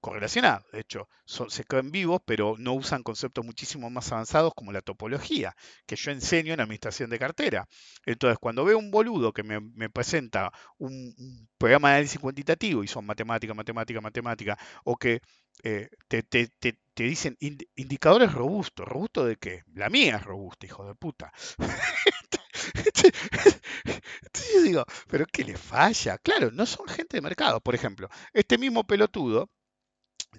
correlacionados. 0.00 0.64
De 0.72 0.80
hecho, 0.80 1.08
son- 1.24 1.50
se 1.50 1.64
quedan 1.64 1.90
vivos, 1.90 2.20
pero 2.24 2.54
no 2.58 2.74
usan 2.74 3.02
conceptos 3.02 3.44
muchísimo 3.44 3.90
más 3.90 4.12
avanzados 4.12 4.52
como 4.54 4.72
la 4.72 4.82
topología, 4.82 5.54
que 5.86 5.96
yo 5.96 6.10
enseño 6.12 6.54
en 6.54 6.60
administración 6.60 7.10
de 7.10 7.18
cartera. 7.18 7.66
Entonces, 8.04 8.38
cuando 8.38 8.64
veo 8.64 8.78
un 8.78 8.90
boludo 8.90 9.32
que 9.32 9.42
me, 9.42 9.60
presenta 9.90 10.52
un, 10.78 11.14
programa 11.58 11.88
de 11.90 11.94
análisis 11.96 12.20
cuantitativo 12.20 12.84
y 12.84 12.88
son 12.88 13.04
matemática, 13.06 13.54
matemática, 13.54 14.00
matemática, 14.00 14.58
o 14.84 14.96
que 14.96 15.20
eh, 15.64 15.88
te, 16.08 16.22
te- 16.22 16.48
te- 16.58 16.78
te 16.94 17.02
dicen 17.04 17.36
ind- 17.40 17.66
indicadores 17.76 18.32
robustos, 18.32 18.86
¿robusto 18.86 19.24
de 19.24 19.36
qué? 19.36 19.62
La 19.74 19.88
mía 19.90 20.16
es 20.16 20.22
robusta, 20.24 20.66
hijo 20.66 20.86
de 20.86 20.94
puta. 20.94 21.32
Entonces 22.76 23.12
yo 24.54 24.62
digo, 24.62 24.84
¿pero 25.08 25.26
qué 25.26 25.44
le 25.44 25.56
falla? 25.56 26.18
Claro, 26.18 26.50
no 26.52 26.66
son 26.66 26.86
gente 26.88 27.16
de 27.16 27.22
mercado. 27.22 27.60
Por 27.60 27.74
ejemplo, 27.74 28.08
este 28.32 28.58
mismo 28.58 28.84
pelotudo, 28.86 29.50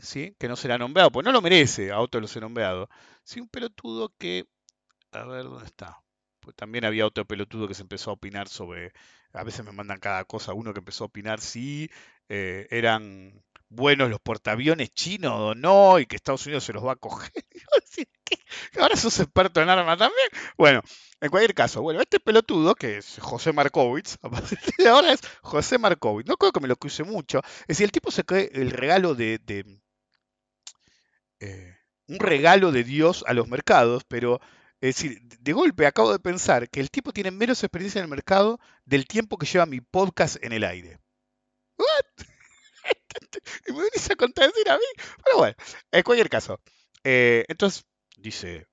¿sí? 0.02 0.36
que 0.40 0.48
no 0.48 0.56
será 0.56 0.78
nombrado, 0.78 1.12
pues 1.12 1.26
no 1.26 1.32
lo 1.32 1.42
merece, 1.42 1.92
a 1.92 2.00
otro 2.00 2.22
lo 2.22 2.28
he 2.34 2.40
nombrado, 2.40 2.90
¿sí? 3.24 3.40
un 3.40 3.50
pelotudo 3.50 4.14
que, 4.18 4.46
a 5.12 5.26
ver, 5.26 5.46
¿dónde 5.46 5.66
está? 5.66 6.02
Pues 6.40 6.56
también 6.56 6.86
había 6.86 7.06
otro 7.06 7.26
pelotudo 7.26 7.68
que 7.68 7.74
se 7.74 7.82
empezó 7.84 8.12
a 8.12 8.14
opinar 8.16 8.48
sobre, 8.48 8.94
a 9.34 9.44
veces 9.44 9.66
me 9.66 9.72
mandan 9.72 10.00
cada 10.00 10.24
cosa, 10.26 10.54
uno 10.54 10.74
que 10.74 10.80
empezó 10.80 11.06
a 11.06 11.08
opinar 11.08 11.42
si 11.42 11.90
eh, 12.30 12.68
eran 12.72 13.44
buenos 13.70 14.10
los 14.10 14.20
portaaviones 14.20 14.94
chinos 14.94 15.34
o 15.34 15.56
no, 15.56 16.00
y 16.00 16.06
que 16.06 16.16
Estados 16.16 16.46
Unidos 16.46 16.64
se 16.64 16.74
los 16.74 16.86
va 16.86 16.94
a 16.94 16.96
coger. 16.96 17.32
Ahora 18.80 18.96
sos 18.96 19.20
experto 19.20 19.62
en 19.62 19.70
armas 19.70 19.98
también. 19.98 20.28
Bueno, 20.58 20.82
en 21.22 21.30
cualquier 21.30 21.54
caso, 21.54 21.82
bueno, 21.82 22.00
este 22.02 22.20
pelotudo, 22.20 22.76
que 22.76 22.98
es 22.98 23.18
José 23.20 23.52
Markovitz, 23.54 24.18
a 24.22 24.30
partir 24.30 24.60
de 24.78 24.88
ahora 24.88 25.14
es 25.14 25.22
José 25.42 25.78
Markovitz, 25.78 26.28
no 26.28 26.38
creo 26.38 26.52
que 26.52 26.60
me 26.60 26.68
lo 26.68 26.78
use 26.84 27.04
mucho, 27.04 27.42
es 27.62 27.68
decir, 27.68 27.86
el 27.86 27.92
tipo 27.92 28.12
se 28.12 28.24
cree 28.24 28.50
el 28.54 28.72
regalo 28.72 29.16
de, 29.16 29.40
de, 29.40 29.80
eh, 31.40 31.76
un 32.08 32.20
regalo 32.20 32.72
de 32.72 32.84
Dios 32.84 33.24
a 33.28 33.34
los 33.34 33.48
mercados, 33.48 34.04
pero 34.08 34.40
es 34.80 34.96
decir, 34.96 35.22
de 35.22 35.54
golpe 35.54 35.88
acabo 35.88 36.12
de 36.12 36.20
pensar 36.20 36.70
que 36.70 36.80
el 36.80 36.92
tipo 36.92 37.12
tiene 37.12 37.32
menos 37.32 37.64
experiencia 37.64 38.00
en 38.00 38.04
el 38.06 38.10
mercado 38.12 38.60
del 38.86 39.08
tiempo 39.08 39.38
que 39.38 39.48
lleva 39.48 39.66
mi 39.66 39.82
podcast 39.82 40.38
en 40.44 40.54
el 40.54 40.64
aire. 40.64 41.00
¿What? 41.78 42.28
Y 43.68 43.72
me 43.74 43.80
venís 43.80 44.10
a 44.12 44.16
contradecir 44.16 44.70
a 44.70 44.78
mí. 44.78 44.84
Pero 45.24 45.38
bueno, 45.38 45.56
en 45.92 46.04
cualquier 46.04 46.30
caso. 46.30 46.60
eh, 47.04 47.46
entonces, 47.48 47.86
dice, 48.18 48.68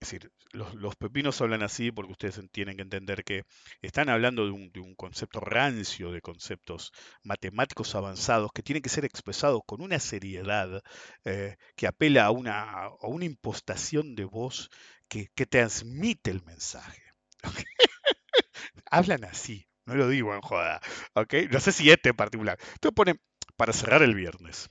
es 0.00 0.10
decir, 0.12 0.32
los, 0.52 0.74
los 0.74 0.96
pepinos 0.96 1.40
hablan 1.40 1.62
así 1.62 1.92
porque 1.92 2.12
ustedes 2.12 2.40
tienen 2.52 2.76
que 2.76 2.82
entender 2.82 3.24
que 3.24 3.44
están 3.82 4.08
hablando 4.08 4.44
de 4.46 4.52
un, 4.52 4.70
de 4.72 4.80
un 4.80 4.94
concepto 4.94 5.40
rancio, 5.40 6.12
de 6.12 6.20
conceptos 6.22 6.92
matemáticos 7.22 7.94
avanzados 7.94 8.50
que 8.54 8.62
tienen 8.62 8.82
que 8.82 8.88
ser 8.90 9.04
expresados 9.04 9.62
con 9.66 9.82
una 9.82 9.98
seriedad 9.98 10.82
eh, 11.24 11.56
que 11.76 11.86
apela 11.86 12.26
a 12.26 12.30
una, 12.30 12.62
a 12.86 13.06
una 13.08 13.24
impostación 13.26 14.14
de 14.14 14.24
voz 14.24 14.70
que, 15.08 15.28
que 15.34 15.46
transmite 15.46 16.30
el 16.30 16.42
mensaje. 16.44 17.02
Hablan 18.90 19.24
así, 19.24 19.66
no 19.86 19.94
lo 19.94 20.08
digo 20.08 20.34
en 20.34 20.40
joda. 20.40 20.80
¿ok? 21.14 21.34
No 21.50 21.60
sé 21.60 21.72
si 21.72 21.90
este 21.90 22.10
en 22.10 22.16
particular. 22.16 22.58
Entonces 22.74 22.94
ponen, 22.94 23.20
para 23.58 23.74
cerrar 23.74 24.02
el 24.02 24.14
viernes, 24.14 24.70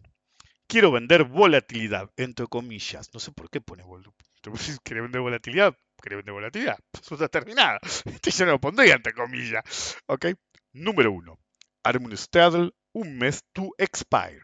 quiero 0.68 0.92
vender 0.92 1.26
volatilidad, 1.26 2.10
entre 2.18 2.48
comillas. 2.48 3.10
No 3.14 3.20
sé 3.20 3.32
por 3.32 3.50
qué 3.50 3.62
pone 3.62 3.84
vol- 3.84 4.14
¿Quiere 4.84 5.02
vender 5.02 5.22
volatilidad? 5.22 5.78
¿Quiere 6.02 6.18
vender 6.18 6.34
volatilidad? 6.34 6.80
Eso 7.02 7.16
está 7.16 7.28
terminada. 7.28 7.80
Este 8.06 8.32
yo 8.32 8.46
no 8.46 8.54
lo 8.54 8.60
pondría 8.62 8.96
entre 8.96 9.14
comillas. 9.14 9.98
¿Ok? 10.08 10.28
Número 10.74 11.12
uno. 11.12 11.40
Armin 11.84 12.18
Stadl, 12.18 12.74
un 12.94 13.18
mes 13.18 13.44
to 13.54 13.70
expire. 13.78 14.42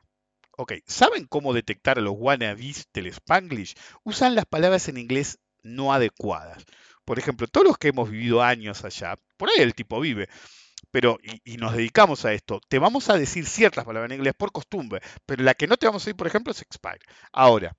Ok, 0.58 0.74
¿saben 0.86 1.26
cómo 1.26 1.54
detectar 1.54 1.98
a 1.98 2.02
los 2.02 2.14
wannabes 2.16 2.88
del 2.94 3.08
Spanglish? 3.08 3.74
Usan 4.04 4.36
las 4.36 4.46
palabras 4.46 4.88
en 4.88 4.98
inglés 4.98 5.40
no 5.64 5.94
adecuadas. 5.94 6.64
Por 7.06 7.18
ejemplo, 7.20 7.48
todos 7.48 7.68
los 7.68 7.78
que 7.78 7.90
hemos 7.90 8.10
vivido 8.10 8.44
años 8.44 8.86
allá, 8.86 9.16
por 9.38 9.50
ahí 9.50 9.56
el 9.60 9.74
tipo 9.74 10.00
vive, 10.00 10.30
pero 10.92 11.18
y, 11.44 11.58
nos 11.58 11.74
dedicamos 11.74 12.26
a 12.26 12.34
esto, 12.34 12.62
te 12.68 12.80
vamos 12.80 13.10
a 13.10 13.18
decir 13.18 13.46
ciertas 13.46 13.86
palabras 13.86 14.12
en 14.12 14.18
inglés 14.18 14.34
por 14.38 14.52
costumbre, 14.52 15.02
pero 15.26 15.44
la 15.44 15.54
que 15.54 15.68
no 15.68 15.78
te 15.78 15.86
vamos 15.86 16.04
a 16.04 16.06
decir, 16.06 16.16
por 16.16 16.28
ejemplo, 16.28 16.52
es 16.52 16.62
expire. 16.62 17.00
Ahora, 17.32 17.76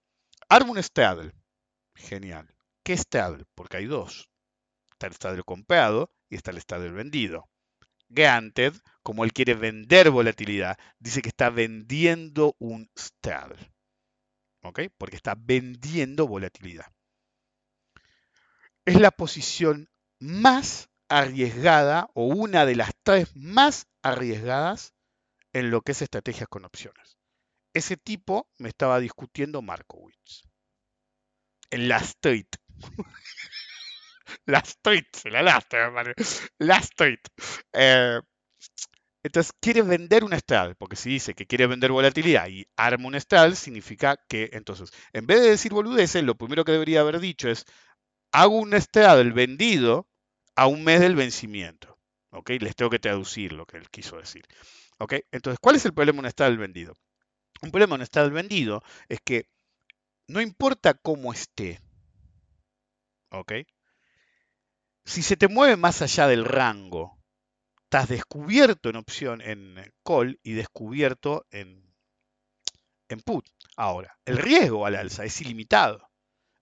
Armin 0.49 0.83
Stadl, 0.83 1.33
genial. 1.95 2.55
¿Qué 2.83 2.97
Stadl? 2.97 3.45
Porque 3.55 3.79
hay 3.79 3.87
dos. 3.87 4.31
Está 4.93 5.07
el 5.07 5.15
Stadl 5.15 5.45
comprado 5.45 6.13
y 6.29 6.37
está 6.37 6.51
el 6.51 6.61
Stadl 6.61 6.93
vendido. 6.93 7.49
Granted, 8.09 8.75
como 9.03 9.25
él 9.25 9.33
quiere 9.33 9.55
vender 9.55 10.11
volatilidad, 10.11 10.79
dice 10.99 11.23
que 11.23 11.31
está 11.31 11.51
vendiendo 11.51 12.55
un 12.59 12.91
straddle. 12.99 13.73
¿Ok? 14.63 14.83
Porque 14.97 15.17
está 15.17 15.35
vendiendo 15.37 16.27
volatilidad. 16.27 16.87
Es 18.85 19.01
la 19.01 19.11
posición 19.11 19.89
más 20.19 20.91
arriesgada 21.09 22.11
o 22.15 22.27
una 22.27 22.67
de 22.67 22.77
las 22.77 22.91
tres 23.03 23.35
más 23.37 23.87
arriesgadas 24.03 24.95
en 25.53 25.71
lo 25.71 25.83
que 25.83 25.93
es 25.93 26.03
estrategias 26.03 26.49
con 26.49 26.65
opciones. 26.65 27.19
Ese 27.73 27.97
tipo 27.97 28.49
me 28.59 28.69
estaba 28.69 29.01
discutiendo 29.01 29.63
Markowitz. 29.63 30.43
En 31.71 31.89
la 31.89 31.99
street. 31.99 32.47
la 34.47 34.59
street, 34.61 35.07
la 35.25 35.43
lastra. 35.43 35.93
La 36.59 36.77
street. 36.79 37.21
Eh, 37.73 38.21
entonces, 39.25 39.53
quiere 39.59 39.81
vender 39.81 40.23
un 40.23 40.39
straddle, 40.39 40.75
porque 40.75 40.97
si 40.97 41.09
dice 41.09 41.35
que 41.35 41.47
quiere 41.47 41.67
vender 41.67 41.91
volatilidad 41.91 42.47
y 42.49 42.67
arma 42.77 43.09
un 43.09 43.19
straddle, 43.19 43.57
significa 43.57 44.19
que, 44.29 44.51
entonces, 44.53 44.91
en 45.15 45.27
vez 45.27 45.41
de 45.41 45.51
decir 45.51 45.73
boludeces, 45.73 46.23
lo 46.23 46.37
primero 46.37 46.65
que 46.65 46.73
debería 46.73 47.01
haber 47.01 47.19
dicho 47.21 47.49
es, 47.49 47.65
hago 48.33 48.59
un 48.59 48.79
straddle 48.79 49.33
vendido 49.33 50.07
a 50.57 50.67
un 50.67 50.85
mes 50.85 51.01
del 51.01 51.17
vencimiento. 51.17 51.99
¿Ok? 52.31 52.51
Les 52.61 52.75
tengo 52.75 52.91
que 52.91 52.99
traducir 52.99 53.53
lo 53.53 53.67
que 53.67 53.77
él 53.77 53.89
quiso 53.91 54.17
decir. 54.17 54.45
¿Ok? 54.99 55.15
Entonces, 55.31 55.59
¿cuál 55.61 55.77
es 55.77 55.85
el 55.85 55.95
problema 55.95 56.21
de 56.23 56.27
un 56.27 56.31
straddle 56.33 56.57
vendido? 56.57 56.95
Un 57.63 57.71
problema 57.71 57.97
de 57.97 58.03
un 58.03 58.07
straddle 58.07 58.35
vendido 58.35 58.83
es 59.09 59.21
que 59.21 59.49
no 60.27 60.41
importa 60.41 60.95
cómo 60.95 61.33
esté, 61.33 61.81
¿ok? 63.31 63.53
Si 65.05 65.23
se 65.23 65.37
te 65.37 65.49
mueve 65.49 65.77
más 65.77 66.01
allá 66.03 66.27
del 66.27 66.45
rango, 66.45 67.19
estás 67.85 68.09
descubierto 68.09 68.89
en 68.89 68.97
opción 68.97 69.41
en 69.43 69.93
call 70.03 70.41
y 70.43 70.53
descubierto 70.53 71.47
en, 71.51 71.95
en 73.09 73.21
put. 73.21 73.47
Ahora, 73.77 74.19
el 74.25 74.39
riesgo 74.39 74.87
al 74.87 74.97
alza 74.97 75.25
es 75.25 75.41
ilimitado. 75.41 76.09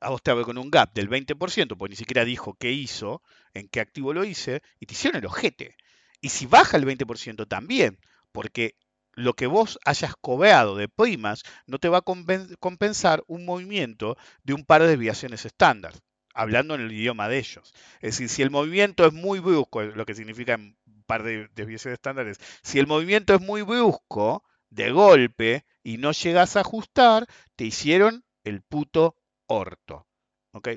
A 0.01 0.11
vos 0.11 0.22
te 0.22 0.32
con 0.43 0.59
un 0.59 0.70
gap 0.70 0.93
del 0.95 1.09
20%, 1.09 1.76
porque 1.76 1.90
ni 1.90 1.97
siquiera 1.97 2.24
dijo 2.24 2.55
qué 2.55 2.72
hizo, 2.72 3.22
en 3.55 3.68
qué 3.68 3.80
activo 3.80 4.12
lo 4.12 4.24
hice, 4.24 4.62
y 4.80 4.86
te 4.86 4.94
hicieron 4.94 5.18
el 5.20 5.26
ojete. 5.26 5.76
Y 6.20 6.28
si 6.30 6.46
baja 6.46 6.76
el 6.76 6.84
20% 6.84 7.46
también, 7.46 7.98
porque 8.32 8.76
lo 9.14 9.34
que 9.34 9.46
vos 9.46 9.78
hayas 9.84 10.14
cobeado 10.20 10.76
de 10.76 10.88
primas 10.88 11.42
no 11.66 11.78
te 11.78 11.88
va 11.88 11.98
a 11.98 12.05
compen- 12.05 12.57
compensar 12.59 13.22
un 13.26 13.44
movimiento 13.44 14.16
de 14.42 14.55
un 14.55 14.64
par 14.64 14.82
de 14.82 14.88
desviaciones 14.88 15.44
estándar, 15.44 15.94
hablando 16.34 16.74
en 16.74 16.82
el 16.82 16.92
idioma 16.92 17.28
de 17.28 17.38
ellos. 17.38 17.72
Es 18.00 18.14
decir, 18.14 18.28
si 18.28 18.42
el 18.42 18.50
movimiento 18.50 19.07
es 19.07 19.12
muy 19.12 19.38
brusco, 19.40 19.82
lo 19.82 20.07
que 20.07 20.14
significa 20.14 20.57
un 20.57 20.76
par 21.07 21.22
de 21.22 21.48
desviaciones 21.55 21.98
estándares, 21.98 22.38
si 22.62 22.78
el 22.78 22.86
movimiento 22.86 23.34
es 23.34 23.40
muy 23.40 23.62
brusco, 23.62 24.44
de 24.70 24.90
golpe, 24.90 25.64
y 25.82 25.98
no 25.98 26.12
llegas 26.12 26.57
a 26.57 26.61
ajustar, 26.61 27.26
te 27.57 27.64
hicieron 27.64 28.24
el 28.44 28.62
puto 28.62 29.16
orto. 29.46 30.07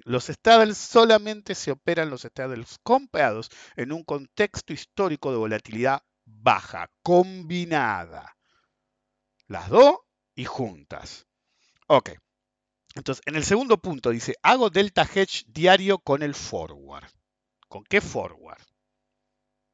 Los 0.06 0.28
straddles 0.28 0.78
solamente 0.78 1.54
se 1.54 1.72
operan 1.72 2.10
los 2.10 2.22
straddles 2.22 2.80
comprados 2.82 3.50
en 3.76 3.92
un 3.92 4.04
contexto 4.04 4.72
histórico 4.72 5.32
de 5.32 5.38
volatilidad 5.38 6.02
baja, 6.24 6.90
combinada. 7.04 8.38
Las 9.48 9.70
dos 9.70 9.98
y 10.34 10.46
juntas. 10.46 11.28
Ok. 11.88 12.12
Entonces, 12.96 13.22
en 13.26 13.36
el 13.36 13.44
segundo 13.44 13.78
punto 13.78 14.12
dice, 14.12 14.36
hago 14.42 14.70
delta 14.70 15.04
hedge 15.04 15.44
diario 15.48 16.00
con 16.00 16.24
el 16.24 16.34
forward. 16.34 17.12
¿Con 17.68 17.84
qué 17.84 18.00
forward? 18.00 18.64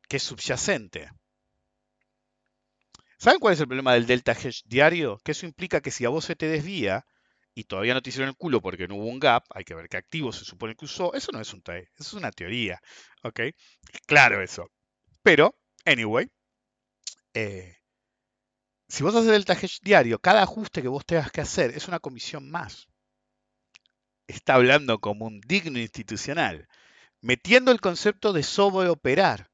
¿Qué 0.09 0.17
subyacente? 0.17 1.11
¿Saben 3.17 3.39
cuál 3.39 3.53
es 3.53 3.59
el 3.59 3.67
problema 3.67 3.93
del 3.93 4.07
delta 4.07 4.31
hedge 4.31 4.63
diario? 4.65 5.19
Que 5.23 5.33
eso 5.33 5.45
implica 5.45 5.79
que 5.79 5.91
si 5.91 6.05
a 6.05 6.09
vos 6.09 6.25
se 6.25 6.35
te 6.35 6.47
desvía 6.47 7.05
y 7.53 7.65
todavía 7.65 7.93
no 7.93 8.01
te 8.01 8.09
hicieron 8.09 8.29
el 8.29 8.35
culo 8.35 8.61
porque 8.61 8.87
no 8.87 8.95
hubo 8.95 9.07
un 9.07 9.19
gap, 9.19 9.43
hay 9.49 9.63
que 9.63 9.75
ver 9.75 9.89
qué 9.89 9.97
activo 9.97 10.31
se 10.31 10.45
supone 10.45 10.75
que 10.75 10.85
usó, 10.85 11.13
eso 11.13 11.31
no 11.31 11.41
es 11.41 11.53
un 11.53 11.61
trade, 11.61 11.89
eso 11.99 12.03
es 12.09 12.13
una 12.13 12.31
teoría. 12.31 12.79
¿Ok? 13.23 13.41
Claro 14.05 14.41
eso. 14.41 14.69
Pero, 15.23 15.55
anyway, 15.85 16.27
eh, 17.33 17.75
si 18.87 19.03
vos 19.03 19.15
haces 19.15 19.31
delta 19.31 19.53
hedge 19.53 19.79
diario, 19.81 20.19
cada 20.19 20.43
ajuste 20.43 20.81
que 20.81 20.87
vos 20.87 21.05
tengas 21.05 21.31
que 21.31 21.41
hacer 21.41 21.71
es 21.71 21.87
una 21.87 21.99
comisión 21.99 22.49
más. 22.51 22.87
Está 24.27 24.55
hablando 24.55 24.99
como 24.99 25.25
un 25.25 25.41
digno 25.41 25.79
institucional, 25.79 26.67
metiendo 27.21 27.71
el 27.71 27.81
concepto 27.81 28.33
de 28.33 28.43
sobreoperar. 28.43 29.49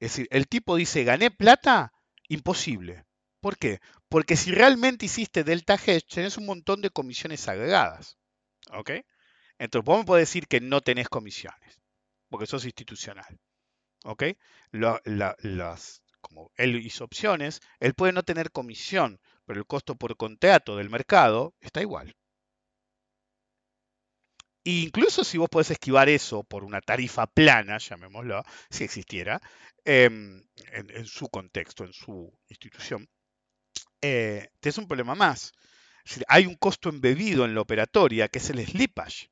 Es 0.00 0.12
decir, 0.12 0.28
el 0.30 0.48
tipo 0.48 0.76
dice, 0.76 1.04
gané 1.04 1.30
plata, 1.30 1.92
imposible, 2.28 3.04
¿Por 3.44 3.58
qué? 3.58 3.82
Porque 4.08 4.36
si 4.36 4.52
realmente 4.52 5.04
hiciste 5.04 5.44
delta 5.44 5.74
hedge, 5.74 6.06
tenés 6.08 6.38
un 6.38 6.46
montón 6.46 6.80
de 6.80 6.88
comisiones 6.88 7.46
agregadas. 7.46 8.16
¿Ok? 8.72 8.92
Entonces, 9.58 9.84
vos 9.84 9.98
me 9.98 10.06
podés 10.06 10.28
decir 10.30 10.48
que 10.48 10.62
no 10.62 10.80
tenés 10.80 11.10
comisiones, 11.10 11.78
porque 12.30 12.46
sos 12.46 12.64
institucional. 12.64 13.38
¿Ok? 14.06 14.22
Las, 14.70 16.02
como 16.22 16.52
él 16.56 16.76
hizo 16.76 17.04
opciones, 17.04 17.60
él 17.80 17.92
puede 17.92 18.14
no 18.14 18.22
tener 18.22 18.50
comisión, 18.50 19.20
pero 19.44 19.60
el 19.60 19.66
costo 19.66 19.94
por 19.94 20.16
contrato 20.16 20.78
del 20.78 20.88
mercado 20.88 21.54
está 21.60 21.82
igual. 21.82 22.16
E 24.64 24.70
incluso 24.86 25.22
si 25.22 25.36
vos 25.36 25.50
podés 25.50 25.70
esquivar 25.70 26.08
eso 26.08 26.44
por 26.44 26.64
una 26.64 26.80
tarifa 26.80 27.26
plana, 27.26 27.76
llamémoslo, 27.76 28.42
si 28.70 28.84
existiera, 28.84 29.38
em, 29.84 30.42
en 30.72 31.04
su 31.04 31.28
contexto, 31.28 31.84
en 31.84 31.92
su 31.92 32.32
institución, 32.48 33.06
eh, 34.06 34.50
tenés 34.60 34.76
un 34.76 34.86
problema 34.86 35.14
más. 35.14 35.54
Hay 36.28 36.44
un 36.44 36.56
costo 36.56 36.90
embebido 36.90 37.46
en 37.46 37.54
la 37.54 37.62
operatoria 37.62 38.28
que 38.28 38.38
es 38.38 38.50
el 38.50 38.64
slippage. 38.66 39.30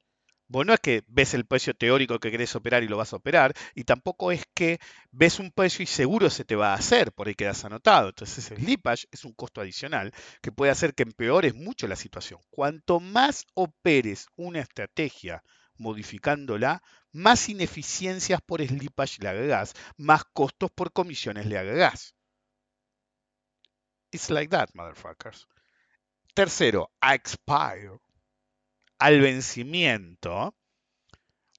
Vos 0.49 0.65
no 0.65 0.73
es 0.73 0.81
que 0.81 1.05
ves 1.09 1.35
el 1.35 1.45
precio 1.45 1.75
teórico 1.75 2.19
que 2.19 2.31
querés 2.31 2.57
operar 2.57 2.83
y 2.83 2.89
lo 2.89 2.97
vas 2.97 3.13
a 3.13 3.17
operar, 3.17 3.53
y 3.75 3.85
tampoco 3.85 4.33
es 4.33 4.45
que 4.55 4.79
ves 5.11 5.39
un 5.41 5.51
precio 5.51 5.83
y 5.83 5.87
seguro 5.87 6.31
se 6.31 6.47
te 6.47 6.57
va 6.57 6.73
a 6.73 6.77
hacer, 6.77 7.13
por 7.13 7.29
ahí 7.29 7.35
quedas 7.35 7.65
anotado. 7.67 8.09
Entonces, 8.09 8.51
el 8.51 8.59
slippage 8.59 9.07
es 9.11 9.25
un 9.27 9.33
costo 9.33 9.61
adicional 9.61 10.13
que 10.41 10.53
puede 10.53 10.73
hacer 10.73 10.95
que 10.95 11.03
empeores 11.03 11.55
mucho 11.55 11.87
la 11.87 11.97
situación. 11.97 12.41
Cuanto 12.51 12.99
más 12.99 13.47
operes 13.55 14.27
una 14.37 14.61
estrategia 14.61 15.43
modificándola, 15.77 16.83
más 17.13 17.49
ineficiencias 17.51 18.41
por 18.41 18.67
slippage 18.67 19.23
le 19.23 19.29
agregás, 19.29 19.75
más 19.99 20.25
costos 20.33 20.71
por 20.71 20.93
comisiones 20.93 21.45
le 21.47 21.59
agregás. 21.59 22.15
It's 24.13 24.31
like 24.31 24.51
that, 24.51 24.71
motherfuckers. 24.75 25.47
Tercero, 26.35 26.91
a 27.01 27.15
expire. 27.15 27.99
Al 28.99 29.21
vencimiento, 29.21 30.55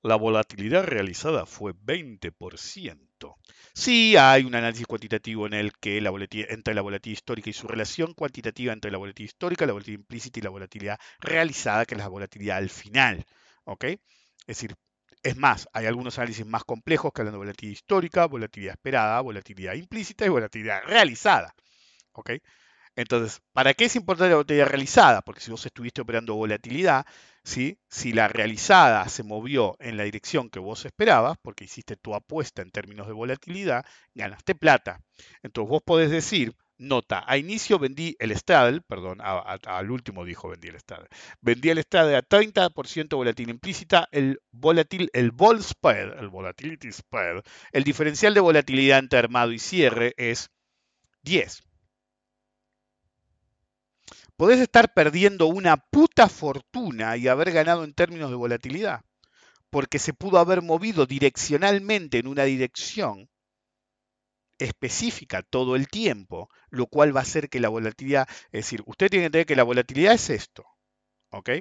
la 0.03 0.15
volatilidad 0.15 0.83
realizada 0.83 1.45
fue 1.45 1.73
20%. 1.73 3.35
Sí 3.73 4.15
hay 4.15 4.43
un 4.43 4.55
análisis 4.55 4.85
cuantitativo 4.85 5.47
en 5.47 5.53
el 5.53 5.73
que 5.73 5.99
la 5.99 6.11
volatilidad, 6.11 6.51
entre 6.51 6.73
la 6.73 6.81
volatilidad 6.81 7.17
histórica 7.19 7.49
y 7.49 7.53
su 7.53 7.67
relación 7.67 8.13
cuantitativa 8.13 8.71
entre 8.71 8.91
la 8.91 8.99
volatilidad 8.99 9.31
histórica, 9.31 9.65
la 9.65 9.73
volatilidad 9.73 9.99
implícita 10.01 10.39
y 10.39 10.43
la 10.43 10.49
volatilidad 10.49 10.99
realizada, 11.19 11.85
que 11.85 11.95
es 11.95 11.99
la 11.99 12.07
volatilidad 12.07 12.57
al 12.57 12.69
final. 12.69 13.25
¿ok? 13.65 13.85
Es 13.85 13.99
decir, 14.47 14.75
es 15.23 15.37
más, 15.37 15.67
hay 15.73 15.85
algunos 15.85 16.17
análisis 16.19 16.45
más 16.45 16.63
complejos 16.65 17.11
que 17.13 17.21
hablan 17.21 17.33
de 17.33 17.37
volatilidad 17.39 17.73
histórica, 17.73 18.25
volatilidad 18.25 18.73
esperada, 18.73 19.21
volatilidad 19.21 19.73
implícita 19.73 20.25
y 20.25 20.29
volatilidad 20.29 20.83
realizada. 20.85 21.55
¿Ok? 22.13 22.31
Entonces, 22.95 23.41
¿para 23.53 23.73
qué 23.73 23.85
es 23.85 23.95
importante 23.95 24.29
la 24.29 24.35
volatilidad 24.35 24.67
realizada? 24.67 25.21
Porque 25.21 25.41
si 25.41 25.49
vos 25.51 25.65
estuviste 25.65 26.01
operando 26.01 26.35
volatilidad, 26.35 27.05
¿sí? 27.43 27.79
si 27.89 28.13
la 28.13 28.27
realizada 28.27 29.07
se 29.09 29.23
movió 29.23 29.75
en 29.79 29.97
la 29.97 30.03
dirección 30.03 30.49
que 30.49 30.59
vos 30.59 30.85
esperabas, 30.85 31.37
porque 31.41 31.63
hiciste 31.65 31.95
tu 31.95 32.13
apuesta 32.13 32.61
en 32.61 32.71
términos 32.71 33.07
de 33.07 33.13
volatilidad, 33.13 33.83
ganaste 34.13 34.53
plata. 34.53 35.01
Entonces 35.41 35.69
vos 35.69 35.81
podés 35.83 36.11
decir, 36.11 36.55
nota, 36.77 37.23
a 37.25 37.37
inicio 37.37 37.79
vendí 37.79 38.15
el 38.19 38.35
straddle, 38.37 38.81
perdón, 38.81 39.19
al 39.21 39.91
último 39.91 40.23
dijo 40.23 40.49
vendí 40.49 40.67
el 40.67 40.79
straddle, 40.79 41.07
vendí 41.41 41.69
el 41.69 41.81
straddle 41.81 42.15
a 42.17 42.21
30% 42.21 43.15
volatilidad 43.15 43.55
implícita, 43.55 44.07
el 44.11 44.39
volatil, 44.51 45.09
el 45.13 45.31
vol 45.31 45.63
spread, 45.63 46.19
el 46.19 46.29
volatility 46.29 46.91
spread, 46.91 47.41
el 47.71 47.83
diferencial 47.83 48.35
de 48.35 48.39
volatilidad 48.39 48.99
entre 48.99 49.17
armado 49.17 49.51
y 49.51 49.57
cierre 49.57 50.13
es 50.17 50.51
10 51.23 51.63
podés 54.43 54.59
estar 54.59 54.93
perdiendo 54.93 55.47
una 55.47 55.77
puta 55.77 56.27
fortuna 56.27 57.15
y 57.15 57.29
haber 57.29 57.53
ganado 57.53 57.85
en 57.85 57.93
términos 57.93 58.29
de 58.29 58.35
volatilidad, 58.35 59.05
porque 59.69 59.99
se 59.99 60.13
pudo 60.13 60.37
haber 60.37 60.61
movido 60.61 61.05
direccionalmente 61.05 62.17
en 62.17 62.27
una 62.27 62.43
dirección 62.43 63.29
específica 64.59 65.43
todo 65.43 65.77
el 65.77 65.87
tiempo, 65.87 66.49
lo 66.69 66.87
cual 66.87 67.15
va 67.15 67.21
a 67.21 67.23
hacer 67.23 67.47
que 67.49 67.61
la 67.61 67.69
volatilidad, 67.69 68.27
es 68.47 68.65
decir, 68.65 68.83
usted 68.85 69.09
tiene 69.09 69.21
que 69.21 69.25
entender 69.27 69.45
que 69.45 69.55
la 69.55 69.63
volatilidad 69.63 70.15
es 70.15 70.29
esto, 70.29 70.65
¿ok? 71.29 71.51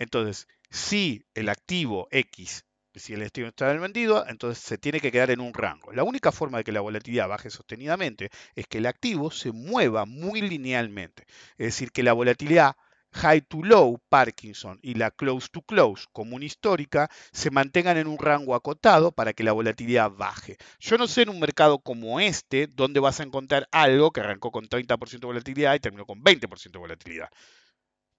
Entonces, 0.00 0.48
si 0.68 1.24
el 1.34 1.48
activo 1.48 2.08
X, 2.10 2.64
si 2.94 3.14
el 3.14 3.22
activo 3.22 3.48
está 3.48 3.70
en 3.72 3.80
vendido, 3.80 4.26
entonces 4.26 4.62
se 4.62 4.78
tiene 4.78 5.00
que 5.00 5.12
quedar 5.12 5.30
en 5.30 5.40
un 5.40 5.54
rango. 5.54 5.92
La 5.92 6.04
única 6.04 6.32
forma 6.32 6.58
de 6.58 6.64
que 6.64 6.72
la 6.72 6.80
volatilidad 6.80 7.28
baje 7.28 7.50
sostenidamente 7.50 8.30
es 8.54 8.66
que 8.66 8.78
el 8.78 8.86
activo 8.86 9.30
se 9.30 9.52
mueva 9.52 10.06
muy 10.06 10.40
linealmente. 10.40 11.26
Es 11.58 11.66
decir, 11.66 11.92
que 11.92 12.02
la 12.02 12.12
volatilidad 12.12 12.76
high 13.12 13.40
to 13.42 13.62
low, 13.62 14.00
Parkinson, 14.08 14.78
y 14.82 14.94
la 14.94 15.10
close 15.10 15.48
to 15.50 15.62
close, 15.62 16.06
común 16.12 16.42
histórica, 16.42 17.10
se 17.32 17.50
mantengan 17.50 17.96
en 17.96 18.06
un 18.06 18.18
rango 18.18 18.54
acotado 18.54 19.12
para 19.12 19.32
que 19.32 19.44
la 19.44 19.52
volatilidad 19.52 20.10
baje. 20.10 20.56
Yo 20.78 20.96
no 20.98 21.06
sé 21.06 21.22
en 21.22 21.30
un 21.30 21.40
mercado 21.40 21.78
como 21.80 22.20
este, 22.20 22.68
dónde 22.68 23.00
vas 23.00 23.20
a 23.20 23.24
encontrar 23.24 23.68
algo 23.72 24.12
que 24.12 24.20
arrancó 24.20 24.50
con 24.50 24.68
30% 24.68 25.20
de 25.20 25.26
volatilidad 25.26 25.74
y 25.74 25.80
terminó 25.80 26.06
con 26.06 26.22
20% 26.22 26.70
de 26.70 26.78
volatilidad. 26.78 27.30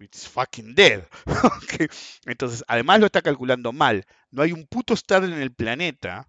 It's 0.01 0.27
fucking 0.27 0.73
dead. 0.75 1.07
Entonces, 2.25 2.63
además 2.67 2.99
lo 2.99 3.05
está 3.05 3.21
calculando 3.21 3.71
mal. 3.71 4.05
No 4.31 4.41
hay 4.41 4.51
un 4.51 4.65
puto 4.65 4.95
straddle 4.95 5.35
en 5.35 5.41
el 5.41 5.53
planeta 5.53 6.27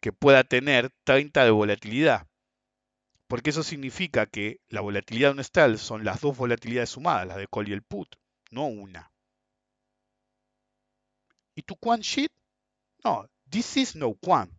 que 0.00 0.12
pueda 0.12 0.44
tener 0.44 0.90
30 1.04 1.44
de 1.44 1.50
volatilidad. 1.50 2.26
Porque 3.26 3.50
eso 3.50 3.62
significa 3.62 4.26
que 4.26 4.60
la 4.68 4.80
volatilidad 4.80 5.28
de 5.28 5.38
un 5.38 5.44
straddle 5.44 5.78
son 5.78 6.04
las 6.04 6.20
dos 6.20 6.36
volatilidades 6.36 6.90
sumadas, 6.90 7.26
la 7.26 7.36
de 7.36 7.46
call 7.46 7.68
y 7.68 7.72
el 7.72 7.82
put, 7.82 8.08
no 8.50 8.64
una. 8.64 9.12
¿Y 11.54 11.62
tu 11.62 11.76
quant 11.76 12.02
sheet? 12.02 12.32
No, 13.04 13.28
this 13.50 13.76
is 13.76 13.96
no 13.96 14.14
quant. 14.14 14.50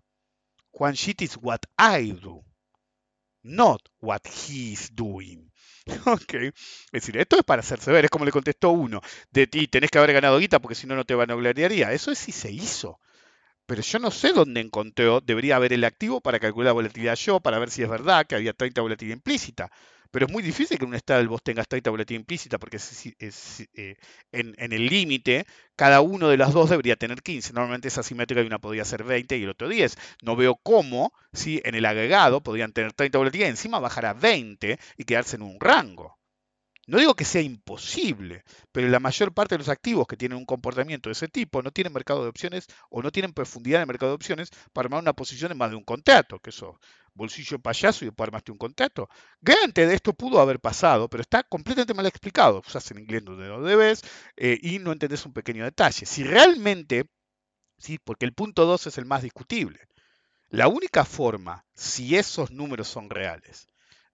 Quant 0.71 0.95
sheet 0.95 1.21
is 1.23 1.35
what 1.37 1.61
I 1.79 2.11
do, 2.11 2.43
not 3.41 3.81
what 4.01 4.21
he's 4.27 4.89
doing. 4.93 5.48
Ok. 6.05 6.33
Es 6.33 6.53
decir, 6.91 7.17
esto 7.17 7.37
es 7.37 7.43
para 7.43 7.61
hacerse 7.61 7.91
ver, 7.91 8.05
es 8.05 8.11
como 8.11 8.25
le 8.25 8.31
contestó 8.31 8.71
uno, 8.71 9.01
de 9.31 9.47
ti 9.47 9.67
tenés 9.67 9.89
que 9.91 9.97
haber 9.97 10.13
ganado 10.13 10.39
guita 10.39 10.59
porque 10.59 10.75
si 10.75 10.87
no, 10.87 10.95
no 10.95 11.05
te 11.05 11.15
van 11.15 11.31
a 11.31 11.35
gloriaría. 11.35 11.91
Eso 11.93 12.11
es 12.11 12.19
si 12.19 12.31
se 12.31 12.51
hizo. 12.51 12.99
Pero 13.67 13.81
yo 13.83 13.99
no 13.99 14.11
sé 14.11 14.33
dónde 14.33 14.61
encontró, 14.61 15.21
debería 15.21 15.57
haber 15.57 15.73
el 15.73 15.85
activo 15.85 16.21
para 16.21 16.39
calcular 16.39 16.67
la 16.67 16.73
volatilidad 16.73 17.15
yo, 17.15 17.39
para 17.41 17.59
ver 17.59 17.71
si 17.71 17.83
es 17.83 17.89
verdad 17.89 18.25
que 18.27 18.35
había 18.35 18.53
30 18.53 18.81
volatilidad 18.81 19.17
implícita. 19.17 19.71
Pero 20.11 20.25
es 20.25 20.31
muy 20.31 20.41
difícil 20.41 20.77
que 20.77 20.85
en 20.85 20.89
un 20.89 20.95
estado 20.95 21.27
vos 21.27 21.43
tengas 21.43 21.67
30 21.67 21.89
volatilidad 21.91 22.21
implícita 22.21 22.57
porque 22.57 22.77
es, 22.77 23.13
es, 23.19 23.67
eh, 23.75 23.95
en, 24.31 24.55
el 24.57 24.87
límite 24.87 25.45
cada 25.75 26.01
uno 26.01 26.29
de 26.29 26.37
las 26.37 26.53
dos 26.53 26.69
debería 26.69 26.95
tener 26.95 27.21
15. 27.21 27.53
Normalmente 27.53 27.87
esa 27.89 28.03
simétrica 28.03 28.41
y 28.41 28.47
una 28.47 28.59
podría 28.59 28.85
ser 28.85 29.03
20 29.03 29.37
y 29.37 29.43
el 29.43 29.49
otro 29.49 29.69
10. 29.69 29.97
No 30.23 30.35
veo 30.35 30.55
cómo 30.55 31.13
si 31.33 31.61
en 31.63 31.75
el 31.75 31.85
agregado 31.85 32.41
podrían 32.41 32.73
tener 32.73 32.93
30 32.93 33.17
volatilidad 33.19 33.47
y 33.47 33.51
encima 33.51 33.79
bajar 33.79 34.05
a 34.07 34.13
20 34.13 34.79
y 34.97 35.03
quedarse 35.03 35.35
en 35.35 35.43
un 35.43 35.59
rango. 35.59 36.19
No 36.89 36.97
digo 36.97 37.13
que 37.13 37.23
sea 37.23 37.43
imposible, 37.43 38.43
pero 38.71 38.87
la 38.87 38.99
mayor 38.99 39.31
parte 39.31 39.53
de 39.53 39.59
los 39.59 39.69
activos 39.69 40.07
que 40.07 40.17
tienen 40.17 40.39
un 40.39 40.45
comportamiento 40.45 41.09
de 41.09 41.13
ese 41.13 41.27
tipo 41.27 41.61
no 41.61 41.69
tienen 41.69 41.93
mercado 41.93 42.23
de 42.23 42.29
opciones 42.29 42.65
o 42.89 43.03
no 43.03 43.11
tienen 43.11 43.31
profundidad 43.31 43.77
en 43.77 43.81
el 43.81 43.87
mercado 43.89 44.11
de 44.11 44.15
opciones 44.15 44.49
para 44.73 44.87
armar 44.87 45.01
una 45.01 45.13
posición 45.13 45.51
en 45.51 45.59
más 45.59 45.69
de 45.69 45.75
un 45.75 45.83
contrato, 45.83 46.39
que 46.39 46.49
eso, 46.49 46.79
bolsillo 47.19 47.59
payaso 47.59 48.03
y 48.03 48.07
después 48.07 48.27
armaste 48.27 48.51
un 48.51 48.57
contrato. 48.57 49.09
Grande 49.41 49.85
de 49.85 49.93
esto 49.93 50.13
pudo 50.13 50.39
haber 50.39 50.59
pasado, 50.59 51.09
pero 51.09 51.21
está 51.21 51.43
completamente 51.43 51.93
mal 51.93 52.05
explicado. 52.05 52.61
Usas 52.65 52.89
en 52.91 52.99
inglés 52.99 53.25
donde 53.25 53.47
no 53.47 53.61
debes 53.61 54.01
eh, 54.37 54.57
y 54.61 54.79
no 54.79 54.93
entendés 54.93 55.25
un 55.25 55.33
pequeño 55.33 55.65
detalle. 55.65 56.05
Si 56.05 56.23
realmente, 56.23 57.09
sí, 57.77 57.99
porque 57.99 58.25
el 58.25 58.33
punto 58.33 58.65
2 58.65 58.87
es 58.87 58.97
el 58.97 59.05
más 59.05 59.21
discutible. 59.21 59.81
La 60.47 60.67
única 60.67 61.05
forma, 61.05 61.65
si 61.73 62.15
esos 62.15 62.51
números 62.51 62.87
son 62.87 63.09
reales, 63.09 63.67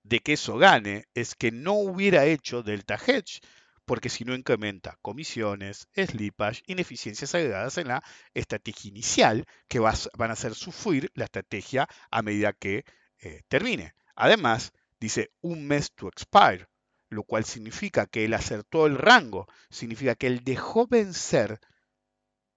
de 0.04 0.20
que 0.20 0.34
eso 0.34 0.58
gane 0.58 1.06
es 1.14 1.36
que 1.36 1.52
no 1.52 1.74
hubiera 1.74 2.26
hecho 2.26 2.64
delta 2.64 2.96
hedge, 2.96 3.40
porque 3.86 4.10
si 4.10 4.26
no 4.26 4.36
incrementa 4.36 4.98
comisiones, 5.02 5.88
slippage, 5.96 6.64
ineficiencias 6.68 7.36
agregadas 7.36 7.78
en 7.78 7.88
la 7.88 8.04
estrategia 8.34 8.90
inicial 8.90 9.46
que 9.68 9.80
van 9.80 10.30
a 10.30 10.34
hacer 10.34 10.56
sufrir 10.56 11.12
la 11.14 11.26
estrategia 11.26 11.88
a 12.12 12.22
medida 12.22 12.54
que 12.54 12.84
eh, 13.20 13.42
termine. 13.48 13.94
Además, 14.16 14.74
dice 15.00 15.32
un 15.42 15.68
mes 15.68 15.92
to 15.94 16.08
expire, 16.08 16.68
lo 17.10 17.24
cual 17.24 17.46
significa 17.46 18.08
que 18.08 18.26
él 18.26 18.34
acertó 18.34 18.88
el 18.88 18.98
rango, 18.98 19.48
significa 19.70 20.16
que 20.16 20.28
él 20.28 20.44
dejó 20.44 20.88
vencer 20.88 21.60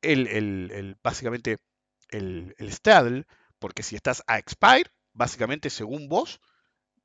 el, 0.01 0.27
el 0.27 0.97
básicamente 1.03 1.59
el, 2.11 2.55
el 2.59 2.73
straddle, 2.73 3.27
porque 3.59 3.83
si 3.83 3.97
estás 3.97 4.23
a 4.27 4.39
expire, 4.39 4.91
básicamente 5.13 5.71
según 5.71 6.09
vos, 6.09 6.41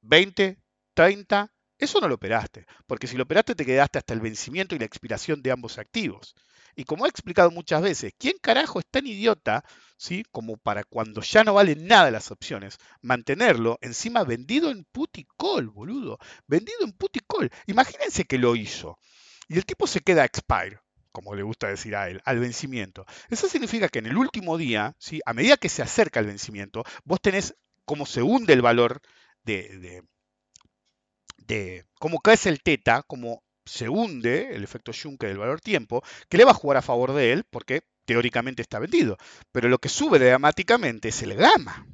20, 0.02 0.58
30 0.94 1.53
Eso 1.78 2.00
no 2.00 2.08
lo 2.08 2.16
operaste, 2.16 2.66
porque 2.88 3.08
si 3.08 3.18
lo 3.18 3.24
operaste 3.24 3.56
te 3.56 3.66
quedaste 3.66 3.98
hasta 3.98 4.14
el 4.14 4.22
vencimiento 4.22 4.76
y 4.76 4.80
la 4.80 4.86
expiración 4.86 5.42
de 5.42 5.52
ambos 5.52 5.78
activos. 5.78 6.36
Y 6.76 6.86
como 6.86 7.06
he 7.06 7.10
explicado 7.10 7.52
muchas 7.52 7.82
veces, 7.82 8.14
¿quién 8.18 8.38
carajo 8.42 8.80
es 8.80 8.86
tan 8.90 9.06
idiota, 9.06 9.64
¿sí? 9.98 10.24
como 10.32 10.58
para 10.58 10.84
cuando 10.84 11.22
ya 11.22 11.44
no 11.44 11.54
valen 11.54 11.88
nada 11.88 12.10
las 12.10 12.32
opciones, 12.32 12.78
mantenerlo 13.02 13.78
encima 13.82 14.24
vendido 14.24 14.72
en 14.72 14.84
put 14.86 15.18
y 15.18 15.28
call, 15.38 15.70
boludo? 15.70 16.18
Vendido 16.48 16.80
en 16.84 16.94
put 16.94 17.16
y 17.18 17.20
call. 17.20 17.52
Imagínense 17.68 18.26
que 18.26 18.40
lo 18.40 18.56
hizo. 18.56 18.98
Y 19.48 19.58
el 19.58 19.66
tipo 19.66 19.86
se 19.86 20.02
queda 20.02 20.26
expire, 20.26 20.80
como 21.12 21.36
le 21.36 21.44
gusta 21.44 21.68
decir 21.68 21.96
a 21.96 22.10
él, 22.10 22.22
al 22.26 22.40
vencimiento. 22.40 23.06
Eso 23.30 23.48
significa 23.48 23.90
que 23.90 24.00
en 24.00 24.08
el 24.08 24.18
último 24.18 24.58
día, 24.58 24.96
¿sí? 24.98 25.20
a 25.26 25.34
medida 25.34 25.58
que 25.58 25.70
se 25.70 25.84
acerca 25.84 26.20
el 26.20 26.28
vencimiento, 26.28 26.84
vos 27.04 27.22
tenés 27.22 27.56
como 27.86 28.06
se 28.06 28.22
hunde 28.22 28.54
el 28.54 28.62
valor 28.62 29.02
de, 29.44 30.04
de 31.48 31.86
cómo 32.00 32.20
crece 32.20 32.50
el 32.50 32.62
teta, 32.62 33.04
como 33.04 33.44
se 33.66 33.90
hunde 33.90 34.56
el 34.56 34.64
efecto 34.64 34.92
Juncker 34.94 35.30
del 35.30 35.38
valor 35.38 35.62
tiempo, 35.62 36.04
que 36.30 36.38
le 36.38 36.46
va 36.46 36.52
a 36.52 36.56
jugar 36.56 36.78
a 36.78 36.82
favor 36.82 37.14
de 37.14 37.32
él 37.32 37.46
porque 37.50 37.84
teóricamente 38.06 38.62
está 38.62 38.80
vendido. 38.80 39.18
Pero 39.52 39.70
lo 39.70 39.80
que 39.80 39.90
sube 39.90 40.20
dramáticamente 40.20 41.10
es 41.10 41.22
el 41.22 41.36
gamma. 41.36 41.88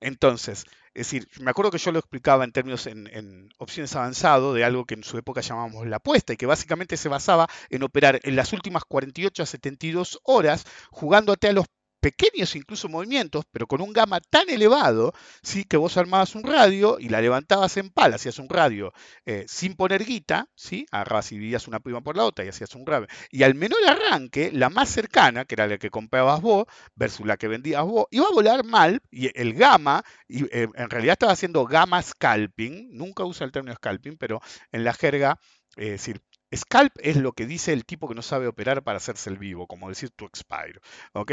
Entonces, 0.00 0.64
es 0.94 1.10
decir, 1.10 1.28
me 1.40 1.50
acuerdo 1.50 1.70
que 1.70 1.78
yo 1.78 1.92
lo 1.92 2.00
explicaba 2.00 2.44
en 2.44 2.52
términos 2.52 2.86
en, 2.86 3.06
en, 3.06 3.48
opciones 3.58 3.94
avanzado 3.94 4.52
de 4.52 4.64
algo 4.64 4.84
que 4.84 4.94
en 4.94 5.04
su 5.04 5.16
época 5.16 5.40
llamábamos 5.40 5.86
la 5.86 5.96
apuesta 5.96 6.32
y 6.32 6.36
que 6.36 6.46
básicamente 6.46 6.96
se 6.96 7.08
basaba 7.08 7.48
en 7.70 7.82
operar 7.82 8.20
en 8.24 8.36
las 8.36 8.52
últimas 8.52 8.84
48 8.84 9.42
a 9.42 9.46
72 9.46 10.20
horas 10.24 10.66
jugándote 10.90 11.48
a 11.48 11.52
los 11.52 11.66
pequeños 12.02 12.56
incluso 12.56 12.88
movimientos, 12.88 13.44
pero 13.52 13.68
con 13.68 13.80
un 13.80 13.92
gamma 13.92 14.20
tan 14.20 14.50
elevado, 14.50 15.12
¿sí? 15.40 15.64
que 15.64 15.76
vos 15.76 15.96
armabas 15.96 16.34
un 16.34 16.42
radio 16.42 16.98
y 16.98 17.08
la 17.08 17.20
levantabas 17.20 17.76
en 17.76 17.90
pala, 17.90 18.16
hacías 18.16 18.40
un 18.40 18.48
radio 18.48 18.92
eh, 19.24 19.44
sin 19.46 19.76
poner 19.76 20.04
guita, 20.04 20.48
¿sí? 20.56 20.84
agarrabas 20.90 21.30
y 21.30 21.36
dividías 21.36 21.68
una 21.68 21.78
prima 21.78 22.00
por 22.00 22.16
la 22.16 22.24
otra 22.24 22.44
y 22.44 22.48
hacías 22.48 22.74
un 22.74 22.84
radio. 22.84 23.06
Y 23.30 23.44
al 23.44 23.54
menor 23.54 23.78
arranque, 23.86 24.50
la 24.52 24.68
más 24.68 24.88
cercana, 24.88 25.44
que 25.44 25.54
era 25.54 25.68
la 25.68 25.78
que 25.78 25.90
comprabas 25.90 26.40
vos, 26.40 26.64
versus 26.96 27.24
la 27.24 27.36
que 27.36 27.46
vendías 27.46 27.84
vos, 27.84 28.06
iba 28.10 28.26
a 28.26 28.32
volar 28.32 28.64
mal, 28.64 29.00
y 29.12 29.30
el 29.40 29.54
gamma, 29.54 30.02
eh, 30.28 30.66
en 30.74 30.90
realidad 30.90 31.12
estaba 31.12 31.32
haciendo 31.32 31.64
gamma 31.66 32.02
scalping, 32.02 32.88
nunca 32.90 33.24
usa 33.24 33.46
el 33.46 33.52
término 33.52 33.76
scalping, 33.76 34.16
pero 34.18 34.40
en 34.72 34.82
la 34.82 34.92
jerga, 34.92 35.38
eh, 35.76 35.94
es 35.94 36.04
decir, 36.04 36.20
Scalp 36.54 36.92
es 37.00 37.16
lo 37.16 37.32
que 37.32 37.46
dice 37.46 37.72
el 37.72 37.86
tipo 37.86 38.08
que 38.08 38.14
no 38.14 38.20
sabe 38.20 38.46
operar 38.46 38.82
para 38.82 38.98
hacerse 38.98 39.30
el 39.30 39.38
vivo, 39.38 39.66
como 39.66 39.88
decir 39.88 40.10
tu 40.10 40.26
expire. 40.26 40.80
¿ok? 41.14 41.32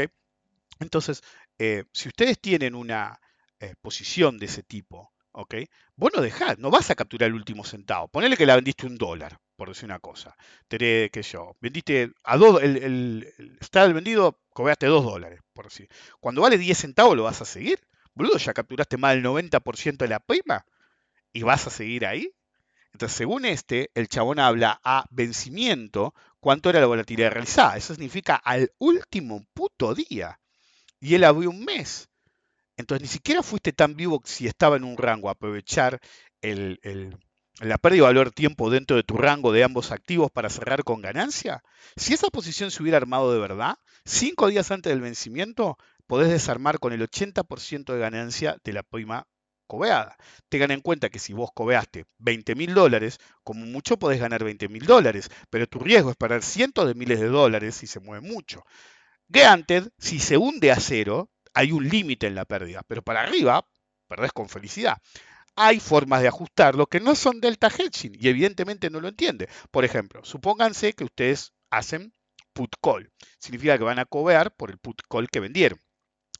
Entonces, 0.80 1.22
eh, 1.58 1.84
si 1.92 2.08
ustedes 2.08 2.40
tienen 2.40 2.74
una 2.74 3.20
eh, 3.60 3.74
posición 3.80 4.38
de 4.38 4.46
ese 4.46 4.62
tipo, 4.62 5.12
¿ok? 5.32 5.54
Vos 5.96 6.10
no 6.14 6.22
dejás, 6.22 6.58
no 6.58 6.70
vas 6.70 6.90
a 6.90 6.94
capturar 6.94 7.28
el 7.28 7.34
último 7.34 7.64
centavo. 7.64 8.08
Ponele 8.08 8.36
que 8.36 8.46
la 8.46 8.56
vendiste 8.56 8.86
un 8.86 8.96
dólar, 8.96 9.38
por 9.56 9.68
decir 9.68 9.84
una 9.84 10.00
cosa. 10.00 10.36
Tenés, 10.68 11.10
qué 11.10 11.22
sé 11.22 11.32
yo, 11.32 11.56
vendiste 11.60 12.12
a 12.24 12.36
dos, 12.36 12.62
el, 12.62 12.76
el, 12.78 13.58
está 13.60 13.84
el 13.84 13.94
vendido, 13.94 14.40
cobraste 14.54 14.86
dos 14.86 15.04
dólares, 15.04 15.40
por 15.52 15.66
decir. 15.66 15.88
Cuando 16.18 16.42
vale 16.42 16.58
10 16.58 16.76
centavos, 16.78 17.16
¿lo 17.16 17.24
vas 17.24 17.42
a 17.42 17.44
seguir? 17.44 17.78
Boludo, 18.14 18.38
ya 18.38 18.54
capturaste 18.54 18.96
más 18.96 19.14
del 19.14 19.24
90% 19.24 19.98
de 19.98 20.08
la 20.08 20.20
prima 20.20 20.64
y 21.32 21.42
vas 21.42 21.66
a 21.66 21.70
seguir 21.70 22.06
ahí. 22.06 22.32
Entonces, 22.92 23.16
según 23.16 23.44
este, 23.44 23.90
el 23.94 24.08
chabón 24.08 24.40
habla 24.40 24.80
a 24.82 25.04
vencimiento 25.10 26.14
cuánto 26.40 26.70
era 26.70 26.80
la 26.80 26.86
volatilidad 26.86 27.30
realizada. 27.30 27.76
Eso 27.76 27.94
significa 27.94 28.36
al 28.36 28.72
último 28.78 29.46
puto 29.54 29.94
día 29.94 30.40
y 31.00 31.14
él 31.14 31.24
abrió 31.24 31.50
un 31.50 31.64
mes. 31.64 32.08
Entonces 32.76 33.02
ni 33.02 33.08
siquiera 33.08 33.42
fuiste 33.42 33.72
tan 33.72 33.96
vivo 33.96 34.22
si 34.24 34.46
estaba 34.46 34.76
en 34.76 34.84
un 34.84 34.96
rango, 34.96 35.28
aprovechar 35.28 36.00
la 36.42 37.78
pérdida 37.78 38.02
de 38.02 38.08
valor 38.08 38.30
tiempo 38.30 38.70
dentro 38.70 38.96
de 38.96 39.02
tu 39.02 39.16
rango 39.16 39.52
de 39.52 39.64
ambos 39.64 39.92
activos 39.92 40.30
para 40.30 40.48
cerrar 40.48 40.82
con 40.84 41.02
ganancia. 41.02 41.62
Si 41.96 42.14
esa 42.14 42.28
posición 42.28 42.70
se 42.70 42.82
hubiera 42.82 42.96
armado 42.96 43.32
de 43.32 43.40
verdad, 43.40 43.76
cinco 44.04 44.48
días 44.48 44.70
antes 44.70 44.90
del 44.90 45.02
vencimiento, 45.02 45.76
podés 46.06 46.30
desarmar 46.30 46.78
con 46.78 46.92
el 46.92 47.02
80% 47.02 47.92
de 47.92 47.98
ganancia 47.98 48.56
de 48.64 48.72
la 48.72 48.82
prima 48.82 49.26
cobeada. 49.66 50.16
Tengan 50.48 50.70
en 50.70 50.80
cuenta 50.80 51.10
que 51.10 51.18
si 51.18 51.32
vos 51.34 51.50
cobeaste 51.54 52.06
20 52.18 52.54
mil 52.54 52.74
dólares, 52.74 53.18
como 53.44 53.66
mucho 53.66 53.98
podés 53.98 54.20
ganar 54.20 54.42
20 54.42 54.68
mil 54.68 54.86
dólares, 54.86 55.30
pero 55.50 55.66
tu 55.66 55.78
riesgo 55.78 56.10
es 56.10 56.16
perder 56.16 56.42
cientos 56.42 56.88
de 56.88 56.94
miles 56.94 57.20
de 57.20 57.28
dólares 57.28 57.74
si 57.74 57.86
se 57.86 58.00
mueve 58.00 58.26
mucho. 58.26 58.64
Granted, 59.32 59.92
si 59.96 60.18
se 60.18 60.36
hunde 60.36 60.72
a 60.72 60.80
cero, 60.80 61.30
hay 61.54 61.70
un 61.70 61.88
límite 61.88 62.26
en 62.26 62.34
la 62.34 62.44
pérdida, 62.44 62.82
pero 62.88 63.00
para 63.00 63.22
arriba, 63.22 63.64
perdés 64.08 64.32
con 64.32 64.48
felicidad. 64.48 64.98
Hay 65.54 65.78
formas 65.78 66.20
de 66.22 66.26
ajustarlo 66.26 66.88
que 66.88 66.98
no 66.98 67.14
son 67.14 67.40
delta 67.40 67.68
hedging 67.68 68.16
y 68.18 68.28
evidentemente 68.28 68.90
no 68.90 69.00
lo 69.00 69.06
entiende. 69.06 69.48
Por 69.70 69.84
ejemplo, 69.84 70.24
supónganse 70.24 70.94
que 70.94 71.04
ustedes 71.04 71.52
hacen 71.70 72.12
put 72.52 72.74
call. 72.82 73.12
Significa 73.38 73.78
que 73.78 73.84
van 73.84 74.00
a 74.00 74.04
cobrar 74.04 74.52
por 74.56 74.72
el 74.72 74.78
put 74.78 75.00
call 75.08 75.30
que 75.30 75.38
vendieron. 75.38 75.80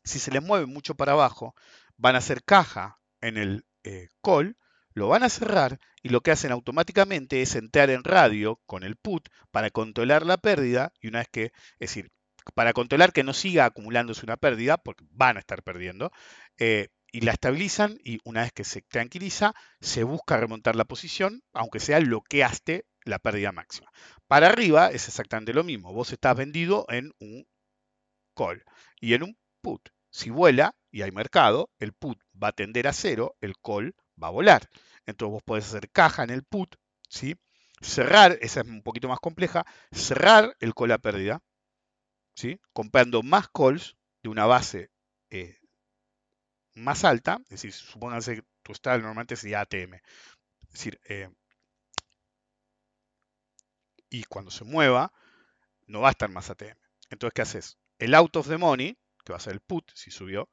Si 0.02 0.18
se 0.18 0.32
les 0.32 0.42
mueve 0.42 0.66
mucho 0.66 0.96
para 0.96 1.12
abajo, 1.12 1.54
van 1.96 2.16
a 2.16 2.18
hacer 2.18 2.42
caja 2.42 2.98
en 3.20 3.36
el 3.36 3.66
eh, 3.84 4.08
call, 4.20 4.56
lo 4.94 5.06
van 5.06 5.22
a 5.22 5.28
cerrar 5.28 5.78
y 6.02 6.08
lo 6.08 6.22
que 6.22 6.32
hacen 6.32 6.50
automáticamente 6.50 7.40
es 7.40 7.54
entrar 7.54 7.88
en 7.90 8.02
radio 8.02 8.60
con 8.66 8.82
el 8.82 8.96
put 8.96 9.28
para 9.52 9.70
controlar 9.70 10.26
la 10.26 10.38
pérdida 10.38 10.92
y 11.00 11.06
una 11.06 11.20
vez 11.20 11.28
que, 11.28 11.44
es 11.44 11.90
decir, 11.90 12.10
para 12.52 12.72
controlar 12.72 13.12
que 13.12 13.24
no 13.24 13.32
siga 13.32 13.64
acumulándose 13.64 14.24
una 14.24 14.36
pérdida, 14.36 14.76
porque 14.78 15.04
van 15.10 15.36
a 15.36 15.40
estar 15.40 15.62
perdiendo, 15.62 16.10
eh, 16.58 16.88
y 17.12 17.22
la 17.22 17.32
estabilizan 17.32 17.98
y 18.04 18.18
una 18.24 18.42
vez 18.42 18.52
que 18.52 18.64
se 18.64 18.82
tranquiliza, 18.82 19.54
se 19.80 20.04
busca 20.04 20.36
remontar 20.36 20.76
la 20.76 20.84
posición, 20.84 21.42
aunque 21.52 21.80
sea 21.80 22.00
lo 22.00 22.22
que 22.22 22.44
haste 22.44 22.86
la 23.04 23.18
pérdida 23.18 23.52
máxima. 23.52 23.90
Para 24.28 24.48
arriba 24.48 24.88
es 24.88 25.08
exactamente 25.08 25.52
lo 25.52 25.64
mismo, 25.64 25.92
vos 25.92 26.12
estás 26.12 26.36
vendido 26.36 26.86
en 26.88 27.12
un 27.18 27.46
call 28.36 28.62
y 29.00 29.14
en 29.14 29.24
un 29.24 29.38
put. 29.60 29.88
Si 30.10 30.30
vuela 30.30 30.76
y 30.90 31.02
hay 31.02 31.12
mercado, 31.12 31.70
el 31.78 31.92
put 31.92 32.18
va 32.40 32.48
a 32.48 32.52
tender 32.52 32.86
a 32.86 32.92
cero, 32.92 33.36
el 33.40 33.54
call 33.56 33.94
va 34.22 34.28
a 34.28 34.32
volar. 34.32 34.68
Entonces 35.06 35.32
vos 35.32 35.42
podés 35.42 35.66
hacer 35.66 35.90
caja 35.90 36.22
en 36.22 36.30
el 36.30 36.44
put, 36.44 36.76
¿sí? 37.08 37.36
cerrar, 37.80 38.38
esa 38.40 38.60
es 38.60 38.66
un 38.66 38.82
poquito 38.82 39.08
más 39.08 39.20
compleja, 39.20 39.64
cerrar 39.90 40.56
el 40.60 40.74
call 40.74 40.92
a 40.92 40.98
pérdida, 40.98 41.40
¿sí? 42.34 42.60
comprando 42.72 43.22
más 43.22 43.48
calls 43.48 43.96
de 44.22 44.28
una 44.28 44.46
base 44.46 44.90
eh, 45.30 45.58
más 46.74 47.04
alta, 47.04 47.38
es 47.44 47.62
decir, 47.62 47.72
supónganse 47.72 48.36
que 48.36 48.44
tu 48.62 48.74
style 48.74 48.98
normalmente 48.98 49.36
sería 49.36 49.60
ATM. 49.60 49.94
Es 49.94 50.72
decir, 50.72 51.00
eh, 51.04 51.30
y 54.08 54.24
cuando 54.24 54.50
se 54.50 54.64
mueva, 54.64 55.12
no 55.86 56.00
va 56.00 56.08
a 56.08 56.12
estar 56.12 56.30
más 56.30 56.50
ATM. 56.50 56.78
Entonces, 57.10 57.34
¿qué 57.34 57.42
haces? 57.42 57.78
El 57.98 58.14
out 58.14 58.36
of 58.36 58.48
the 58.48 58.56
money, 58.56 58.98
que 59.24 59.32
va 59.32 59.38
a 59.38 59.40
ser 59.40 59.54
el 59.54 59.60
put, 59.60 59.90
si 59.94 60.10
subió, 60.10 60.48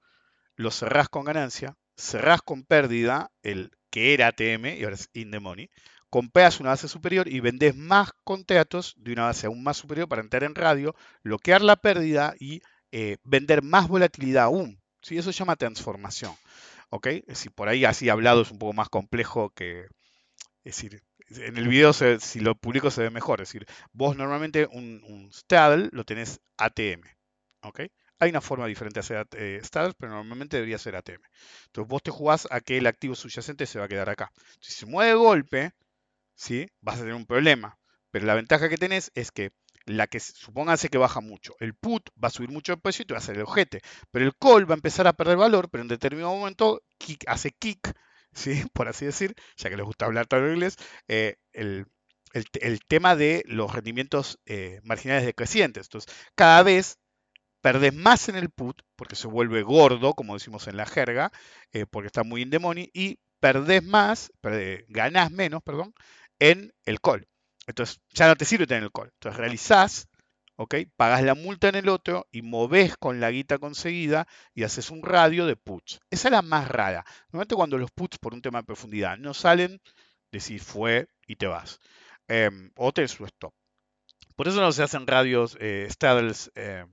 lo 0.55 0.71
cerrás 0.71 1.09
con 1.09 1.23
ganancia, 1.25 1.77
cerrás 1.95 2.41
con 2.41 2.63
pérdida 2.63 3.31
el 3.41 3.71
que 3.89 4.13
era 4.13 4.27
ATM 4.27 4.77
y 4.77 4.83
ahora 4.83 4.95
es 4.95 5.09
in 5.13 5.31
the 5.31 5.39
money, 5.39 5.69
compras 6.09 6.59
una 6.59 6.69
base 6.69 6.87
superior 6.87 7.27
y 7.27 7.39
vendes 7.39 7.75
más 7.75 8.11
contratos 8.23 8.95
de 8.97 9.13
una 9.13 9.25
base 9.25 9.47
aún 9.47 9.63
más 9.63 9.77
superior 9.77 10.07
para 10.07 10.21
entrar 10.21 10.43
en 10.43 10.55
radio, 10.55 10.95
bloquear 11.23 11.61
la 11.61 11.75
pérdida 11.75 12.35
y 12.39 12.61
eh, 12.91 13.17
vender 13.23 13.63
más 13.63 13.87
volatilidad 13.87 14.45
aún. 14.45 14.81
¿sí? 15.01 15.17
Eso 15.17 15.31
se 15.31 15.39
llama 15.39 15.55
transformación. 15.55 16.33
¿ok? 16.89 17.07
Si 17.33 17.49
por 17.49 17.69
ahí 17.69 17.85
así 17.85 18.09
hablado 18.09 18.41
es 18.41 18.51
un 18.51 18.59
poco 18.59 18.73
más 18.73 18.89
complejo 18.89 19.49
que... 19.51 19.87
Es 20.63 20.75
decir, 20.75 21.01
en 21.29 21.57
el 21.57 21.67
video 21.67 21.93
si 21.93 22.39
lo 22.39 22.55
publico 22.55 22.91
se 22.91 23.01
ve 23.03 23.09
mejor. 23.09 23.41
Es 23.41 23.49
decir, 23.49 23.65
vos 23.93 24.17
normalmente 24.17 24.67
un, 24.71 25.01
un 25.07 25.31
straddle 25.31 25.89
lo 25.91 26.03
tenés 26.03 26.39
ATM. 26.57 27.01
¿ok? 27.61 27.81
Hay 28.19 28.29
una 28.31 28.41
forma 28.41 28.65
diferente 28.65 28.99
de 28.99 29.01
hacer 29.01 29.27
eh, 29.33 29.59
straddles, 29.63 29.95
pero 29.97 30.13
normalmente 30.13 30.57
debería 30.57 30.77
ser 30.77 30.95
ATM. 30.95 31.21
Entonces 31.67 31.87
vos 31.87 32.01
te 32.01 32.11
jugás 32.11 32.47
a 32.49 32.61
que 32.61 32.77
el 32.77 32.87
activo 32.87 33.15
subyacente 33.15 33.65
se 33.65 33.79
va 33.79 33.85
a 33.85 33.87
quedar 33.87 34.09
acá. 34.09 34.31
Si 34.59 34.71
se 34.71 34.85
mueve 34.85 35.13
golpe, 35.13 35.71
¿sí? 36.37 36.67
vas 36.81 36.97
a 36.97 36.99
tener 36.99 37.15
un 37.15 37.25
problema. 37.25 37.77
Pero 38.11 38.25
la 38.25 38.35
ventaja 38.35 38.69
que 38.69 38.77
tenés 38.77 39.11
es 39.15 39.31
que 39.31 39.51
la 39.85 40.07
que 40.07 40.19
supónganse 40.19 40.89
que 40.89 40.97
baja 40.97 41.21
mucho, 41.21 41.55
el 41.59 41.73
put 41.73 42.09
va 42.21 42.27
a 42.27 42.31
subir 42.31 42.49
mucho 42.49 42.73
el 42.73 42.79
precio 42.79 43.03
y 43.03 43.05
te 43.05 43.13
va 43.13 43.19
a 43.19 43.21
hacer 43.21 43.35
el 43.35 43.43
ojete. 43.43 43.81
Pero 44.11 44.25
el 44.25 44.35
call 44.37 44.69
va 44.69 44.75
a 44.75 44.75
empezar 44.75 45.07
a 45.07 45.13
perder 45.13 45.37
valor, 45.37 45.69
pero 45.69 45.81
en 45.81 45.87
determinado 45.87 46.35
momento 46.35 46.81
kick, 46.97 47.23
hace 47.27 47.51
kick, 47.51 47.93
¿sí? 48.33 48.63
por 48.73 48.87
así 48.87 49.05
decir, 49.05 49.33
ya 49.57 49.69
que 49.69 49.77
les 49.77 49.85
gusta 49.85 50.05
hablar 50.05 50.27
tanto 50.27 50.51
inglés, 50.51 50.77
eh, 51.07 51.37
el, 51.53 51.85
el, 52.33 52.45
el, 52.61 52.79
tema 52.85 53.15
de 53.15 53.43
los 53.47 53.73
rendimientos 53.73 54.39
eh, 54.45 54.79
marginales 54.83 55.25
decrecientes. 55.25 55.87
Entonces, 55.87 56.13
cada 56.35 56.63
vez 56.63 56.99
perdés 57.61 57.93
más 57.93 58.29
en 58.29 58.35
el 58.35 58.49
put, 58.49 58.81
porque 58.95 59.15
se 59.15 59.27
vuelve 59.27 59.61
gordo, 59.63 60.13
como 60.13 60.33
decimos 60.35 60.67
en 60.67 60.77
la 60.77 60.85
jerga, 60.85 61.31
eh, 61.73 61.85
porque 61.85 62.07
está 62.07 62.23
muy 62.23 62.41
in 62.41 62.49
the 62.49 62.59
money, 62.59 62.89
y 62.93 63.19
perdés 63.39 63.83
más, 63.83 64.31
perdés, 64.41 64.85
ganás 64.87 65.31
menos, 65.31 65.61
perdón, 65.63 65.93
en 66.39 66.73
el 66.85 67.01
call. 67.01 67.27
Entonces 67.67 67.99
ya 68.13 68.27
no 68.27 68.35
te 68.35 68.45
sirve 68.45 68.67
tener 68.67 68.83
el 68.83 68.91
call. 68.91 69.11
Entonces 69.13 69.37
realizás, 69.37 70.07
¿ok? 70.55 70.75
Pagás 70.95 71.23
la 71.23 71.35
multa 71.35 71.69
en 71.69 71.75
el 71.75 71.89
otro 71.89 72.27
y 72.31 72.41
movés 72.41 72.95
con 72.97 73.19
la 73.19 73.31
guita 73.31 73.59
conseguida 73.59 74.27
y 74.53 74.63
haces 74.63 74.89
un 74.89 75.03
radio 75.03 75.45
de 75.45 75.55
puts. 75.55 75.99
Esa 76.09 76.27
es 76.29 76.31
la 76.31 76.41
más 76.41 76.67
rara. 76.67 77.05
Normalmente 77.31 77.55
cuando 77.55 77.77
los 77.77 77.91
puts 77.91 78.17
por 78.17 78.33
un 78.33 78.41
tema 78.41 78.59
de 78.59 78.65
profundidad 78.65 79.17
no 79.17 79.33
salen, 79.33 79.81
decís 80.31 80.63
fue 80.63 81.07
y 81.27 81.35
te 81.35 81.47
vas. 81.47 81.79
Em, 82.27 82.71
o 82.75 82.91
tenés 82.91 83.11
su 83.11 83.25
stop. 83.25 83.53
Por 84.35 84.47
eso 84.47 84.61
no 84.61 84.71
se 84.71 84.83
hacen 84.83 85.07
radios 85.07 85.57
eh, 85.59 85.87
straddles 85.89 86.51
eh, 86.55 86.85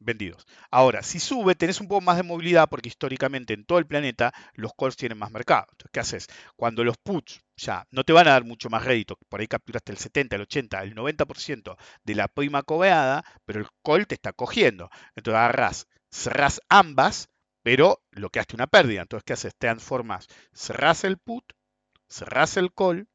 vendidos. 0.00 0.46
Ahora, 0.70 1.02
si 1.02 1.20
sube, 1.20 1.54
tenés 1.54 1.80
un 1.80 1.88
poco 1.88 2.00
más 2.00 2.16
de 2.16 2.22
movilidad 2.22 2.68
porque 2.68 2.88
históricamente 2.88 3.54
en 3.54 3.64
todo 3.64 3.78
el 3.78 3.86
planeta 3.86 4.32
los 4.54 4.72
calls 4.74 4.96
tienen 4.96 5.18
más 5.18 5.30
mercado. 5.30 5.66
Entonces, 5.70 5.90
¿qué 5.92 6.00
haces? 6.00 6.26
Cuando 6.56 6.82
los 6.82 6.96
puts 6.98 7.40
ya 7.56 7.86
no 7.90 8.02
te 8.04 8.12
van 8.12 8.26
a 8.26 8.32
dar 8.32 8.44
mucho 8.44 8.70
más 8.70 8.84
rédito, 8.84 9.16
por 9.28 9.40
ahí 9.40 9.46
capturaste 9.46 9.92
el 9.92 9.98
70, 9.98 10.36
el 10.36 10.42
80, 10.42 10.82
el 10.82 10.94
90% 10.94 11.76
de 12.02 12.14
la 12.14 12.28
prima 12.28 12.62
cobeada, 12.62 13.24
pero 13.44 13.60
el 13.60 13.66
call 13.84 14.06
te 14.06 14.14
está 14.14 14.32
cogiendo. 14.32 14.90
Entonces 15.14 15.38
agarrás, 15.38 15.86
cerrás 16.10 16.60
ambas, 16.68 17.28
pero 17.62 18.02
lo 18.10 18.30
que 18.30 18.40
hace 18.40 18.56
una 18.56 18.66
pérdida. 18.66 19.02
Entonces, 19.02 19.24
¿qué 19.24 19.34
haces? 19.34 19.54
Transformas, 19.56 20.26
cerrás 20.54 21.04
el 21.04 21.18
put, 21.18 21.44
cerrás 22.08 22.56
el 22.56 22.72
call, 22.72 23.08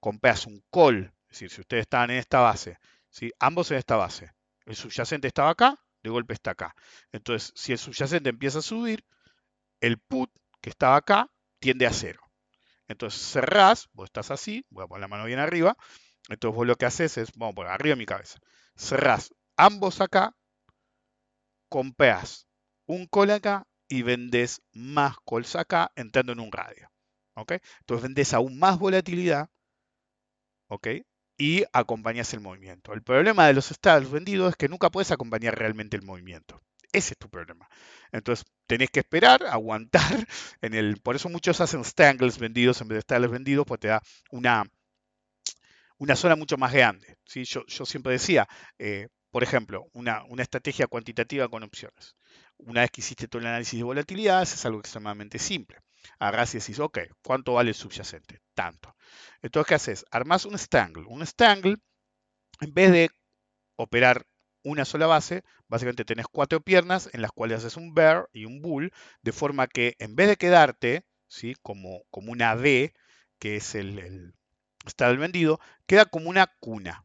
compras 0.00 0.46
un 0.46 0.64
call, 0.72 1.12
es 1.28 1.38
decir, 1.38 1.50
si 1.50 1.60
ustedes 1.60 1.82
estaban 1.82 2.10
en 2.10 2.16
esta 2.18 2.40
base, 2.40 2.78
¿sí? 3.08 3.30
ambos 3.38 3.70
en 3.70 3.78
esta 3.78 3.96
base, 3.96 4.32
el 4.66 4.74
subyacente 4.74 5.28
estaba 5.28 5.50
acá, 5.50 5.78
de 6.02 6.10
golpe 6.10 6.34
está 6.34 6.52
acá. 6.52 6.74
Entonces, 7.12 7.52
si 7.54 7.72
el 7.72 7.78
subyacente 7.78 8.30
empieza 8.30 8.58
a 8.58 8.62
subir, 8.62 9.04
el 9.80 9.98
put 9.98 10.30
que 10.60 10.70
estaba 10.70 10.96
acá 10.96 11.30
tiende 11.58 11.86
a 11.86 11.92
cero. 11.92 12.20
Entonces 12.88 13.20
cerrás, 13.20 13.88
vos 13.92 14.06
estás 14.06 14.30
así, 14.30 14.66
voy 14.70 14.84
a 14.84 14.88
poner 14.88 15.02
la 15.02 15.08
mano 15.08 15.24
bien 15.24 15.38
arriba, 15.38 15.76
entonces 16.28 16.56
vos 16.56 16.66
lo 16.66 16.76
que 16.76 16.86
haces 16.86 17.16
es, 17.18 17.32
vamos 17.36 17.54
por 17.54 17.66
arriba 17.66 17.94
de 17.94 17.98
mi 17.98 18.06
cabeza, 18.06 18.38
cerrás 18.76 19.34
ambos 19.56 20.00
acá, 20.00 20.36
compras 21.68 22.46
un 22.86 23.06
call 23.06 23.30
acá 23.30 23.66
y 23.88 24.02
vendes 24.02 24.62
más 24.72 25.16
calls 25.26 25.56
acá 25.56 25.90
entrando 25.96 26.32
en 26.32 26.40
un 26.40 26.52
radio. 26.52 26.90
¿ok? 27.34 27.52
Entonces 27.80 28.02
vendes 28.02 28.34
aún 28.34 28.58
más 28.58 28.78
volatilidad 28.78 29.48
¿ok? 30.72 30.88
Y 31.36 31.64
acompañas 31.72 32.32
el 32.34 32.40
movimiento. 32.40 32.92
El 32.92 33.02
problema 33.02 33.46
de 33.46 33.54
los 33.54 33.70
estados 33.70 34.10
vendidos 34.10 34.50
es 34.50 34.56
que 34.56 34.68
nunca 34.68 34.90
puedes 34.90 35.10
acompañar 35.10 35.58
realmente 35.58 35.96
el 35.96 36.02
movimiento. 36.02 36.62
Ese 36.92 37.14
es 37.14 37.18
tu 37.18 37.30
problema. 37.30 37.68
Entonces, 38.12 38.44
tenés 38.66 38.90
que 38.90 39.00
esperar, 39.00 39.44
aguantar. 39.50 40.26
En 40.60 40.74
el, 40.74 41.00
por 41.00 41.16
eso 41.16 41.28
muchos 41.28 41.60
hacen 41.60 41.84
stangles 41.84 42.38
vendidos 42.38 42.80
en 42.80 42.88
vez 42.88 42.96
de 42.96 43.02
stangles 43.02 43.30
vendidos, 43.30 43.66
pues 43.66 43.80
te 43.80 43.88
da 43.88 44.02
una, 44.30 44.64
una 45.98 46.16
zona 46.16 46.36
mucho 46.36 46.58
más 46.58 46.72
grande. 46.72 47.16
¿sí? 47.24 47.44
Yo, 47.44 47.64
siempre 47.86 48.12
decía, 48.12 48.46
eh, 48.78 49.08
por 49.30 49.42
ejemplo, 49.42 49.86
una, 49.94 50.24
una, 50.24 50.42
estrategia 50.42 50.86
cuantitativa 50.86 51.48
con 51.48 51.62
opciones. 51.62 52.14
Una 52.58 52.82
vez 52.82 52.90
que 52.90 53.00
hiciste 53.00 53.26
todo 53.28 53.40
el 53.40 53.46
análisis 53.46 53.78
de 53.78 53.84
volatilidad, 53.84 54.42
es 54.42 54.66
algo 54.66 54.80
extremadamente 54.80 55.38
simple. 55.38 55.78
Agarrás 56.18 56.54
y 56.54 56.58
decís, 56.58 56.78
ok, 56.78 56.98
¿cuánto 57.22 57.54
vale 57.54 57.70
el 57.70 57.74
subyacente? 57.74 58.41
Tanto. 58.54 58.94
Entonces, 59.42 59.68
¿qué 59.68 59.74
haces? 59.74 60.04
Armás 60.10 60.44
un 60.46 60.58
stangle. 60.58 61.04
Un 61.06 61.26
stangle, 61.26 61.76
en 62.60 62.74
vez 62.74 62.92
de 62.92 63.10
operar 63.76 64.26
una 64.64 64.84
sola 64.84 65.06
base, 65.06 65.44
básicamente 65.68 66.04
tenés 66.04 66.26
cuatro 66.30 66.60
piernas 66.60 67.10
en 67.12 67.22
las 67.22 67.32
cuales 67.32 67.58
haces 67.60 67.76
un 67.76 67.94
bear 67.94 68.28
y 68.32 68.44
un 68.46 68.62
bull, 68.62 68.92
de 69.22 69.32
forma 69.32 69.66
que 69.68 69.96
en 69.98 70.16
vez 70.16 70.28
de 70.28 70.36
quedarte 70.36 71.06
¿sí? 71.28 71.56
como, 71.62 72.04
como 72.10 72.32
una 72.32 72.56
D, 72.56 72.94
que 73.38 73.56
es 73.56 73.74
el, 73.74 73.98
el 73.98 74.34
del 74.96 75.18
vendido, 75.18 75.60
queda 75.86 76.06
como 76.06 76.30
una 76.30 76.46
cuna. 76.60 77.04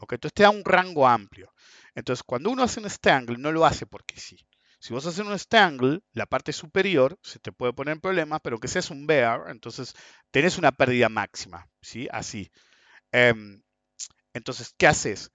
Entonces 0.00 0.32
te 0.34 0.42
da 0.44 0.50
un 0.50 0.64
rango 0.64 1.06
amplio. 1.06 1.52
Entonces, 1.94 2.22
cuando 2.22 2.50
uno 2.50 2.62
hace 2.62 2.80
un 2.80 2.88
stangle, 2.90 3.38
no 3.38 3.52
lo 3.52 3.64
hace 3.66 3.86
porque 3.86 4.18
sí. 4.20 4.46
Si 4.78 4.92
vos 4.92 5.06
haces 5.06 5.24
un 5.26 5.38
stangle, 5.38 6.00
la 6.12 6.26
parte 6.26 6.52
superior 6.52 7.18
se 7.22 7.38
te 7.38 7.52
puede 7.52 7.72
poner 7.72 7.94
en 7.94 8.00
problemas, 8.00 8.40
pero 8.42 8.58
que 8.58 8.68
seas 8.68 8.90
un 8.90 9.06
bear, 9.06 9.50
entonces 9.50 9.94
tenés 10.30 10.58
una 10.58 10.72
pérdida 10.72 11.08
máxima, 11.08 11.68
¿sí? 11.80 12.08
Así. 12.10 12.50
Um, 13.12 13.62
entonces, 14.34 14.74
¿qué 14.78 14.86
haces? 14.86 15.32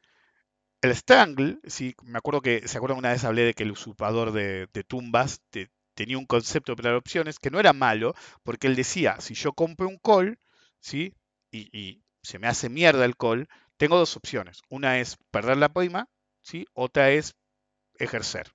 El 0.81 0.95
strangle, 0.95 1.59
sí, 1.65 1.95
me 2.03 2.17
acuerdo 2.19 2.41
que, 2.41 2.67
¿se 2.67 2.77
acuerdan 2.77 2.99
una 2.99 3.11
vez 3.11 3.23
hablé 3.23 3.43
de 3.43 3.53
que 3.53 3.63
el 3.63 3.71
usurpador 3.71 4.31
de, 4.31 4.67
tumbas 4.87 5.41
te, 5.49 5.71
tenía 5.95 6.17
un 6.17 6.25
concepto 6.25 6.71
de 6.71 6.73
operar 6.73 6.95
opciones 6.95 7.39
que 7.39 7.51
no 7.51 7.59
era 7.59 7.73
malo, 7.73 8.15
porque 8.43 8.67
él 8.67 8.75
decía, 8.75 9.19
si 9.21 9.33
yo 9.35 9.53
compro 9.53 9.87
un 9.87 9.97
call, 9.99 10.39
¿sí? 10.79 11.15
Y, 11.51 11.69
y 11.77 12.03
se 12.23 12.39
me 12.39 12.47
hace 12.47 12.69
mierda 12.69 13.05
el 13.05 13.17
call, 13.17 13.47
tengo 13.77 13.97
dos 13.97 14.15
opciones. 14.17 14.61
Una 14.69 14.99
es 14.99 15.17
perder 15.31 15.57
la 15.57 15.69
prima, 15.73 16.07
¿sí? 16.41 16.65
Otra 16.73 17.11
es 17.11 17.35
ejercer. 17.99 18.51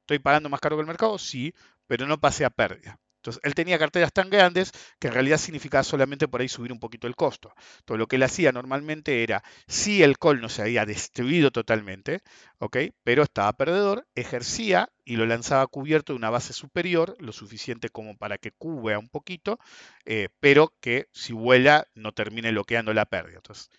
¿Estoy 0.00 0.18
pagando 0.18 0.48
más 0.48 0.60
caro 0.60 0.76
que 0.76 0.80
el 0.82 0.86
mercado? 0.86 1.18
Sí, 1.18 1.54
pero 1.86 2.06
no 2.06 2.20
pasé 2.20 2.44
a 2.44 2.50
pérdida. 2.50 2.98
Entonces, 3.16 3.42
él 3.44 3.54
tenía 3.54 3.78
carteras 3.78 4.12
tan 4.14 4.30
grandes 4.30 4.72
que 4.98 5.08
en 5.08 5.12
realidad 5.14 5.36
significaba 5.36 5.84
solamente 5.84 6.26
por 6.26 6.40
ahí 6.40 6.48
subir 6.48 6.72
un 6.72 6.80
poquito 6.80 7.06
el 7.06 7.14
costo. 7.16 7.52
Todo 7.84 7.98
lo 7.98 8.06
que 8.06 8.16
él 8.16 8.22
hacía 8.22 8.50
normalmente 8.50 9.22
era, 9.22 9.42
si 9.66 10.02
el 10.02 10.16
call 10.18 10.40
no 10.40 10.48
se 10.48 10.62
había 10.62 10.86
destruido 10.86 11.50
totalmente, 11.50 12.22
¿ok? 12.58 12.78
Pero 13.04 13.22
estaba 13.22 13.52
perdedor, 13.52 14.06
ejercía 14.14 14.88
y 15.04 15.16
lo 15.16 15.26
lanzaba 15.26 15.66
cubierto 15.66 16.14
de 16.14 16.16
una 16.16 16.30
base 16.30 16.54
superior, 16.54 17.14
lo 17.18 17.32
suficiente 17.32 17.90
como 17.90 18.16
para 18.16 18.38
que 18.38 18.52
cubra 18.52 18.98
un 18.98 19.10
poquito, 19.10 19.58
eh, 20.06 20.28
pero 20.40 20.72
que 20.80 21.08
si 21.12 21.34
vuela 21.34 21.86
no 21.94 22.12
termine 22.12 22.50
bloqueando 22.52 22.94
la 22.94 23.04
pérdida. 23.06 23.36
Entonces, 23.36 23.70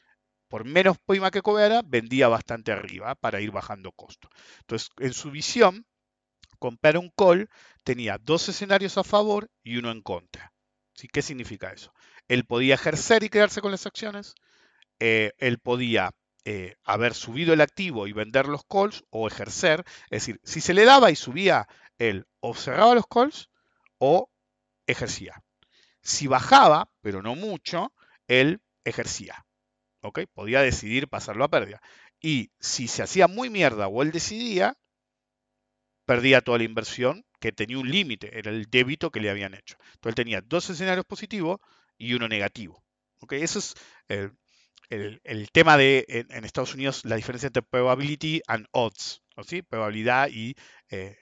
por 0.52 0.66
menos 0.66 0.98
prima 1.06 1.32
que 1.32 1.42
cobrara, 1.42 1.82
vendía 1.86 2.28
bastante 2.28 2.74
arriba 2.74 3.16
para 3.16 3.40
ir 3.40 3.52
bajando 3.52 3.94
costo. 3.94 4.28
Entonces, 4.60 4.90
en 5.00 5.14
su 5.14 5.32
visión, 5.32 5.86
comprar 6.60 6.98
un 6.98 7.10
call 7.10 7.50
tenía 7.86 8.18
dos 8.18 8.50
escenarios 8.50 8.98
a 8.98 9.06
favor 9.06 9.50
y 9.64 9.78
uno 9.78 9.92
en 9.92 10.02
contra. 10.02 10.52
¿Sí? 10.94 11.08
¿Qué 11.08 11.22
significa 11.22 11.72
eso? 11.72 11.94
Él 12.28 12.44
podía 12.44 12.76
ejercer 12.76 13.24
y 13.24 13.30
quedarse 13.30 13.62
con 13.62 13.72
las 13.72 13.86
acciones, 13.86 14.36
eh, 15.00 15.32
él 15.38 15.58
podía 15.60 16.12
eh, 16.44 16.76
haber 16.84 17.14
subido 17.14 17.54
el 17.54 17.62
activo 17.62 18.06
y 18.06 18.12
vender 18.12 18.48
los 18.48 18.66
calls 18.66 19.06
o 19.10 19.30
ejercer, 19.30 19.86
es 20.10 20.26
decir, 20.26 20.42
si 20.44 20.60
se 20.60 20.74
le 20.74 20.84
daba 20.84 21.12
y 21.12 21.16
subía, 21.16 21.70
él 21.98 22.28
o 22.42 22.54
cerraba 22.56 22.94
los 22.94 23.08
calls 23.08 23.50
o 24.00 24.30
ejercía. 24.86 25.42
Si 26.02 26.28
bajaba, 26.28 26.92
pero 27.00 27.22
no 27.22 27.36
mucho, 27.36 27.94
él 28.28 28.62
ejercía. 28.84 29.46
Podía 30.34 30.62
decidir 30.62 31.08
pasarlo 31.08 31.44
a 31.44 31.50
pérdida. 31.50 31.82
Y 32.20 32.52
si 32.60 32.88
se 32.88 33.04
hacía 33.04 33.28
muy 33.28 33.50
mierda 33.50 33.88
o 33.88 34.02
él 34.02 34.12
decidía, 34.12 34.78
perdía 36.06 36.42
toda 36.42 36.58
la 36.58 36.64
inversión 36.64 37.26
que 37.40 37.52
tenía 37.52 37.80
un 37.80 37.90
límite, 37.90 38.38
era 38.38 38.52
el 38.52 38.66
débito 38.70 39.12
que 39.12 39.20
le 39.20 39.30
habían 39.30 39.54
hecho. 39.54 39.76
Entonces 39.94 40.10
él 40.10 40.16
tenía 40.16 40.42
dos 40.42 40.70
escenarios 40.70 41.06
positivos 41.06 41.60
y 41.98 42.14
uno 42.14 42.28
negativo. 42.28 42.84
Eso 43.30 43.60
es 43.60 43.76
el, 44.90 45.52
tema 45.52 45.78
de 45.78 46.06
en, 46.08 46.44
Estados 46.44 46.74
Unidos 46.74 47.06
la 47.06 47.16
diferencia 47.16 47.48
entre 47.48 47.64
probability 47.64 48.42
and 48.48 48.68
odds, 48.72 49.24
¿sí? 49.48 49.62
probabilidad 49.62 50.30
y 50.30 50.56
eh, 50.90 51.18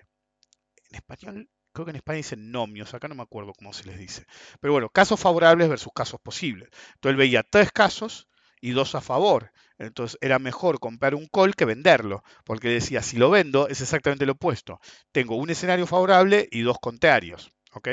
en 0.89 0.95
español 0.95 1.49
creo 1.71 1.86
que 1.86 1.91
en 1.91 1.97
España 1.97 2.17
dicen 2.17 2.51
nomios, 2.51 2.93
acá 2.93 3.07
no 3.07 3.15
me 3.15 3.23
acuerdo 3.23 3.53
cómo 3.53 3.73
se 3.73 3.86
les 3.86 3.97
dice. 3.97 4.25
Pero 4.59 4.73
bueno, 4.73 4.89
casos 4.89 5.19
favorables 5.19 5.69
versus 5.69 5.93
casos 5.93 6.19
posibles. 6.19 6.69
Entonces 6.95 7.11
él 7.11 7.17
veía 7.17 7.43
tres 7.43 7.71
casos 7.71 8.27
y 8.62 8.72
dos 8.72 8.95
a 8.95 9.01
favor. 9.01 9.51
Entonces 9.78 10.18
era 10.22 10.39
mejor 10.39 10.80
comprar 10.80 11.16
un 11.16 11.28
call 11.28 11.55
que 11.55 11.66
venderlo, 11.66 12.24
porque 12.43 12.70
decía, 12.70 13.01
si 13.01 13.18
lo 13.18 13.30
vendo 13.30 13.68
es 13.68 13.82
exactamente 13.82 14.26
lo 14.26 14.34
opuesto. 14.34 14.80
Tengo 15.12 15.36
un 15.36 15.49
escenario 15.49 15.88
favorable 15.88 16.47
y 16.51 16.62
dos 16.62 16.78
contrarios. 16.80 17.51
¿ok? 17.74 17.89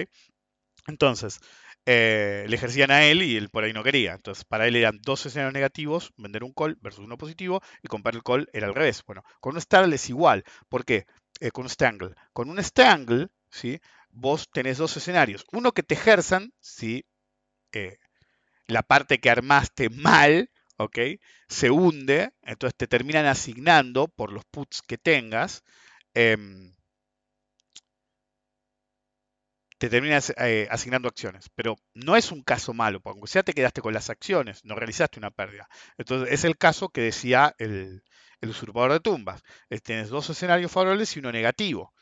Entonces, 0.87 1.41
eh, 1.85 2.45
le 2.49 2.57
ejercían 2.57 2.91
a 2.91 3.05
él 3.05 3.23
y 3.23 3.37
él 3.37 3.49
por 3.51 3.65
ahí 3.65 3.73
no 3.73 3.85
quería. 3.85 4.15
Entonces, 4.15 4.45
para 4.45 4.67
él 4.67 4.77
eran 4.77 4.99
dos 5.03 5.25
escenarios 5.27 5.55
negativos, 5.55 6.13
vender 6.17 6.45
un 6.45 6.53
call 6.53 6.77
versus 6.81 7.05
uno 7.05 7.17
positivo, 7.19 7.61
y 7.83 7.89
comprar 7.89 8.15
el 8.15 8.23
call 8.23 8.49
era 8.53 8.67
al 8.67 8.75
revés. 8.75 9.03
Bueno, 9.07 9.23
con 9.41 9.55
un 9.55 9.61
startle 9.61 9.95
es 9.95 10.09
igual. 10.09 10.45
¿Por 10.69 10.85
qué? 10.85 11.07
Eh, 11.41 11.51
con 11.51 11.65
un 11.65 11.71
strangle. 11.71 12.15
Con 12.33 12.51
un 12.51 12.63
strangle, 12.63 13.29
¿sí? 13.51 13.81
vos 14.11 14.49
tenés 14.51 14.79
dos 14.79 14.97
escenarios. 14.97 15.45
Uno 15.53 15.73
que 15.73 15.83
te 15.83 15.95
ejerzan, 15.95 16.53
¿sí? 16.61 17.05
Eh, 17.73 17.99
la 18.67 18.83
parte 18.83 19.21
que 19.21 19.31
armaste 19.31 19.91
mal, 19.91 20.51
¿ok? 20.79 20.99
Se 21.49 21.71
hunde, 21.71 22.31
entonces 22.43 22.77
te 22.77 22.87
terminan 22.89 23.27
asignando 23.27 24.09
por 24.09 24.33
los 24.33 24.45
puts 24.47 24.83
que 24.83 24.99
tengas, 24.99 25.63
em, 26.15 26.75
te 29.79 29.89
terminan 29.91 30.23
eh, 30.39 30.69
asignando 30.71 31.09
acciones. 31.09 31.49
Pero 31.55 31.77
no 31.95 32.17
es 32.17 32.33
un 32.33 32.43
caso 32.43 32.73
malo, 32.75 33.01
porque 33.01 33.17
aunque 33.19 33.31
sea 33.31 33.43
te 33.43 33.53
quedaste 33.55 33.83
con 33.83 33.93
las 33.95 34.11
acciones, 34.11 34.65
no 34.65 34.75
realizaste 34.75 35.19
una 35.19 35.31
pérdida. 35.31 35.69
Entonces 35.99 36.33
es 36.33 36.45
el 36.45 36.57
caso 36.57 36.89
que 36.89 37.03
decía 37.03 37.55
el, 37.59 38.03
el 38.41 38.49
usurpador 38.51 38.93
de 38.93 39.01
tumbas. 39.01 39.43
Tienes 39.85 40.09
dos 40.09 40.31
escenarios 40.31 40.73
favorables 40.73 41.15
y 41.17 41.21
uno 41.21 41.33
negativo. 41.33 41.93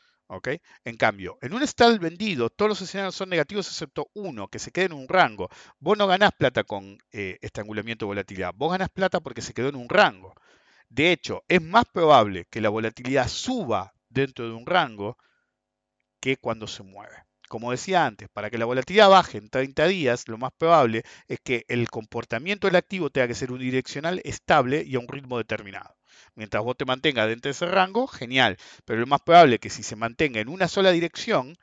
En 0.83 0.97
cambio, 0.97 1.37
en 1.41 1.53
un 1.53 1.61
stall 1.67 1.99
vendido, 1.99 2.49
todos 2.49 2.69
los 2.69 2.81
escenarios 2.81 3.15
son 3.15 3.29
negativos 3.29 3.67
excepto 3.67 4.09
uno, 4.13 4.47
que 4.47 4.59
se 4.59 4.71
queda 4.71 4.85
en 4.85 4.93
un 4.93 5.07
rango. 5.07 5.49
Vos 5.79 5.97
no 5.97 6.07
ganás 6.07 6.31
plata 6.33 6.63
con 6.63 6.97
eh, 7.11 7.37
estrangulamiento 7.41 8.05
de 8.05 8.07
volatilidad, 8.07 8.53
vos 8.55 8.71
ganás 8.71 8.89
plata 8.89 9.19
porque 9.19 9.41
se 9.41 9.53
quedó 9.53 9.69
en 9.69 9.75
un 9.75 9.89
rango. 9.89 10.33
De 10.89 11.11
hecho, 11.11 11.43
es 11.47 11.61
más 11.61 11.85
probable 11.85 12.45
que 12.49 12.61
la 12.61 12.69
volatilidad 12.69 13.27
suba 13.27 13.93
dentro 14.09 14.47
de 14.47 14.53
un 14.53 14.65
rango 14.65 15.17
que 16.19 16.37
cuando 16.37 16.67
se 16.67 16.83
mueve. 16.83 17.24
Como 17.49 17.71
decía 17.71 18.05
antes, 18.05 18.29
para 18.29 18.49
que 18.49 18.57
la 18.57 18.65
volatilidad 18.65 19.09
baje 19.09 19.37
en 19.37 19.49
30 19.49 19.87
días, 19.87 20.27
lo 20.27 20.37
más 20.37 20.51
probable 20.57 21.03
es 21.27 21.39
que 21.43 21.65
el 21.67 21.89
comportamiento 21.89 22.67
del 22.67 22.75
activo 22.75 23.09
tenga 23.09 23.27
que 23.27 23.35
ser 23.35 23.51
unidireccional, 23.51 24.21
estable 24.23 24.83
y 24.85 24.95
a 24.95 24.99
un 24.99 25.07
ritmo 25.07 25.37
determinado. 25.37 25.95
Mientras 26.35 26.63
vos 26.63 26.77
te 26.77 26.85
mantengas 26.85 27.27
dentro 27.27 27.49
de 27.49 27.51
ese 27.51 27.65
rango, 27.65 28.07
genial. 28.07 28.57
Pero 28.85 28.99
lo 28.99 29.07
más 29.07 29.21
probable 29.21 29.55
es 29.55 29.61
que 29.61 29.69
si 29.69 29.83
se 29.83 29.95
mantenga 29.95 30.39
en 30.39 30.49
una 30.49 30.67
sola 30.67 30.91
dirección, 30.91 31.55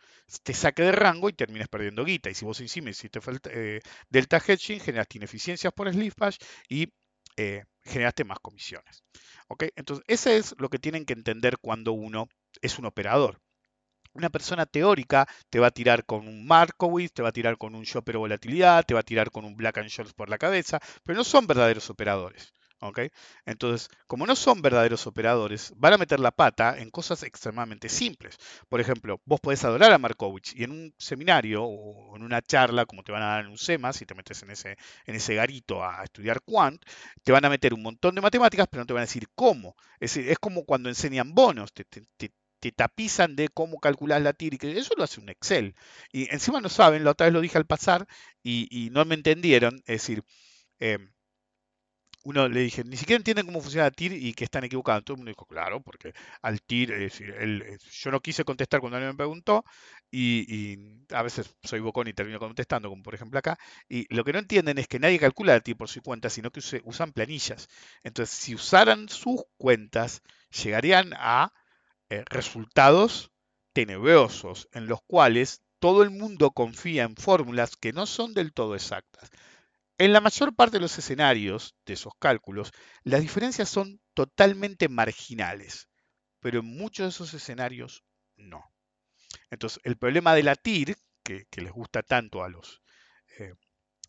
te 0.43 0.55
saque 0.55 0.83
de 0.83 0.93
rango 0.93 1.29
y 1.29 1.33
termines 1.33 1.69
perdiendo 1.69 2.05
guita. 2.05 2.31
Y 2.31 2.35
si 2.35 2.45
vos 2.45 2.61
encima 2.61 2.91
hiciste 2.91 3.21
eh, 3.51 3.81
delta 4.09 4.39
hedging, 4.39 4.81
generaste 4.81 5.19
ineficiencias 5.19 5.73
por 5.73 5.91
slippage 5.93 6.39
y 6.69 6.89
eh, 7.37 7.65
generaste 7.85 8.25
más 8.25 8.39
comisiones. 8.41 9.03
¿Ok? 9.49 9.65
Entonces, 9.77 10.05
ese 10.09 10.37
es 10.37 10.55
lo 10.59 10.69
que 10.69 10.79
tienen 10.79 11.05
que 11.05 11.13
entender 11.15 11.59
cuando 11.59 11.93
uno 11.93 12.29
es 12.61 12.79
un 12.79 12.87
operador. 12.87 13.41
Una 14.15 14.31
persona 14.31 14.67
teórica 14.67 15.27
te 15.51 15.59
va 15.59 15.69
a 15.69 15.71
tirar 15.71 16.05
con 16.05 16.29
un 16.29 16.47
Markowitz, 16.47 17.13
te 17.13 17.23
va 17.23 17.31
a 17.31 17.33
tirar 17.33 17.59
con 17.59 17.75
un 17.75 17.85
Shopper 17.85 18.19
volatilidad, 18.19 18.85
te 18.85 18.95
va 18.95 19.01
a 19.01 19.03
tirar 19.03 19.31
con 19.31 19.45
un 19.45 19.57
Black 19.57 19.79
and 19.79 19.89
Shorts 19.89 20.15
por 20.15 20.29
la 20.29 20.39
cabeza, 20.39 20.81
pero 21.03 21.17
no 21.19 21.25
son 21.25 21.47
verdaderos 21.47 21.91
operadores. 21.91 22.53
Entonces, 23.47 23.89
como 24.07 24.27
no 24.27 24.35
son 24.35 24.61
verdaderos 24.61 25.07
operadores, 25.07 25.73
van 25.77 25.93
a 25.93 25.99
meter 25.99 26.19
la 26.19 26.33
pata 26.33 26.79
en 26.79 26.91
cosas 26.91 27.23
extremadamente 27.23 27.89
simples. 27.89 28.37
Por 28.69 28.81
ejemplo, 28.81 29.21
vos 29.25 29.41
podés 29.41 29.65
adorar 29.65 29.93
a 29.93 29.99
Markovich 29.99 30.55
y 30.57 30.65
en 30.65 30.73
un 30.73 30.95
seminario 30.99 31.63
o 31.65 32.17
en 32.17 32.23
una 32.23 32.43
charla, 32.43 32.85
como 32.87 33.05
te 33.05 33.13
van 33.13 33.23
a 33.23 33.27
dar 33.27 33.45
en 33.45 33.51
un 33.51 33.59
SEMA, 33.59 33.93
si 33.93 34.05
te 34.05 34.15
metes 34.15 34.43
en 34.43 34.51
ese, 34.51 34.77
en 35.07 35.15
ese 35.15 35.35
garito 35.35 35.85
a 35.85 36.03
estudiar 36.03 36.41
quant, 36.43 36.83
te 37.23 37.33
van 37.33 37.45
a 37.45 37.51
meter 37.51 37.73
un 37.73 37.83
montón 37.83 38.15
de 38.15 38.21
matemáticas, 38.21 38.67
pero 38.69 38.83
no 38.83 38.87
te 38.87 38.95
van 38.95 39.03
a 39.03 39.07
decir 39.07 39.29
cómo. 39.35 39.77
Es, 40.01 40.17
es 40.17 40.39
como 40.39 40.65
cuando 40.65 40.89
enseñan 40.89 41.35
bonos, 41.35 41.73
te, 41.73 41.85
tapizan 42.71 43.35
de 43.35 43.49
cómo 43.49 43.81
calcular 43.81 44.23
la 44.23 44.33
TIR 44.35 44.55
y 44.55 44.59
que 44.59 44.79
eso 44.79 44.95
lo 44.97 45.05
hace 45.05 45.21
un 45.21 45.29
Excel. 45.31 45.75
Y 46.13 46.33
encima 46.33 46.61
no 46.61 46.69
saben, 46.69 47.03
la 47.05 47.11
otra 47.13 47.27
vez 47.27 47.35
lo 47.35 47.41
dije 47.41 47.59
al 47.59 47.67
pasar 47.67 48.07
y, 48.43 48.91
no 48.93 49.05
me 49.05 49.15
entendieron, 49.17 49.77
es 49.87 50.03
decir, 50.03 50.25
em, 50.79 51.13
uno 52.25 52.49
le 52.49 52.61
dije, 52.61 52.85
ni 52.85 52.97
siquiera 52.97 53.19
entienden 53.19 53.47
cómo 53.47 53.61
funciona 53.61 53.91
TIR 53.91 54.13
y 54.13 54.33
que 54.35 54.45
están 54.45 54.65
equivocados. 54.65 55.05
Todo 55.05 55.15
el 55.15 55.19
mundo 55.19 55.31
dijo, 55.31 55.47
claro, 55.47 55.81
porque 55.83 56.13
al 56.43 56.63
TIR, 56.63 56.93
es 56.93 57.01
decir, 57.01 57.35
yo 57.91 58.11
no 58.11 58.21
quise 58.21 58.45
contestar 58.45 58.81
cuando 58.81 58.97
alguien 58.97 59.13
me 59.13 59.17
preguntó 59.17 59.65
y, 60.11 60.79
a 61.11 61.23
veces 61.23 61.53
soy 61.65 61.81
bocón 61.81 62.07
y 62.09 62.13
termino 62.13 62.39
contestando, 62.39 62.89
como 62.89 63.03
por 63.03 63.15
ejemplo 63.15 63.39
acá. 63.39 63.59
Y 63.89 64.13
lo 64.15 64.25
que 64.25 64.33
no 64.33 64.39
entienden 64.39 64.79
es 64.79 64.87
que 64.89 64.99
nadie 65.01 65.19
calcula 65.19 65.55
el 65.55 65.63
TIR 65.63 65.77
por 65.77 65.89
su 65.89 66.03
cuenta, 66.03 66.31
sino 66.31 66.51
que 66.51 66.61
usan 66.85 67.13
planillas. 67.13 67.69
Entonces, 68.05 68.37
si 68.37 68.55
usaran 68.55 69.09
sus 69.09 69.43
cuentas, 69.57 70.23
llegarían 70.51 71.13
a 71.17 71.53
eh, 72.13 72.25
resultados 72.27 73.31
tenebrosos 73.73 74.69
en 74.73 74.87
los 74.87 75.01
cuales 75.07 75.63
todo 75.79 76.03
el 76.03 76.11
mundo 76.11 76.51
confía 76.51 77.05
en 77.05 77.17
fórmulas 77.17 77.75
que 77.75 77.95
no 77.95 78.05
son 78.05 78.35
del 78.35 78.53
todo 78.53 78.75
exactas. 78.75 79.31
En 79.97 80.13
la 80.13 80.21
mayor 80.21 80.55
parte 80.55 80.77
de 80.77 80.83
los 80.83 80.99
escenarios 80.99 81.75
de 81.87 81.95
esos 81.95 82.13
cálculos, 82.19 82.71
las 83.03 83.23
diferencias 83.23 83.71
son 83.71 83.99
totalmente 84.13 84.91
marginales, 84.91 85.89
pero 86.41 86.61
en 86.61 86.67
muchos 86.67 87.07
de 87.07 87.09
esos 87.09 87.33
escenarios 87.33 88.05
no. 88.37 88.63
Entonces, 89.49 89.81
el 89.83 89.97
problema 89.97 90.35
de 90.35 90.43
la 90.43 90.55
TIR, 90.55 90.95
que, 91.23 91.47
les 91.57 91.73
gusta 91.73 92.03
tanto 92.03 92.45
a 92.45 92.51
los 92.51 92.83
eh, 93.39 93.55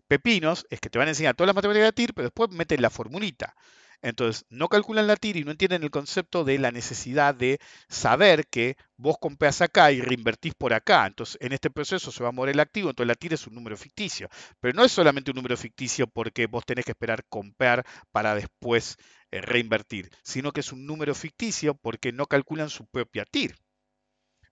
pepinos, 0.10 0.68
es 0.70 0.82
que 0.82 0.89
te 0.89 0.99
van 0.99 1.08
a 1.08 1.12
enseñar 1.12 1.36
todas 1.36 1.47
las 1.47 1.56
matemáticas 1.56 1.88
de 1.88 1.93
TIR, 1.93 2.14
pero 2.14 2.28
después 2.28 2.49
meten 2.49 2.82
la 2.82 2.89
formulita. 2.89 3.56
Entonces, 4.04 4.45
no 4.49 4.68
calculan 4.70 5.08
la 5.08 5.16
TIR 5.16 5.38
y 5.38 5.43
no 5.43 5.51
entienden 5.51 5.82
el 5.84 5.89
concepto 5.89 6.43
de 6.43 6.60
la 6.60 6.72
necesidad 6.72 7.34
de 7.34 7.60
saber 7.88 8.45
que 8.47 8.78
vos 8.97 9.18
compras 9.20 9.62
acá 9.62 9.91
y 9.91 10.01
reinvertís 10.01 10.54
por 10.54 10.74
acá. 10.74 11.08
Entonces, 11.08 11.38
en 11.41 11.54
este 11.54 11.72
proceso 11.72 12.12
se 12.12 12.22
va 12.24 12.30
a 12.30 12.32
mover 12.32 12.51
el 12.51 12.60
activo, 12.60 12.89
entonces 12.89 13.08
la 13.08 13.16
TIR 13.16 13.34
es 13.34 13.47
un 13.47 13.56
número 13.56 13.78
ficticio. 13.78 14.30
Pero 14.60 14.76
no 14.76 14.84
es 14.86 14.91
solamente 14.91 15.32
un 15.32 15.36
número 15.36 15.58
ficticio 15.58 16.06
porque 16.08 16.45
vos 16.47 16.66
tenés 16.66 16.86
que 16.86 16.91
esperar 16.91 17.26
comprar 17.30 17.86
para 18.12 18.36
después 18.36 18.97
eh, 19.32 19.41
reinvertir, 19.41 20.12
sino 20.24 20.51
que 20.51 20.60
es 20.60 20.72
un 20.72 20.86
número 20.86 21.16
ficticio 21.16 21.74
porque 21.76 22.12
no 22.12 22.28
calculan 22.28 22.70
su 22.70 22.86
propia 22.86 23.26
TIR. 23.26 23.56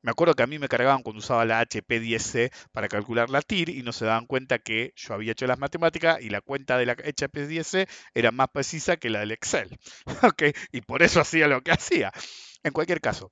Me 0.03 0.11
acuerdo 0.11 0.33
que 0.33 0.43
a 0.43 0.47
mí 0.47 0.57
me 0.57 0.67
cargaban 0.67 1.03
cuando 1.03 1.19
usaba 1.19 1.45
la 1.45 1.61
HP10C 1.61 2.51
para 2.71 2.87
calcular 2.87 3.29
la 3.29 3.41
TIR 3.41 3.69
y 3.69 3.83
no 3.83 3.93
se 3.93 4.05
daban 4.05 4.25
cuenta 4.25 4.59
que 4.59 4.93
yo 4.95 5.13
había 5.13 5.33
hecho 5.33 5.45
las 5.45 5.59
matemáticas 5.59 6.21
y 6.21 6.29
la 6.29 6.41
cuenta 6.41 6.77
de 6.77 6.87
la 6.87 6.95
HP10C 6.95 7.87
era 8.15 8.31
más 8.31 8.47
precisa 8.49 8.97
que 8.97 9.09
la 9.09 9.19
del 9.19 9.31
Excel. 9.31 9.69
Y 10.71 10.81
por 10.81 11.03
eso 11.03 11.21
hacía 11.21 11.47
lo 11.47 11.61
que 11.61 11.71
hacía. 11.71 12.11
En 12.63 12.73
cualquier 12.73 13.01
caso, 13.01 13.31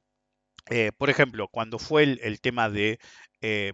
eh, 0.69 0.91
por 0.97 1.09
ejemplo, 1.09 1.47
cuando 1.47 1.79
fue 1.79 2.03
el, 2.03 2.41
tema 2.41 2.69
de... 2.69 2.99
Eh, 3.41 3.73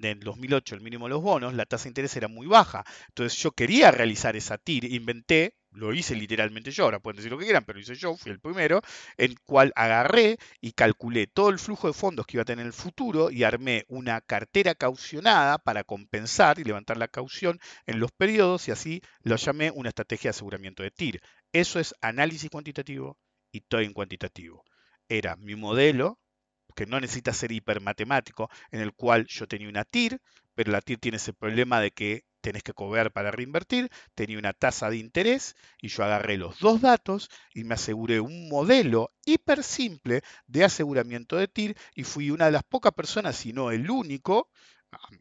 en 0.00 0.20
2008 0.20 0.76
el 0.76 0.80
mínimo 0.80 1.06
de 1.06 1.10
los 1.10 1.22
bonos, 1.22 1.54
la 1.54 1.66
tasa 1.66 1.84
de 1.84 1.90
interés 1.90 2.16
era 2.16 2.28
muy 2.28 2.46
baja. 2.46 2.84
Entonces 3.08 3.36
yo 3.40 3.50
quería 3.50 3.90
realizar 3.90 4.36
esa 4.36 4.56
TIR, 4.58 4.84
inventé 4.84 5.57
lo 5.70 5.92
hice 5.92 6.14
literalmente 6.14 6.70
yo, 6.70 6.84
ahora 6.84 7.00
pueden 7.00 7.16
decir 7.16 7.30
lo 7.30 7.38
que 7.38 7.44
quieran, 7.44 7.64
pero 7.64 7.76
lo 7.78 7.82
hice 7.82 7.94
yo, 7.94 8.16
fui 8.16 8.32
el 8.32 8.40
primero, 8.40 8.80
en 9.16 9.34
cual 9.44 9.72
agarré 9.76 10.38
y 10.60 10.72
calculé 10.72 11.26
todo 11.26 11.50
el 11.50 11.58
flujo 11.58 11.86
de 11.86 11.92
fondos 11.92 12.26
que 12.26 12.36
iba 12.36 12.42
a 12.42 12.46
tener 12.46 12.62
en 12.62 12.68
el 12.68 12.72
futuro 12.72 13.30
y 13.30 13.44
armé 13.44 13.84
una 13.88 14.20
cartera 14.20 14.74
caucionada 14.74 15.58
para 15.58 15.84
compensar 15.84 16.58
y 16.58 16.64
levantar 16.64 16.96
la 16.96 17.08
caución 17.08 17.58
en 17.86 18.00
los 18.00 18.12
periodos 18.12 18.68
y 18.68 18.72
así 18.72 19.02
lo 19.22 19.36
llamé 19.36 19.70
una 19.70 19.90
estrategia 19.90 20.28
de 20.28 20.36
aseguramiento 20.36 20.82
de 20.82 20.90
TIR. 20.90 21.20
Eso 21.52 21.80
es 21.80 21.94
análisis 22.00 22.50
cuantitativo 22.50 23.18
y 23.52 23.60
trading 23.62 23.92
cuantitativo. 23.92 24.64
Era 25.08 25.36
mi 25.36 25.54
modelo, 25.54 26.18
que 26.76 26.86
no 26.86 27.00
necesita 27.00 27.32
ser 27.32 27.50
hipermatemático, 27.52 28.50
en 28.70 28.80
el 28.80 28.92
cual 28.92 29.26
yo 29.26 29.46
tenía 29.48 29.68
una 29.68 29.84
TIR, 29.84 30.20
pero 30.58 30.72
la 30.72 30.80
TIR 30.80 30.98
tiene 30.98 31.18
ese 31.18 31.32
problema 31.32 31.80
de 31.80 31.92
que 31.92 32.24
tenés 32.40 32.64
que 32.64 32.72
cobrar 32.72 33.12
para 33.12 33.30
reinvertir, 33.30 33.90
tenía 34.16 34.40
una 34.40 34.52
tasa 34.52 34.90
de 34.90 34.96
interés 34.96 35.54
y 35.80 35.86
yo 35.86 36.02
agarré 36.02 36.36
los 36.36 36.58
dos 36.58 36.80
datos 36.80 37.30
y 37.54 37.62
me 37.62 37.74
aseguré 37.74 38.18
un 38.18 38.48
modelo 38.48 39.14
hiper 39.24 39.62
simple 39.62 40.22
de 40.48 40.64
aseguramiento 40.64 41.36
de 41.36 41.46
TIR 41.46 41.76
y 41.94 42.02
fui 42.02 42.32
una 42.32 42.46
de 42.46 42.50
las 42.50 42.64
pocas 42.64 42.92
personas, 42.92 43.36
si 43.36 43.52
no 43.52 43.70
el 43.70 43.88
único, 43.88 44.50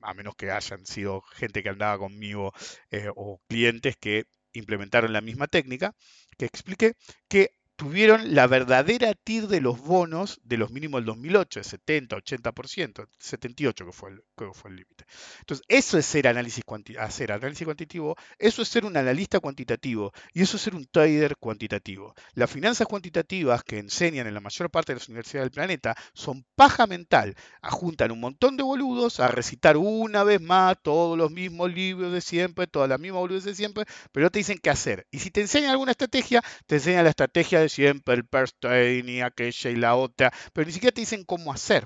a 0.02 0.16
menos 0.16 0.34
que 0.36 0.50
hayan 0.50 0.88
sido 0.88 1.22
gente 1.22 1.62
que 1.62 1.70
andaba 1.70 2.00
conmigo 2.00 2.52
eh, 2.90 3.12
o 3.16 3.40
clientes 3.48 3.96
que 3.96 4.26
implementaron 4.54 5.14
la 5.14 5.22
misma 5.22 5.46
técnica, 5.46 5.94
que 6.36 6.46
expliqué 6.46 6.96
que 7.28 7.52
tuvieron 7.78 8.34
la 8.34 8.48
verdadera 8.48 9.14
TIR 9.14 9.48
de 9.48 9.62
los 9.62 9.80
bonos 9.80 10.42
de 10.44 10.58
los 10.58 10.72
mínimos 10.72 11.00
del 11.00 11.06
2008, 11.06 11.60
de 11.60 11.64
70, 11.64 12.18
80%, 12.18 13.08
78 13.20 13.86
que 13.86 13.92
fue 13.92 14.10
el, 14.10 14.24
fue 14.54 14.72
el 14.72 14.78
límite. 14.78 15.06
Entonces, 15.40 15.64
eso 15.70 15.98
es 16.00 16.06
ser 16.06 16.28
análisis, 16.28 16.64
hacer 17.00 17.32
análisis 17.32 17.66
cuantitativo, 17.66 18.16
eso 18.40 18.64
es 18.64 18.68
ser 18.68 18.84
un 18.84 18.98
analista 18.98 19.40
cuantitativo 19.40 20.12
y 20.34 20.42
eso 20.42 20.58
es 20.58 20.64
ser 20.64 20.76
un 20.76 20.88
trader 20.88 21.38
cuantitativo. 21.38 22.16
Las 22.34 22.50
finanzas 22.50 22.88
cuantitativas 22.88 23.64
que 23.64 23.78
enseñan 23.78 24.26
en 24.26 24.34
la 24.34 24.42
mayor 24.42 24.72
parte 24.72 24.94
de 24.94 25.00
las 25.00 25.08
universidades 25.08 25.46
del 25.46 25.52
planeta 25.52 25.96
son 26.14 26.46
paja 26.56 26.88
mental. 26.88 27.36
Ajuntan 27.62 28.12
un 28.12 28.20
montón 28.20 28.58
de 28.58 28.64
boludos 28.64 29.20
a 29.20 29.28
recitar 29.28 29.78
una 29.78 30.24
vez 30.24 30.42
más 30.42 30.78
todos 30.82 31.16
los 31.16 31.30
mismos 31.30 31.72
libros 31.72 32.12
de 32.12 32.22
siempre, 32.22 32.66
todas 32.66 32.90
las 32.90 33.00
mismas 33.00 33.20
boludos 33.20 33.44
de 33.44 33.54
siempre, 33.54 33.86
pero 34.12 34.26
no 34.26 34.32
te 34.32 34.40
dicen 34.40 34.58
qué 34.58 34.72
hacer. 34.72 35.06
Y 35.12 35.20
si 35.20 35.30
te 35.30 35.42
enseñan 35.42 35.70
alguna 35.70 35.92
estrategia, 35.92 36.42
te 36.66 36.76
enseñan 36.76 37.04
la 37.04 37.12
estrategia 37.12 37.60
de 37.60 37.67
siempre, 37.70 38.16
el 38.16 38.28
first 38.30 38.64
y 38.64 39.22
aquella 39.22 39.70
y 39.70 39.76
la 39.76 39.96
otra, 39.96 40.32
pero 40.54 40.66
ni 40.68 40.74
siquiera 40.74 40.94
te 40.94 41.02
dicen 41.02 41.24
cómo 41.24 41.52
hacer. 41.52 41.86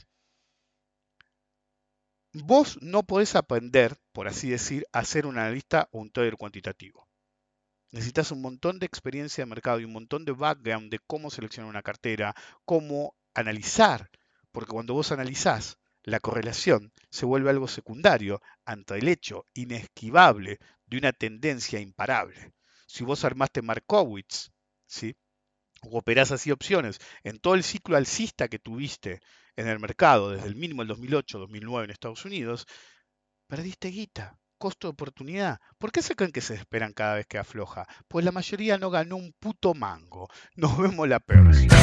Vos 2.34 2.78
no 2.82 3.04
podés 3.04 3.36
aprender, 3.36 3.98
por 4.14 4.28
así 4.28 4.50
decir, 4.50 4.86
a 4.94 5.04
ser 5.04 5.26
un 5.26 5.38
analista 5.38 5.90
o 5.92 6.00
un 6.00 6.12
trader 6.12 6.38
cuantitativo. 6.38 7.08
Necesitas 7.92 8.32
un 8.32 8.42
montón 8.42 8.80
de 8.80 8.86
experiencia 8.86 9.44
de 9.44 9.50
mercado 9.50 9.82
y 9.82 9.84
un 9.84 9.92
montón 9.92 10.24
de 10.24 10.32
background 10.32 10.90
de 10.90 11.00
cómo 11.00 11.30
seleccionar 11.30 11.70
una 11.70 11.82
cartera, 11.82 12.34
cómo 12.64 13.16
analizar, 13.34 14.10
porque 14.54 14.72
cuando 14.72 14.94
vos 14.94 15.12
analizás, 15.12 15.78
la 16.04 16.20
correlación 16.20 16.94
se 17.10 17.26
vuelve 17.26 17.50
algo 17.50 17.68
secundario 17.68 18.42
ante 18.66 18.98
el 18.98 19.10
hecho 19.10 19.46
inesquivable 19.54 20.58
de 20.86 20.98
una 20.98 21.12
tendencia 21.12 21.80
imparable. 21.80 22.54
Si 22.88 23.04
vos 23.04 23.24
armaste 23.26 23.62
Markowitz, 23.62 24.52
¿sí? 24.88 25.16
Operás 25.90 26.32
así 26.32 26.52
opciones 26.52 27.00
en 27.24 27.40
todo 27.40 27.56
el 27.56 27.64
ciclo 27.64 27.98
alcista 27.98 28.48
que 28.48 28.60
tuviste 28.60 29.22
en 29.56 29.68
el 29.68 29.80
mercado 29.80 30.32
desde 30.32 30.48
el 30.48 30.56
mínimo 30.56 30.84
del 30.84 30.96
2008-2009 30.96 31.84
en 31.84 31.90
Estados 31.92 32.26
Unidos, 32.26 32.68
perdiste 33.48 33.90
guita, 33.90 34.38
costo 34.58 34.88
de 34.88 34.94
oportunidad. 34.94 35.60
¿Por 35.78 35.92
qué 35.92 36.02
se 36.02 36.16
creen 36.16 36.32
que 36.32 36.42
se 36.42 36.56
esperan 36.56 36.94
cada 36.94 37.16
vez 37.16 37.28
que 37.28 37.38
afloja? 37.38 37.88
Pues 38.08 38.24
la 38.24 38.32
mayoría 38.32 38.78
no 38.78 38.90
ganó 38.90 39.18
un 39.18 39.34
puto 39.40 39.74
mango. 39.74 40.30
Nos 40.56 40.78
vemos 40.78 41.08
la 41.08 41.20
próxima. 41.20 41.76